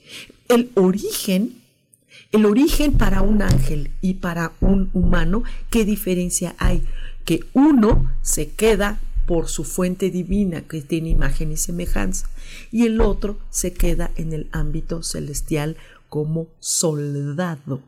El 0.49 0.71
origen 0.75 1.62
el 2.33 2.47
origen 2.47 2.93
para 2.93 3.23
un 3.23 3.43
ángel 3.43 3.91
y 4.01 4.15
para 4.15 4.53
un 4.61 4.91
humano, 4.95 5.45
¿qué 5.71 5.85
diferencia 5.85 6.55
hay? 6.59 6.83
Que 7.25 7.45
uno 7.53 8.11
se 8.23 8.51
queda 8.51 9.01
por 9.27 9.49
su 9.49 9.65
fuente 9.65 10.11
divina 10.11 10.63
que 10.63 10.83
tiene 10.83 11.11
imagen 11.11 11.53
y 11.53 11.57
semejanza 11.57 12.29
y 12.71 12.87
el 12.87 13.01
otro 13.01 13.39
se 13.51 13.73
queda 13.73 14.11
en 14.17 14.33
el 14.33 14.49
ámbito 14.53 15.03
celestial 15.03 15.77
como 16.09 16.49
soldado 16.59 17.83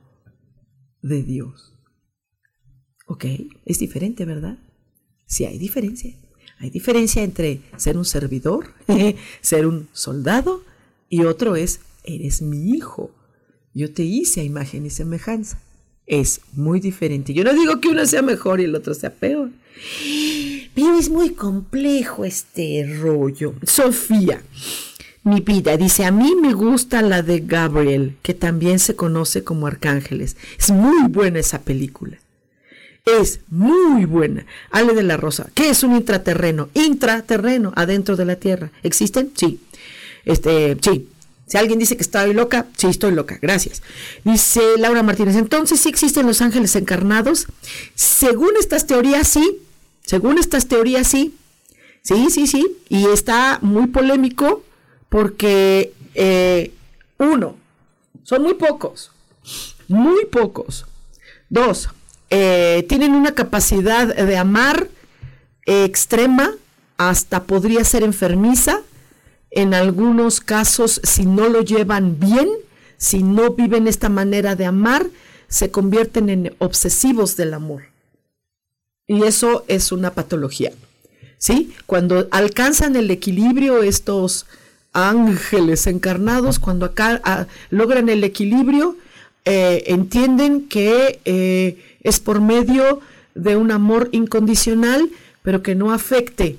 de 1.02 1.22
Dios. 1.22 1.74
¿Ok? 3.06 3.24
Es 3.66 3.78
diferente, 3.78 4.24
¿verdad? 4.24 4.58
Sí 5.26 5.44
hay 5.44 5.58
diferencia. 5.58 6.14
Hay 6.58 6.70
diferencia 6.70 7.22
entre 7.22 7.60
ser 7.76 7.98
un 7.98 8.04
servidor, 8.04 8.72
ser 9.40 9.66
un 9.66 9.88
soldado 9.92 10.62
y 11.08 11.24
otro 11.24 11.56
es, 11.56 11.80
eres 12.04 12.40
mi 12.42 12.70
hijo 12.70 13.10
yo 13.74 13.92
te 13.92 14.02
hice 14.04 14.40
a 14.40 14.44
imagen 14.44 14.86
y 14.86 14.90
semejanza. 14.90 15.58
Es 16.06 16.40
muy 16.52 16.80
diferente. 16.80 17.34
Yo 17.34 17.44
no 17.44 17.52
digo 17.52 17.80
que 17.80 17.88
uno 17.88 18.06
sea 18.06 18.22
mejor 18.22 18.60
y 18.60 18.64
el 18.64 18.74
otro 18.74 18.94
sea 18.94 19.10
peor. 19.10 19.50
Pero 20.74 20.98
es 20.98 21.08
muy 21.08 21.30
complejo 21.30 22.24
este 22.24 22.86
rollo. 23.00 23.54
Sofía, 23.64 24.42
mi 25.22 25.40
vida, 25.40 25.76
dice, 25.76 26.04
a 26.04 26.10
mí 26.10 26.34
me 26.40 26.52
gusta 26.52 27.00
la 27.02 27.22
de 27.22 27.40
Gabriel, 27.40 28.16
que 28.22 28.34
también 28.34 28.78
se 28.78 28.94
conoce 28.94 29.42
como 29.42 29.66
Arcángeles. 29.66 30.36
Es 30.58 30.70
muy 30.70 31.08
buena 31.08 31.40
esa 31.40 31.62
película. 31.62 32.18
Es 33.04 33.40
muy 33.48 34.04
buena. 34.04 34.46
Ale 34.70 34.94
de 34.94 35.02
la 35.02 35.16
Rosa. 35.16 35.50
¿Qué 35.54 35.70
es 35.70 35.82
un 35.82 35.94
intraterreno? 35.94 36.68
Intraterreno, 36.74 37.72
adentro 37.76 38.16
de 38.16 38.24
la 38.24 38.36
Tierra. 38.36 38.70
¿Existen? 38.82 39.30
Sí. 39.34 39.60
Este, 40.24 40.76
sí. 40.80 41.08
Si 41.54 41.58
alguien 41.58 41.78
dice 41.78 41.96
que 41.96 42.02
estoy 42.02 42.34
loca, 42.34 42.66
sí, 42.76 42.88
estoy 42.88 43.12
loca, 43.12 43.38
gracias. 43.40 43.80
Dice 44.24 44.60
Laura 44.76 45.04
Martínez, 45.04 45.36
entonces 45.36 45.78
sí 45.78 45.88
existen 45.88 46.26
los 46.26 46.40
ángeles 46.40 46.74
encarnados. 46.74 47.46
Según 47.94 48.56
estas 48.58 48.88
teorías, 48.88 49.28
sí. 49.28 49.60
Según 50.04 50.38
estas 50.38 50.66
teorías, 50.66 51.06
sí. 51.06 51.36
Sí, 52.02 52.26
sí, 52.30 52.48
sí. 52.48 52.76
Y 52.88 53.06
está 53.06 53.60
muy 53.62 53.86
polémico 53.86 54.64
porque, 55.08 55.92
eh, 56.16 56.72
uno, 57.18 57.54
son 58.24 58.42
muy 58.42 58.54
pocos. 58.54 59.12
Muy 59.86 60.24
pocos. 60.24 60.86
Dos, 61.50 61.88
eh, 62.30 62.84
tienen 62.88 63.14
una 63.14 63.30
capacidad 63.30 64.12
de 64.12 64.36
amar 64.36 64.88
extrema, 65.66 66.50
hasta 66.96 67.44
podría 67.44 67.84
ser 67.84 68.02
enfermiza 68.02 68.82
en 69.54 69.72
algunos 69.72 70.40
casos, 70.40 71.00
si 71.04 71.26
no 71.26 71.48
lo 71.48 71.62
llevan 71.62 72.18
bien, 72.18 72.48
si 72.96 73.22
no 73.22 73.50
viven 73.50 73.86
esta 73.86 74.08
manera 74.08 74.56
de 74.56 74.66
amar, 74.66 75.06
se 75.46 75.70
convierten 75.70 76.28
en 76.28 76.54
obsesivos 76.58 77.36
del 77.36 77.54
amor. 77.54 77.84
Y 79.06 79.22
eso 79.22 79.64
es 79.68 79.92
una 79.92 80.12
patología. 80.12 80.72
¿Sí? 81.38 81.72
Cuando 81.86 82.26
alcanzan 82.30 82.96
el 82.96 83.10
equilibrio 83.10 83.82
estos 83.82 84.46
ángeles 84.92 85.86
encarnados, 85.86 86.58
cuando 86.58 86.86
acá 86.86 87.46
logran 87.70 88.08
el 88.08 88.24
equilibrio, 88.24 88.96
eh, 89.44 89.84
entienden 89.86 90.68
que 90.68 91.20
eh, 91.24 91.78
es 92.00 92.18
por 92.18 92.40
medio 92.40 93.00
de 93.34 93.56
un 93.56 93.70
amor 93.70 94.08
incondicional, 94.12 95.10
pero 95.42 95.62
que 95.62 95.74
no 95.74 95.92
afecte 95.92 96.56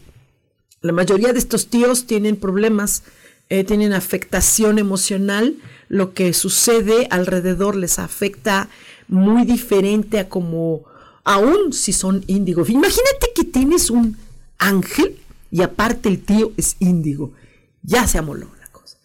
la 0.85 0.93
mayoría 0.93 1.33
de 1.33 1.39
estos 1.39 1.67
tíos 1.67 2.05
tienen 2.05 2.35
problemas, 2.35 3.01
eh, 3.49 3.63
tienen 3.63 3.91
afectación 3.91 4.77
emocional, 4.77 5.55
lo 5.89 6.13
que 6.13 6.31
sucede 6.33 7.07
alrededor 7.09 7.75
les 7.75 7.97
afecta 7.97 8.69
muy 9.07 9.45
diferente 9.45 10.19
a 10.19 10.29
como, 10.29 10.83
aún 11.23 11.73
si 11.73 11.91
son 11.91 12.23
índigo. 12.27 12.63
Imagínate 12.67 13.31
que 13.33 13.43
tienes 13.43 13.89
un 13.89 14.15
ángel 14.59 15.17
y 15.49 15.63
aparte 15.63 16.07
el 16.07 16.21
tío 16.21 16.51
es 16.55 16.75
índigo. 16.77 17.33
Ya 17.81 18.07
se 18.07 18.19
amoló 18.19 18.51
la 18.59 18.67
cosa. 18.67 18.97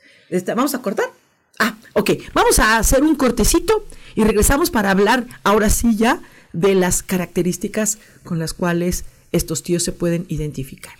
¿Vamos 0.55 0.75
a 0.75 0.83
cortar? 0.83 1.07
Ah, 1.59 1.77
ok. 1.95 2.11
Vamos 2.35 2.59
a 2.59 2.77
hacer 2.77 3.03
un 3.03 3.17
cortecito 3.17 3.87
y 4.15 4.25
regresamos 4.25 4.71
para 4.71 4.91
hablar 4.91 5.27
ahora 5.45 5.71
sí 5.71 5.97
ya 5.97 6.21
de 6.53 6.75
las 6.75 7.03
características 7.03 7.99
con 8.25 8.39
las 8.39 8.53
cuales 8.53 9.05
estos 9.33 9.63
tíos 9.63 9.83
se 9.83 9.93
pueden 9.93 10.27
identificar. 10.29 11.00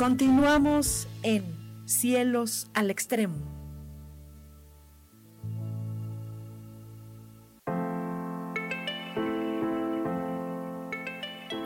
Continuamos 0.00 1.08
en 1.22 1.44
Cielos 1.84 2.70
al 2.72 2.90
Extremo. 2.90 3.49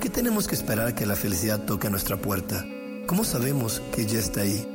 ¿Por 0.00 0.08
qué 0.08 0.14
tenemos 0.14 0.48
que 0.48 0.54
esperar 0.54 0.86
a 0.86 0.94
que 0.94 1.04
la 1.04 1.14
felicidad 1.14 1.66
toque 1.66 1.88
a 1.88 1.90
nuestra 1.90 2.16
puerta? 2.16 2.64
¿Cómo 3.06 3.22
sabemos 3.22 3.82
que 3.94 4.06
ya 4.06 4.18
está 4.18 4.40
ahí? 4.40 4.66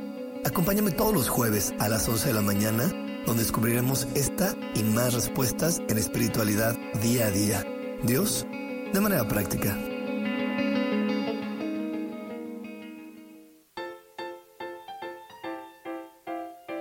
Acompáñame 0.44 0.92
todos 0.92 1.12
los 1.12 1.28
jueves 1.28 1.74
a 1.80 1.88
las 1.88 2.08
11 2.08 2.28
de 2.28 2.32
la 2.32 2.42
mañana, 2.42 2.84
donde 3.26 3.42
descubriremos 3.42 4.06
esta 4.14 4.54
y 4.76 4.84
más 4.84 5.14
respuestas 5.14 5.82
en 5.88 5.98
espiritualidad 5.98 6.76
día 7.02 7.26
a 7.26 7.30
día. 7.32 7.64
Dios, 8.04 8.46
de 8.92 9.00
manera 9.00 9.26
práctica. 9.26 9.76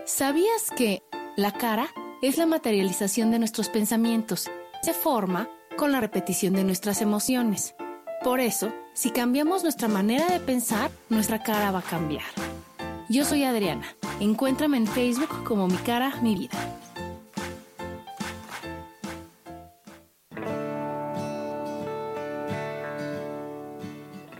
¿Sabías 0.05 0.69
que 0.77 1.01
la 1.35 1.51
cara 1.51 1.87
es 2.21 2.37
la 2.37 2.45
materialización 2.45 3.31
de 3.31 3.39
nuestros 3.39 3.69
pensamientos? 3.69 4.51
Se 4.83 4.93
forma 4.93 5.49
con 5.77 5.91
la 5.91 5.99
repetición 5.99 6.53
de 6.53 6.63
nuestras 6.63 7.01
emociones. 7.01 7.74
Por 8.26 8.39
eso, 8.39 8.73
si 8.95 9.11
cambiamos 9.11 9.61
nuestra 9.61 9.88
manera 9.88 10.26
de 10.26 10.39
pensar, 10.39 10.89
nuestra 11.09 11.43
cara 11.43 11.69
va 11.69 11.78
a 11.78 11.84
cambiar. 11.84 12.23
Yo 13.07 13.23
soy 13.23 13.43
Adriana. 13.43 13.86
Encuéntrame 14.19 14.78
en 14.78 14.88
Facebook 14.88 15.43
como 15.43 15.67
Mi 15.67 15.78
Cara, 15.78 16.11
Mi 16.23 16.34
Vida. 16.34 16.57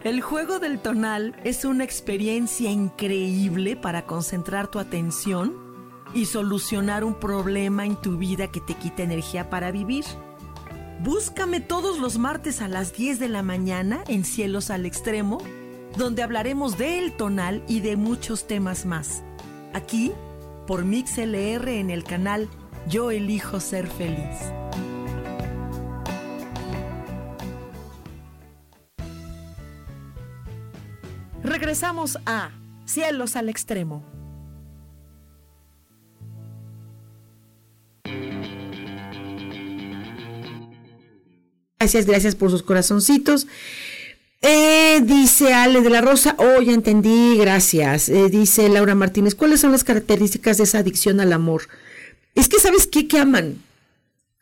El 0.04 0.20
juego 0.20 0.58
del 0.58 0.80
tonal 0.80 1.36
es 1.44 1.64
una 1.64 1.84
experiencia 1.84 2.72
increíble 2.72 3.76
para 3.76 4.08
concentrar 4.08 4.68
tu 4.68 4.80
atención 4.80 5.54
y 6.16 6.26
solucionar 6.26 7.04
un 7.04 7.14
problema 7.20 7.86
en 7.86 7.98
tu 7.98 8.18
vida 8.18 8.48
que 8.48 8.62
te 8.62 8.74
quita 8.74 9.04
energía 9.04 9.52
para 9.52 9.70
vivir. 9.70 10.06
Búscame 11.04 11.60
todos 11.60 12.00
los 12.00 12.18
martes 12.18 12.62
a 12.62 12.68
las 12.68 12.94
10 12.94 13.20
de 13.20 13.30
la 13.30 13.44
mañana 13.44 14.04
en 14.08 14.24
Cielos 14.24 14.70
al 14.70 14.86
Extremo, 14.86 15.40
donde 15.98 16.24
hablaremos 16.24 16.78
del 16.78 17.16
tonal 17.16 17.64
y 17.68 17.82
de 17.82 17.96
muchos 17.96 18.48
temas 18.48 18.86
más. 18.86 19.22
Aquí, 19.74 20.14
por 20.66 20.86
MixLR 20.86 21.68
en 21.68 21.90
el 21.90 22.04
canal 22.04 22.50
Yo 22.88 23.12
elijo 23.12 23.60
ser 23.60 23.88
feliz. 23.88 24.38
Regresamos 31.44 32.18
a 32.26 32.52
Cielos 32.86 33.36
al 33.36 33.50
Extremo. 33.50 34.04
Gracias, 41.86 42.08
gracias 42.08 42.34
por 42.34 42.50
sus 42.50 42.64
corazoncitos. 42.64 43.46
Eh, 44.42 45.02
dice 45.04 45.54
Ale 45.54 45.82
de 45.82 45.92
la 45.92 46.02
Rosa, 46.02 46.36
oh, 46.40 46.60
ya 46.60 46.74
entendí, 46.74 47.38
gracias. 47.38 48.10
Eh, 48.10 48.28
dice 48.28 48.68
Laura 48.70 48.96
Martínez, 48.96 49.36
¿cuáles 49.36 49.60
son 49.60 49.72
las 49.72 49.84
características 49.84 50.58
de 50.58 50.64
esa 50.64 50.80
adicción 50.80 51.20
al 51.20 51.32
amor? 51.32 51.68
Es 52.34 52.50
que, 52.50 52.60
¿sabes 52.60 52.88
qué? 52.88 53.08
Que 53.08 53.20
aman. 53.20 53.62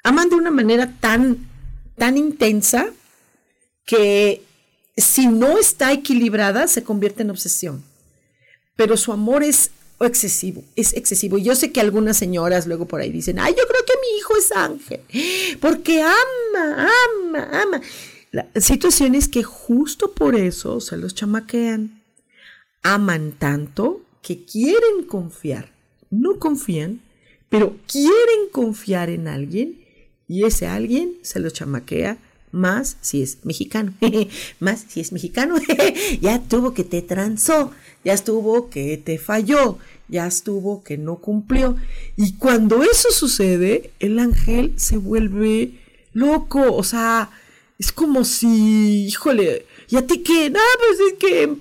Aman 0.05 0.29
de 0.29 0.37
una 0.37 0.51
manera 0.51 0.93
tan, 1.01 1.45
tan 1.97 2.17
intensa 2.17 2.85
que 3.85 4.41
si 4.95 5.27
no 5.27 5.57
está 5.57 5.91
equilibrada 5.91 6.69
se 6.69 6.85
convierte 6.85 7.23
en 7.23 7.31
obsesión. 7.31 7.83
Pero 8.77 8.95
su 8.95 9.11
amor 9.11 9.43
es 9.43 9.69
excesivo, 10.01 10.63
es 10.75 10.93
excesivo. 10.93 11.37
Yo 11.37 11.55
sé 11.55 11.71
que 11.71 11.81
algunas 11.81 12.17
señoras 12.17 12.67
luego 12.67 12.87
por 12.87 13.01
ahí 13.01 13.11
dicen, 13.11 13.39
ay, 13.39 13.53
yo 13.57 13.63
creo 13.67 13.85
que 13.85 13.93
mi 14.01 14.17
hijo 14.17 14.35
es 14.37 14.51
ángel, 14.51 15.01
porque 15.59 16.01
ama, 16.01 16.87
ama, 17.29 17.61
ama. 17.61 17.81
La 18.31 18.47
situación 18.55 19.13
es 19.13 19.27
que 19.27 19.43
justo 19.43 20.13
por 20.13 20.35
eso 20.35 20.81
se 20.81 20.97
los 20.97 21.13
chamaquean. 21.13 22.01
Aman 22.81 23.33
tanto 23.33 24.01
que 24.23 24.43
quieren 24.43 25.03
confiar. 25.07 25.71
No 26.09 26.39
confían, 26.39 27.01
pero 27.49 27.77
quieren 27.87 28.49
confiar 28.51 29.09
en 29.09 29.27
alguien 29.27 29.83
y 30.27 30.45
ese 30.45 30.65
alguien 30.65 31.19
se 31.21 31.39
los 31.39 31.53
chamaquea 31.53 32.17
más 32.53 32.95
si 33.01 33.21
es 33.21 33.39
mexicano. 33.43 33.93
más 34.61 34.85
si 34.87 35.01
es 35.01 35.11
mexicano, 35.11 35.55
ya 36.21 36.39
tuvo 36.39 36.73
que 36.73 36.85
te 36.85 37.01
transó, 37.01 37.71
ya 38.05 38.13
estuvo 38.13 38.69
que 38.69 38.97
te 38.97 39.17
falló, 39.17 39.79
ya 40.07 40.27
estuvo 40.27 40.83
que 40.83 40.97
no 40.97 41.17
cumplió. 41.17 41.75
Y 42.15 42.33
cuando 42.33 42.83
eso 42.83 43.11
sucede, 43.11 43.91
el 43.99 44.19
ángel 44.19 44.73
se 44.77 44.95
vuelve 44.95 45.71
loco, 46.13 46.73
o 46.73 46.83
sea, 46.83 47.29
es 47.77 47.91
como 47.91 48.23
si, 48.23 49.07
híjole, 49.07 49.65
¿y 49.89 49.97
a 49.97 50.07
ti 50.07 50.19
qué? 50.19 50.49
Pues 50.51 50.99
es 51.11 51.19
que 51.19 51.53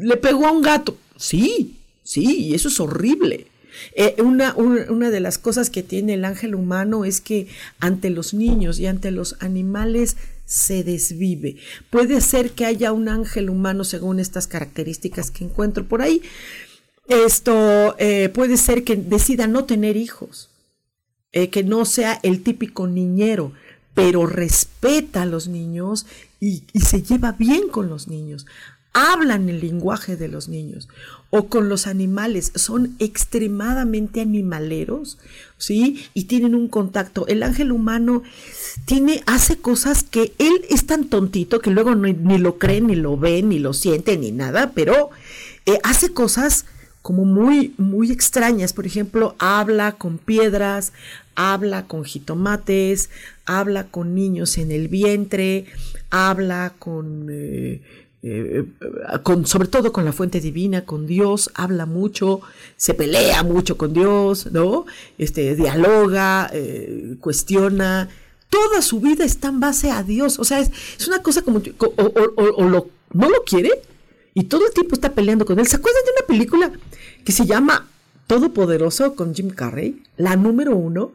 le 0.00 0.16
pegó 0.18 0.46
a 0.46 0.52
un 0.52 0.62
gato. 0.62 0.96
Sí, 1.16 1.74
sí, 2.04 2.46
y 2.46 2.54
eso 2.54 2.68
es 2.68 2.78
horrible. 2.78 3.47
Eh, 3.94 4.16
una, 4.22 4.54
una, 4.54 5.10
de 5.10 5.20
las 5.20 5.38
cosas 5.38 5.70
que 5.70 5.82
tiene 5.82 6.14
el 6.14 6.24
ángel 6.24 6.54
humano 6.54 7.04
es 7.04 7.20
que 7.20 7.48
ante 7.80 8.10
los 8.10 8.34
niños 8.34 8.78
y 8.78 8.86
ante 8.86 9.10
los 9.10 9.36
animales 9.40 10.16
se 10.44 10.84
desvive. 10.84 11.56
Puede 11.90 12.20
ser 12.20 12.52
que 12.52 12.64
haya 12.64 12.92
un 12.92 13.08
ángel 13.08 13.50
humano 13.50 13.84
según 13.84 14.20
estas 14.20 14.46
características 14.46 15.30
que 15.30 15.44
encuentro 15.44 15.86
por 15.86 16.02
ahí. 16.02 16.22
Esto 17.06 17.96
eh, 17.98 18.28
puede 18.28 18.56
ser 18.56 18.84
que 18.84 18.96
decida 18.96 19.46
no 19.46 19.64
tener 19.64 19.96
hijos, 19.96 20.50
eh, 21.32 21.50
que 21.50 21.62
no 21.62 21.84
sea 21.84 22.20
el 22.22 22.42
típico 22.42 22.86
niñero, 22.86 23.52
pero 23.94 24.26
respeta 24.26 25.22
a 25.22 25.26
los 25.26 25.48
niños 25.48 26.06
y, 26.40 26.64
y 26.72 26.80
se 26.80 27.02
lleva 27.02 27.32
bien 27.32 27.68
con 27.68 27.88
los 27.88 28.08
niños 28.08 28.46
hablan 28.92 29.48
el 29.48 29.60
lenguaje 29.60 30.16
de 30.16 30.28
los 30.28 30.48
niños 30.48 30.88
o 31.30 31.48
con 31.48 31.68
los 31.68 31.86
animales, 31.86 32.52
son 32.54 32.96
extremadamente 32.98 34.20
animaleros, 34.22 35.18
¿sí? 35.58 36.04
Y 36.14 36.24
tienen 36.24 36.54
un 36.54 36.68
contacto. 36.68 37.26
El 37.26 37.42
ángel 37.42 37.70
humano 37.70 38.22
tiene, 38.86 39.22
hace 39.26 39.58
cosas 39.58 40.02
que 40.02 40.32
él 40.38 40.64
es 40.70 40.86
tan 40.86 41.04
tontito 41.04 41.60
que 41.60 41.70
luego 41.70 41.94
ni, 41.94 42.38
lo 42.38 42.58
cree, 42.58 42.80
ni 42.80 42.96
lo 42.96 43.18
ve, 43.18 43.42
ni 43.42 43.58
lo 43.58 43.74
siente, 43.74 44.16
ni 44.16 44.32
nada, 44.32 44.72
pero 44.74 45.10
eh, 45.66 45.78
hace 45.82 46.14
cosas 46.14 46.64
como 47.02 47.26
muy, 47.26 47.74
muy 47.76 48.10
extrañas. 48.10 48.72
Por 48.72 48.86
ejemplo, 48.86 49.36
habla 49.38 49.92
con 49.92 50.16
piedras, 50.16 50.94
habla 51.34 51.86
con 51.86 52.04
jitomates, 52.04 53.10
habla 53.44 53.84
con 53.84 54.14
niños 54.14 54.56
en 54.56 54.72
el 54.72 54.88
vientre, 54.88 55.66
habla 56.10 56.72
con... 56.78 57.28
Eh, 57.30 57.82
eh, 58.22 58.64
con, 59.22 59.46
sobre 59.46 59.68
todo 59.68 59.92
con 59.92 60.04
la 60.04 60.12
fuente 60.12 60.40
divina, 60.40 60.84
con 60.84 61.06
Dios, 61.06 61.50
habla 61.54 61.86
mucho, 61.86 62.40
se 62.76 62.94
pelea 62.94 63.42
mucho 63.42 63.76
con 63.76 63.92
Dios, 63.92 64.50
¿no? 64.50 64.86
Este, 65.18 65.54
dialoga, 65.54 66.50
eh, 66.52 67.16
cuestiona, 67.20 68.08
toda 68.50 68.82
su 68.82 69.00
vida 69.00 69.24
está 69.24 69.48
en 69.48 69.60
base 69.60 69.90
a 69.90 70.02
Dios, 70.02 70.38
o 70.38 70.44
sea, 70.44 70.58
es, 70.58 70.70
una 71.06 71.22
cosa 71.22 71.42
como, 71.42 71.62
o, 71.78 72.64
lo, 72.64 72.90
no 73.12 73.28
lo 73.28 73.44
quiere 73.44 73.70
y 74.34 74.44
todo 74.44 74.66
el 74.66 74.72
tiempo 74.72 74.94
está 74.94 75.12
peleando 75.12 75.44
con 75.44 75.58
él. 75.58 75.66
¿Se 75.66 75.76
acuerdan 75.76 76.02
de 76.04 76.10
una 76.18 76.26
película 76.26 76.72
que 77.24 77.32
se 77.32 77.46
llama 77.46 77.88
Todopoderoso 78.26 79.14
con 79.14 79.34
Jim 79.34 79.50
Carrey, 79.50 80.02
la 80.16 80.36
número 80.36 80.76
uno? 80.76 81.12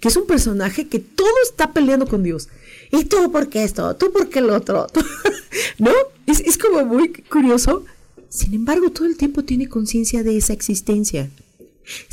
que 0.00 0.08
es 0.08 0.16
un 0.16 0.26
personaje 0.26 0.88
que 0.88 0.98
todo 0.98 1.28
está 1.42 1.72
peleando 1.72 2.06
con 2.06 2.22
Dios. 2.22 2.48
¿Y 2.90 3.04
tú 3.04 3.30
por 3.30 3.48
qué 3.48 3.64
esto? 3.64 3.96
¿Tú 3.96 4.12
por 4.12 4.28
qué 4.28 4.40
el 4.40 4.50
otro? 4.50 4.86
¿No? 5.78 5.92
Es, 6.26 6.40
es 6.40 6.58
como 6.58 6.84
muy 6.84 7.12
curioso. 7.12 7.84
Sin 8.28 8.54
embargo, 8.54 8.90
todo 8.90 9.06
el 9.06 9.16
tiempo 9.16 9.44
tiene 9.44 9.68
conciencia 9.68 10.22
de 10.22 10.36
esa 10.36 10.52
existencia. 10.52 11.30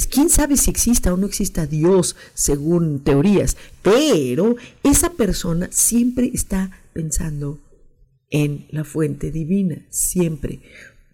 ¿Quién 0.09 0.30
sabe 0.30 0.57
si 0.57 0.69
exista 0.69 1.13
o 1.13 1.17
no 1.17 1.26
exista 1.26 1.65
Dios 1.65 2.15
según 2.34 2.99
teorías? 3.03 3.57
Pero 3.82 4.55
esa 4.84 5.11
persona 5.13 5.69
siempre 5.71 6.30
está 6.34 6.71
pensando 6.93 7.59
en 8.30 8.67
la 8.69 8.84
fuente 8.84 9.32
divina, 9.32 9.86
siempre 9.89 10.61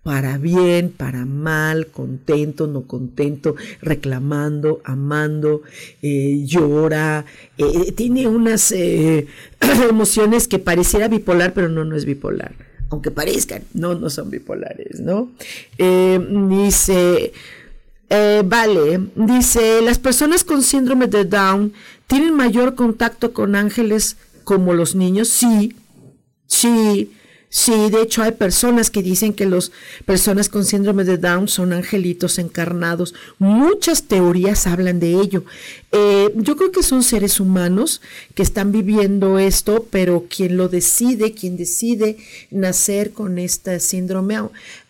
para 0.09 0.39
bien, 0.39 0.89
para 0.89 1.23
mal, 1.23 1.85
contento, 1.85 2.65
no 2.65 2.87
contento, 2.87 3.55
reclamando, 3.79 4.81
amando, 4.83 5.61
eh, 6.01 6.45
llora, 6.47 7.25
eh, 7.59 7.91
tiene 7.91 8.27
unas 8.27 8.71
eh, 8.71 9.27
emociones 9.87 10.47
que 10.47 10.57
pareciera 10.57 11.09
bipolar, 11.09 11.53
pero 11.53 11.69
no, 11.69 11.85
no 11.85 11.95
es 11.95 12.05
bipolar, 12.05 12.53
aunque 12.89 13.11
parezcan, 13.11 13.61
no, 13.75 13.93
no 13.93 14.09
son 14.09 14.31
bipolares, 14.31 14.99
¿no? 14.99 15.29
dice, 15.77 17.31
vale, 18.45 19.09
dice, 19.13 19.83
las 19.83 19.99
personas 19.99 20.43
con 20.43 20.63
síndrome 20.63 21.05
de 21.05 21.25
Down 21.25 21.71
tienen 22.07 22.33
mayor 22.33 22.73
contacto 22.73 23.31
con 23.31 23.53
ángeles 23.53 24.17
como 24.43 24.73
los 24.73 24.95
niños, 24.95 25.27
sí, 25.27 25.75
sí, 26.47 27.11
Sí, 27.51 27.89
de 27.89 28.03
hecho 28.03 28.21
hay 28.21 28.33
personas 28.33 28.91
que 28.91 29.01
dicen 29.01 29.33
que 29.33 29.47
las 29.47 29.71
personas 30.05 30.49
con 30.49 30.65
síndrome 30.65 31.03
de 31.03 31.17
Down 31.17 31.47
son 31.47 31.73
angelitos 31.73 32.37
encarnados. 32.37 33.15
Muchas 33.39 34.03
teorías 34.03 34.67
hablan 34.67 34.99
de 34.99 35.13
ello. 35.13 35.43
Eh, 35.91 36.31
yo 36.35 36.55
creo 36.55 36.71
que 36.71 36.83
son 36.83 37.01
seres 37.01 37.39
humanos 37.39 38.01
que 38.35 38.43
están 38.43 38.71
viviendo 38.71 39.39
esto, 39.39 39.87
pero 39.89 40.27
quien 40.29 40.57
lo 40.57 40.69
decide, 40.69 41.33
quien 41.33 41.57
decide 41.57 42.17
nacer 42.51 43.13
con 43.13 43.39
este 43.39 43.79
síndrome, 43.79 44.35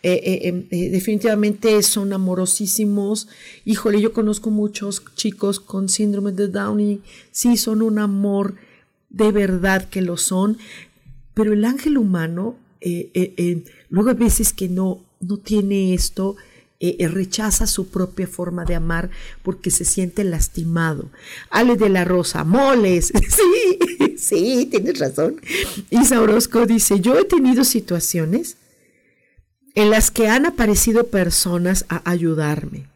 eh, 0.02 0.66
eh, 0.70 0.90
definitivamente 0.90 1.82
son 1.82 2.12
amorosísimos. 2.12 3.28
Híjole, 3.64 4.02
yo 4.02 4.12
conozco 4.12 4.50
muchos 4.50 5.02
chicos 5.14 5.60
con 5.60 5.88
síndrome 5.88 6.32
de 6.32 6.48
Down 6.48 6.78
y 6.80 7.00
sí 7.32 7.56
son 7.56 7.80
un 7.80 7.98
amor 7.98 8.56
de 9.08 9.32
verdad 9.32 9.88
que 9.88 10.02
lo 10.02 10.16
son 10.16 10.58
pero 11.34 11.52
el 11.52 11.64
ángel 11.64 11.98
humano, 11.98 12.56
eh, 12.80 13.10
eh, 13.14 13.34
eh, 13.36 13.64
luego 13.88 14.10
a 14.10 14.14
veces 14.14 14.52
que 14.52 14.68
no, 14.68 15.04
no 15.20 15.36
tiene 15.36 15.94
esto, 15.94 16.36
rechaza 16.98 17.66
su 17.66 17.88
propia 17.88 18.26
forma 18.26 18.64
de 18.64 18.74
amar 18.74 19.10
porque 19.42 19.70
se 19.70 19.84
siente 19.84 20.24
lastimado. 20.24 21.10
Ale 21.50 21.76
de 21.76 21.90
la 21.90 22.06
Rosa, 22.06 22.44
moles. 22.44 23.12
Sí, 23.28 24.16
sí, 24.16 24.68
tienes 24.70 24.98
razón. 24.98 25.40
Isa 25.90 26.20
Orozco 26.20 26.64
dice, 26.64 27.00
yo 27.00 27.18
he 27.18 27.24
tenido 27.24 27.64
situaciones 27.64 28.56
en 29.74 29.90
las 29.90 30.10
que 30.10 30.28
han 30.28 30.46
aparecido 30.46 31.08
personas 31.08 31.84
a 31.88 32.02
ayudarme 32.10 32.86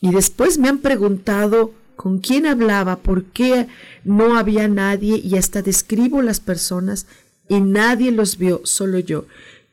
y 0.00 0.10
después 0.12 0.58
me 0.58 0.68
han 0.68 0.78
preguntado 0.78 1.72
con 1.96 2.18
quién 2.18 2.44
hablaba, 2.44 2.96
por 2.96 3.24
qué 3.24 3.68
no 4.04 4.36
había 4.36 4.68
nadie 4.68 5.16
y 5.16 5.36
hasta 5.36 5.62
describo 5.62 6.20
las 6.20 6.40
personas 6.40 7.06
y 7.48 7.60
nadie 7.60 8.12
los 8.12 8.38
vio, 8.38 8.60
solo 8.64 8.98
yo. 8.98 9.26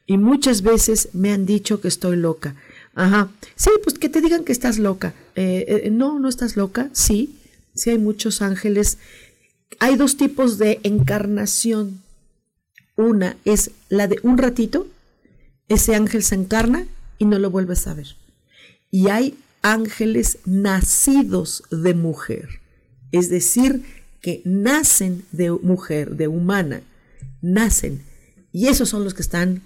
Y 0.05 0.17
muchas 0.17 0.61
veces 0.61 1.09
me 1.13 1.32
han 1.32 1.45
dicho 1.45 1.80
que 1.80 1.88
estoy 1.88 2.17
loca. 2.17 2.55
Ajá. 2.95 3.30
Sí, 3.55 3.69
pues 3.84 3.97
que 3.97 4.09
te 4.09 4.22
digan 4.22 4.43
que 4.43 4.51
estás 4.51 4.78
loca. 4.78 5.13
Eh, 5.36 5.84
eh, 5.86 5.89
no, 5.89 6.19
no 6.19 6.28
estás 6.28 6.57
loca. 6.57 6.89
Sí, 6.91 7.38
sí 7.74 7.91
hay 7.91 7.97
muchos 7.97 8.41
ángeles. 8.41 8.97
Hay 9.80 9.95
dos 9.95 10.17
tipos 10.17 10.57
de 10.57 10.80
encarnación. 10.84 12.01
Una 12.97 13.38
es 13.45 13.72
la 13.89 14.07
de 14.07 14.19
un 14.24 14.38
ratito. 14.38 14.88
Ese 15.69 15.95
ángel 15.95 16.24
se 16.24 16.36
encarna 16.36 16.86
y 17.17 17.26
no 17.26 17.39
lo 17.39 17.49
vuelves 17.49 17.88
a 17.88 17.93
ver. 17.93 18.15
Y 18.89 19.07
hay 19.07 19.38
ángeles 19.61 20.39
nacidos 20.45 21.63
de 21.72 21.93
mujer. 21.93 22.49
Es 23.13 23.30
decir, 23.30 23.84
que 24.22 24.41
nacen 24.43 25.24
de 25.32 25.51
mujer, 25.51 26.15
de 26.17 26.28
humana 26.28 26.82
nacen. 27.41 28.03
Y 28.51 28.67
esos 28.67 28.89
son 28.89 29.03
los 29.03 29.13
que 29.13 29.21
están 29.21 29.61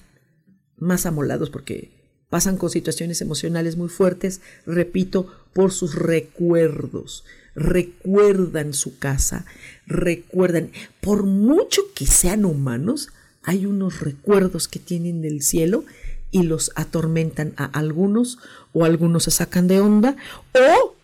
más 0.77 1.05
amolados 1.05 1.49
porque 1.49 1.91
pasan 2.29 2.57
con 2.57 2.69
situaciones 2.69 3.21
emocionales 3.21 3.77
muy 3.77 3.89
fuertes, 3.89 4.41
repito, 4.65 5.31
por 5.53 5.71
sus 5.71 5.95
recuerdos. 5.95 7.23
Recuerdan 7.55 8.73
su 8.73 8.99
casa, 8.99 9.45
recuerdan, 9.87 10.71
por 10.99 11.23
mucho 11.23 11.81
que 11.95 12.05
sean 12.05 12.43
humanos, 12.43 13.09
hay 13.43 13.65
unos 13.65 14.01
recuerdos 14.01 14.67
que 14.67 14.79
tienen 14.79 15.21
del 15.21 15.41
cielo 15.41 15.85
y 16.31 16.43
los 16.43 16.71
atormentan 16.75 17.53
a 17.55 17.65
algunos 17.65 18.39
o 18.73 18.83
algunos 18.83 19.23
se 19.23 19.31
sacan 19.31 19.67
de 19.67 19.79
onda 19.79 20.17
o, 20.53 20.95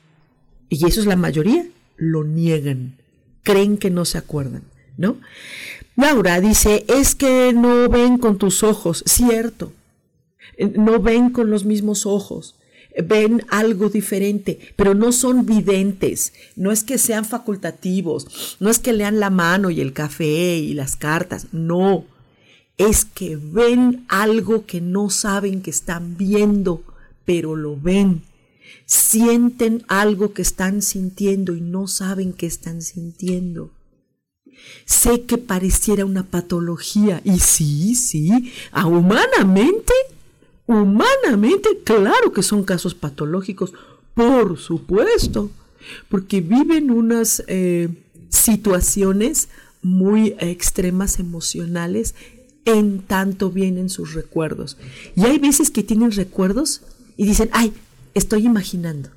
y 0.68 0.86
eso 0.86 1.00
es 1.00 1.06
la 1.06 1.16
mayoría, 1.16 1.66
lo 1.96 2.26
niegan, 2.26 2.98
creen 3.44 3.78
que 3.78 3.90
no 3.90 4.04
se 4.04 4.18
acuerdan, 4.18 4.64
¿no? 4.98 5.18
Laura 6.02 6.42
dice, 6.42 6.84
es 6.88 7.14
que 7.14 7.54
no 7.54 7.88
ven 7.88 8.18
con 8.18 8.40
tus 8.40 8.64
ojos, 8.64 9.04
cierto, 9.06 9.72
eh, 10.58 10.66
no 10.76 11.00
ven 11.00 11.30
con 11.30 11.52
los 11.52 11.64
mismos 11.64 12.08
ojos, 12.08 12.56
ven 13.04 13.46
algo 13.50 13.88
diferente, 13.88 14.58
pero 14.76 14.96
no 14.96 15.12
son 15.12 15.46
videntes, 15.46 16.34
no 16.56 16.72
es 16.72 16.84
que 16.84 16.98
sean 16.98 17.24
facultativos, 17.24 18.58
no 18.60 18.72
es 18.72 18.80
que 18.80 18.94
lean 18.94 19.20
la 19.20 19.30
mano 19.30 19.70
y 19.70 19.80
el 19.80 19.94
café 19.94 20.58
y 20.58 20.74
las 20.74 20.96
cartas, 20.96 21.50
no, 21.52 22.06
es 22.78 23.06
que 23.06 23.38
ven 23.38 24.04
algo 24.08 24.66
que 24.66 24.82
no 24.82 25.12
saben 25.12 25.62
que 25.62 25.70
están 25.70 26.18
viendo, 26.18 26.84
pero 27.26 27.56
lo 27.56 27.80
ven. 27.80 28.24
Sienten 28.88 29.84
algo 29.88 30.34
que 30.34 30.42
están 30.42 30.82
sintiendo 30.82 31.56
y 31.56 31.62
no 31.62 31.88
saben 31.88 32.34
que 32.34 32.48
están 32.48 32.82
sintiendo. 32.82 33.70
Sé 34.86 35.22
que 35.24 35.38
pareciera 35.38 36.06
una 36.06 36.24
patología 36.24 37.22
y 37.24 37.40
sí, 37.40 37.96
sí, 37.96 38.52
a 38.72 38.88
humanamente, 38.88 39.94
humanamente, 40.66 41.70
claro 41.84 42.34
que 42.34 42.44
son 42.44 42.64
casos 42.64 42.94
patológicos, 42.94 43.74
por 44.14 44.58
supuesto, 44.58 45.50
porque 46.10 46.42
viven 46.42 46.92
unas 46.92 47.44
eh, 47.48 47.90
situaciones 48.30 49.50
muy 49.82 50.36
extremas 50.40 51.20
emocionales 51.20 52.16
en 52.66 53.00
tanto 53.02 53.50
vienen 53.50 53.90
sus 53.90 54.14
recuerdos. 54.14 54.78
Y 55.16 55.24
hay 55.24 55.40
veces 55.40 55.72
que 55.72 55.84
tienen 55.84 56.12
recuerdos 56.12 56.82
y 57.18 57.26
dicen, 57.26 57.50
ay, 57.54 57.74
estoy 58.14 58.46
imaginando. 58.46 59.10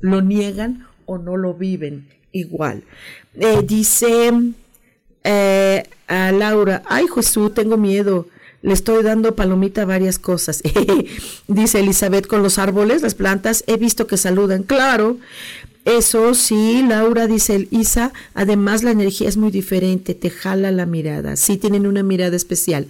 Lo 0.00 0.20
niegan 0.20 0.86
o 1.06 1.18
no 1.18 1.36
lo 1.36 1.54
viven 1.54 2.08
igual. 2.32 2.84
Eh, 3.34 3.62
dice 3.66 4.32
eh, 5.24 5.84
a 6.08 6.32
Laura, 6.32 6.82
ay 6.86 7.06
Jesús, 7.14 7.54
tengo 7.54 7.76
miedo. 7.76 8.26
Le 8.62 8.74
estoy 8.74 9.02
dando 9.02 9.34
palomita 9.34 9.82
a 9.82 9.86
varias 9.86 10.20
cosas. 10.20 10.62
Dice 11.48 11.80
Elizabeth, 11.80 12.28
con 12.28 12.44
los 12.44 12.58
árboles, 12.58 13.02
las 13.02 13.16
plantas, 13.16 13.64
he 13.66 13.76
visto 13.76 14.06
que 14.06 14.16
saludan. 14.16 14.62
Claro, 14.62 15.16
eso 15.84 16.32
sí, 16.34 16.84
Laura 16.86 17.26
dice 17.26 17.66
Isa, 17.72 18.12
además 18.34 18.84
la 18.84 18.92
energía 18.92 19.28
es 19.28 19.36
muy 19.36 19.50
diferente, 19.50 20.14
te 20.14 20.30
jala 20.30 20.70
la 20.70 20.86
mirada. 20.86 21.34
Sí, 21.34 21.56
tienen 21.56 21.88
una 21.88 22.04
mirada 22.04 22.36
especial. 22.36 22.86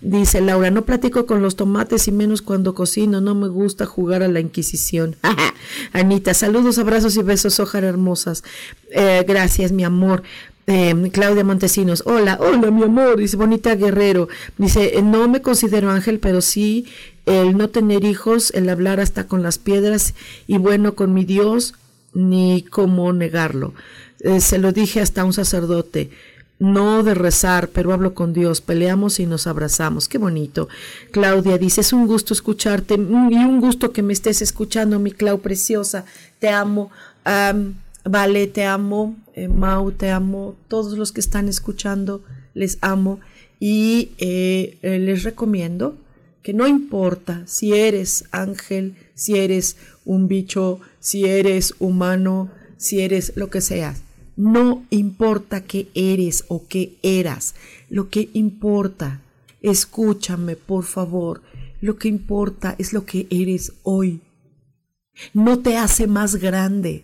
Dice 0.00 0.40
Laura, 0.40 0.70
no 0.70 0.84
platico 0.84 1.26
con 1.26 1.42
los 1.42 1.56
tomates 1.56 2.06
y 2.06 2.12
menos 2.12 2.42
cuando 2.42 2.72
cocino, 2.72 3.20
no 3.20 3.34
me 3.34 3.48
gusta 3.48 3.84
jugar 3.84 4.22
a 4.22 4.28
la 4.28 4.38
Inquisición. 4.38 5.16
Anita, 5.92 6.34
saludos, 6.34 6.78
abrazos 6.78 7.16
y 7.16 7.22
besos, 7.22 7.58
ojar 7.58 7.82
hermosas. 7.82 8.44
Eh, 8.92 9.24
gracias, 9.26 9.72
mi 9.72 9.82
amor. 9.82 10.22
Em, 10.68 11.10
Claudia 11.10 11.44
Montesinos, 11.44 12.02
hola, 12.06 12.38
hola 12.40 12.72
mi 12.72 12.82
amor, 12.82 13.18
dice 13.18 13.36
Bonita 13.36 13.76
Guerrero, 13.76 14.28
dice, 14.58 15.00
no 15.00 15.28
me 15.28 15.40
considero 15.40 15.90
ángel, 15.90 16.18
pero 16.18 16.40
sí 16.40 16.86
el 17.24 17.56
no 17.56 17.70
tener 17.70 18.04
hijos, 18.04 18.50
el 18.52 18.68
hablar 18.68 18.98
hasta 18.98 19.28
con 19.28 19.44
las 19.44 19.58
piedras 19.58 20.14
y 20.48 20.58
bueno 20.58 20.96
con 20.96 21.14
mi 21.14 21.24
Dios, 21.24 21.74
ni 22.14 22.62
cómo 22.62 23.12
negarlo. 23.12 23.74
Eh, 24.20 24.40
se 24.40 24.58
lo 24.58 24.72
dije 24.72 25.00
hasta 25.00 25.20
a 25.20 25.24
un 25.24 25.32
sacerdote, 25.32 26.10
no 26.58 27.04
de 27.04 27.14
rezar, 27.14 27.68
pero 27.68 27.92
hablo 27.92 28.14
con 28.14 28.32
Dios, 28.32 28.60
peleamos 28.60 29.20
y 29.20 29.26
nos 29.26 29.46
abrazamos. 29.46 30.08
Qué 30.08 30.18
bonito. 30.18 30.68
Claudia 31.12 31.58
dice, 31.58 31.82
es 31.82 31.92
un 31.92 32.06
gusto 32.06 32.32
escucharte 32.32 32.94
y 32.94 32.98
un 32.98 33.60
gusto 33.60 33.92
que 33.92 34.02
me 34.02 34.14
estés 34.14 34.42
escuchando, 34.42 34.98
mi 34.98 35.12
Clau 35.12 35.40
preciosa. 35.40 36.06
Te 36.40 36.48
amo. 36.48 36.90
Vale, 38.08 38.46
te 38.46 38.64
amo, 38.64 39.16
eh, 39.34 39.48
Mau, 39.48 39.90
te 39.90 40.10
amo, 40.10 40.54
todos 40.68 40.96
los 40.96 41.10
que 41.10 41.18
están 41.18 41.48
escuchando, 41.48 42.22
les 42.54 42.78
amo 42.80 43.18
y 43.58 44.12
eh, 44.18 44.78
eh, 44.82 45.00
les 45.00 45.24
recomiendo 45.24 45.98
que 46.40 46.52
no 46.52 46.68
importa 46.68 47.42
si 47.48 47.72
eres 47.72 48.26
ángel, 48.30 48.94
si 49.14 49.36
eres 49.36 49.76
un 50.04 50.28
bicho, 50.28 50.78
si 51.00 51.24
eres 51.24 51.74
humano, 51.80 52.48
si 52.76 53.00
eres 53.00 53.32
lo 53.34 53.50
que 53.50 53.60
seas, 53.60 54.02
no 54.36 54.84
importa 54.90 55.64
qué 55.64 55.88
eres 55.94 56.44
o 56.46 56.68
qué 56.68 56.98
eras, 57.02 57.56
lo 57.90 58.08
que 58.08 58.30
importa, 58.34 59.20
escúchame 59.62 60.54
por 60.54 60.84
favor, 60.84 61.42
lo 61.80 61.96
que 61.96 62.06
importa 62.06 62.76
es 62.78 62.92
lo 62.92 63.04
que 63.04 63.26
eres 63.30 63.72
hoy. 63.82 64.20
No 65.34 65.58
te 65.58 65.76
hace 65.76 66.06
más 66.06 66.36
grande, 66.36 67.02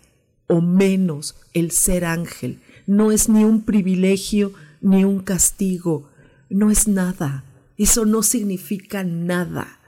o 0.53 0.61
menos 0.61 1.35
el 1.55 1.71
ser 1.71 2.05
ángel. 2.05 2.61
No 2.87 3.11
es 3.11 3.31
ni 3.31 3.43
un 3.43 3.63
privilegio 3.63 4.53
ni 4.83 5.03
un 5.03 5.21
castigo. 5.21 6.11
No 6.51 6.71
es 6.71 6.89
nada. 6.89 7.43
Eso 7.79 8.05
no 8.05 8.23
significa 8.23 9.03
nada. 9.03 9.81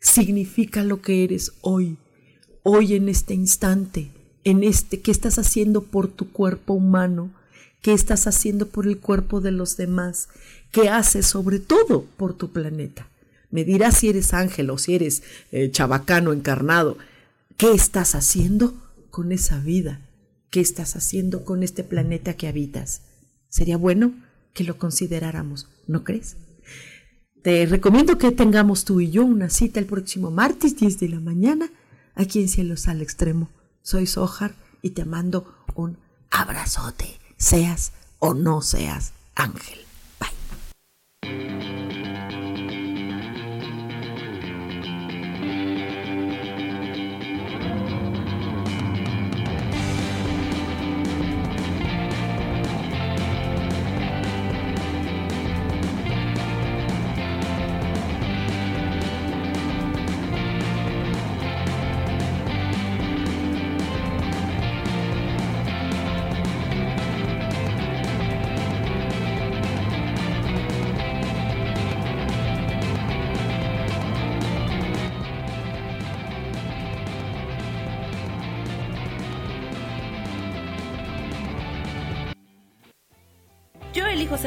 Significa 0.00 0.82
lo 0.82 1.02
que 1.02 1.22
eres 1.22 1.52
hoy. 1.60 1.98
Hoy 2.62 2.94
en 2.94 3.10
este 3.10 3.34
instante. 3.34 4.10
En 4.42 4.64
este, 4.64 5.00
¿qué 5.02 5.10
estás 5.10 5.38
haciendo 5.38 5.82
por 5.82 6.08
tu 6.08 6.32
cuerpo 6.32 6.72
humano? 6.72 7.30
¿Qué 7.82 7.92
estás 7.92 8.26
haciendo 8.26 8.68
por 8.68 8.86
el 8.86 8.98
cuerpo 8.98 9.42
de 9.42 9.52
los 9.52 9.76
demás? 9.76 10.30
¿Qué 10.72 10.88
haces 10.88 11.26
sobre 11.26 11.58
todo 11.58 12.06
por 12.16 12.32
tu 12.32 12.52
planeta? 12.52 13.10
Me 13.50 13.64
dirás 13.64 13.98
si 13.98 14.08
eres 14.08 14.32
ángel 14.32 14.70
o 14.70 14.78
si 14.78 14.94
eres 14.94 15.22
eh, 15.52 15.70
chabacano 15.70 16.32
encarnado. 16.32 16.96
¿Qué 17.58 17.72
estás 17.72 18.14
haciendo 18.14 18.74
con 19.10 19.30
esa 19.30 19.58
vida? 19.58 20.05
¿Qué 20.50 20.60
estás 20.60 20.96
haciendo 20.96 21.44
con 21.44 21.62
este 21.62 21.84
planeta 21.84 22.34
que 22.34 22.48
habitas? 22.48 23.02
Sería 23.48 23.76
bueno 23.76 24.14
que 24.52 24.64
lo 24.64 24.78
consideráramos, 24.78 25.68
¿no 25.86 26.04
crees? 26.04 26.36
Te 27.42 27.66
recomiendo 27.66 28.18
que 28.18 28.32
tengamos 28.32 28.84
tú 28.84 29.00
y 29.00 29.10
yo 29.10 29.24
una 29.24 29.50
cita 29.50 29.78
el 29.78 29.86
próximo 29.86 30.30
martes 30.30 30.76
10 30.76 30.98
de 30.98 31.08
la 31.10 31.20
mañana 31.20 31.70
aquí 32.14 32.40
en 32.40 32.48
Cielos 32.48 32.88
al 32.88 33.02
Extremo. 33.02 33.50
Soy 33.82 34.06
Sojar 34.06 34.54
y 34.82 34.90
te 34.90 35.04
mando 35.04 35.54
un 35.74 35.98
abrazote, 36.30 37.06
seas 37.36 37.92
o 38.18 38.34
no 38.34 38.62
seas 38.62 39.12
ángel. 39.34 39.78
Yo 41.22 41.75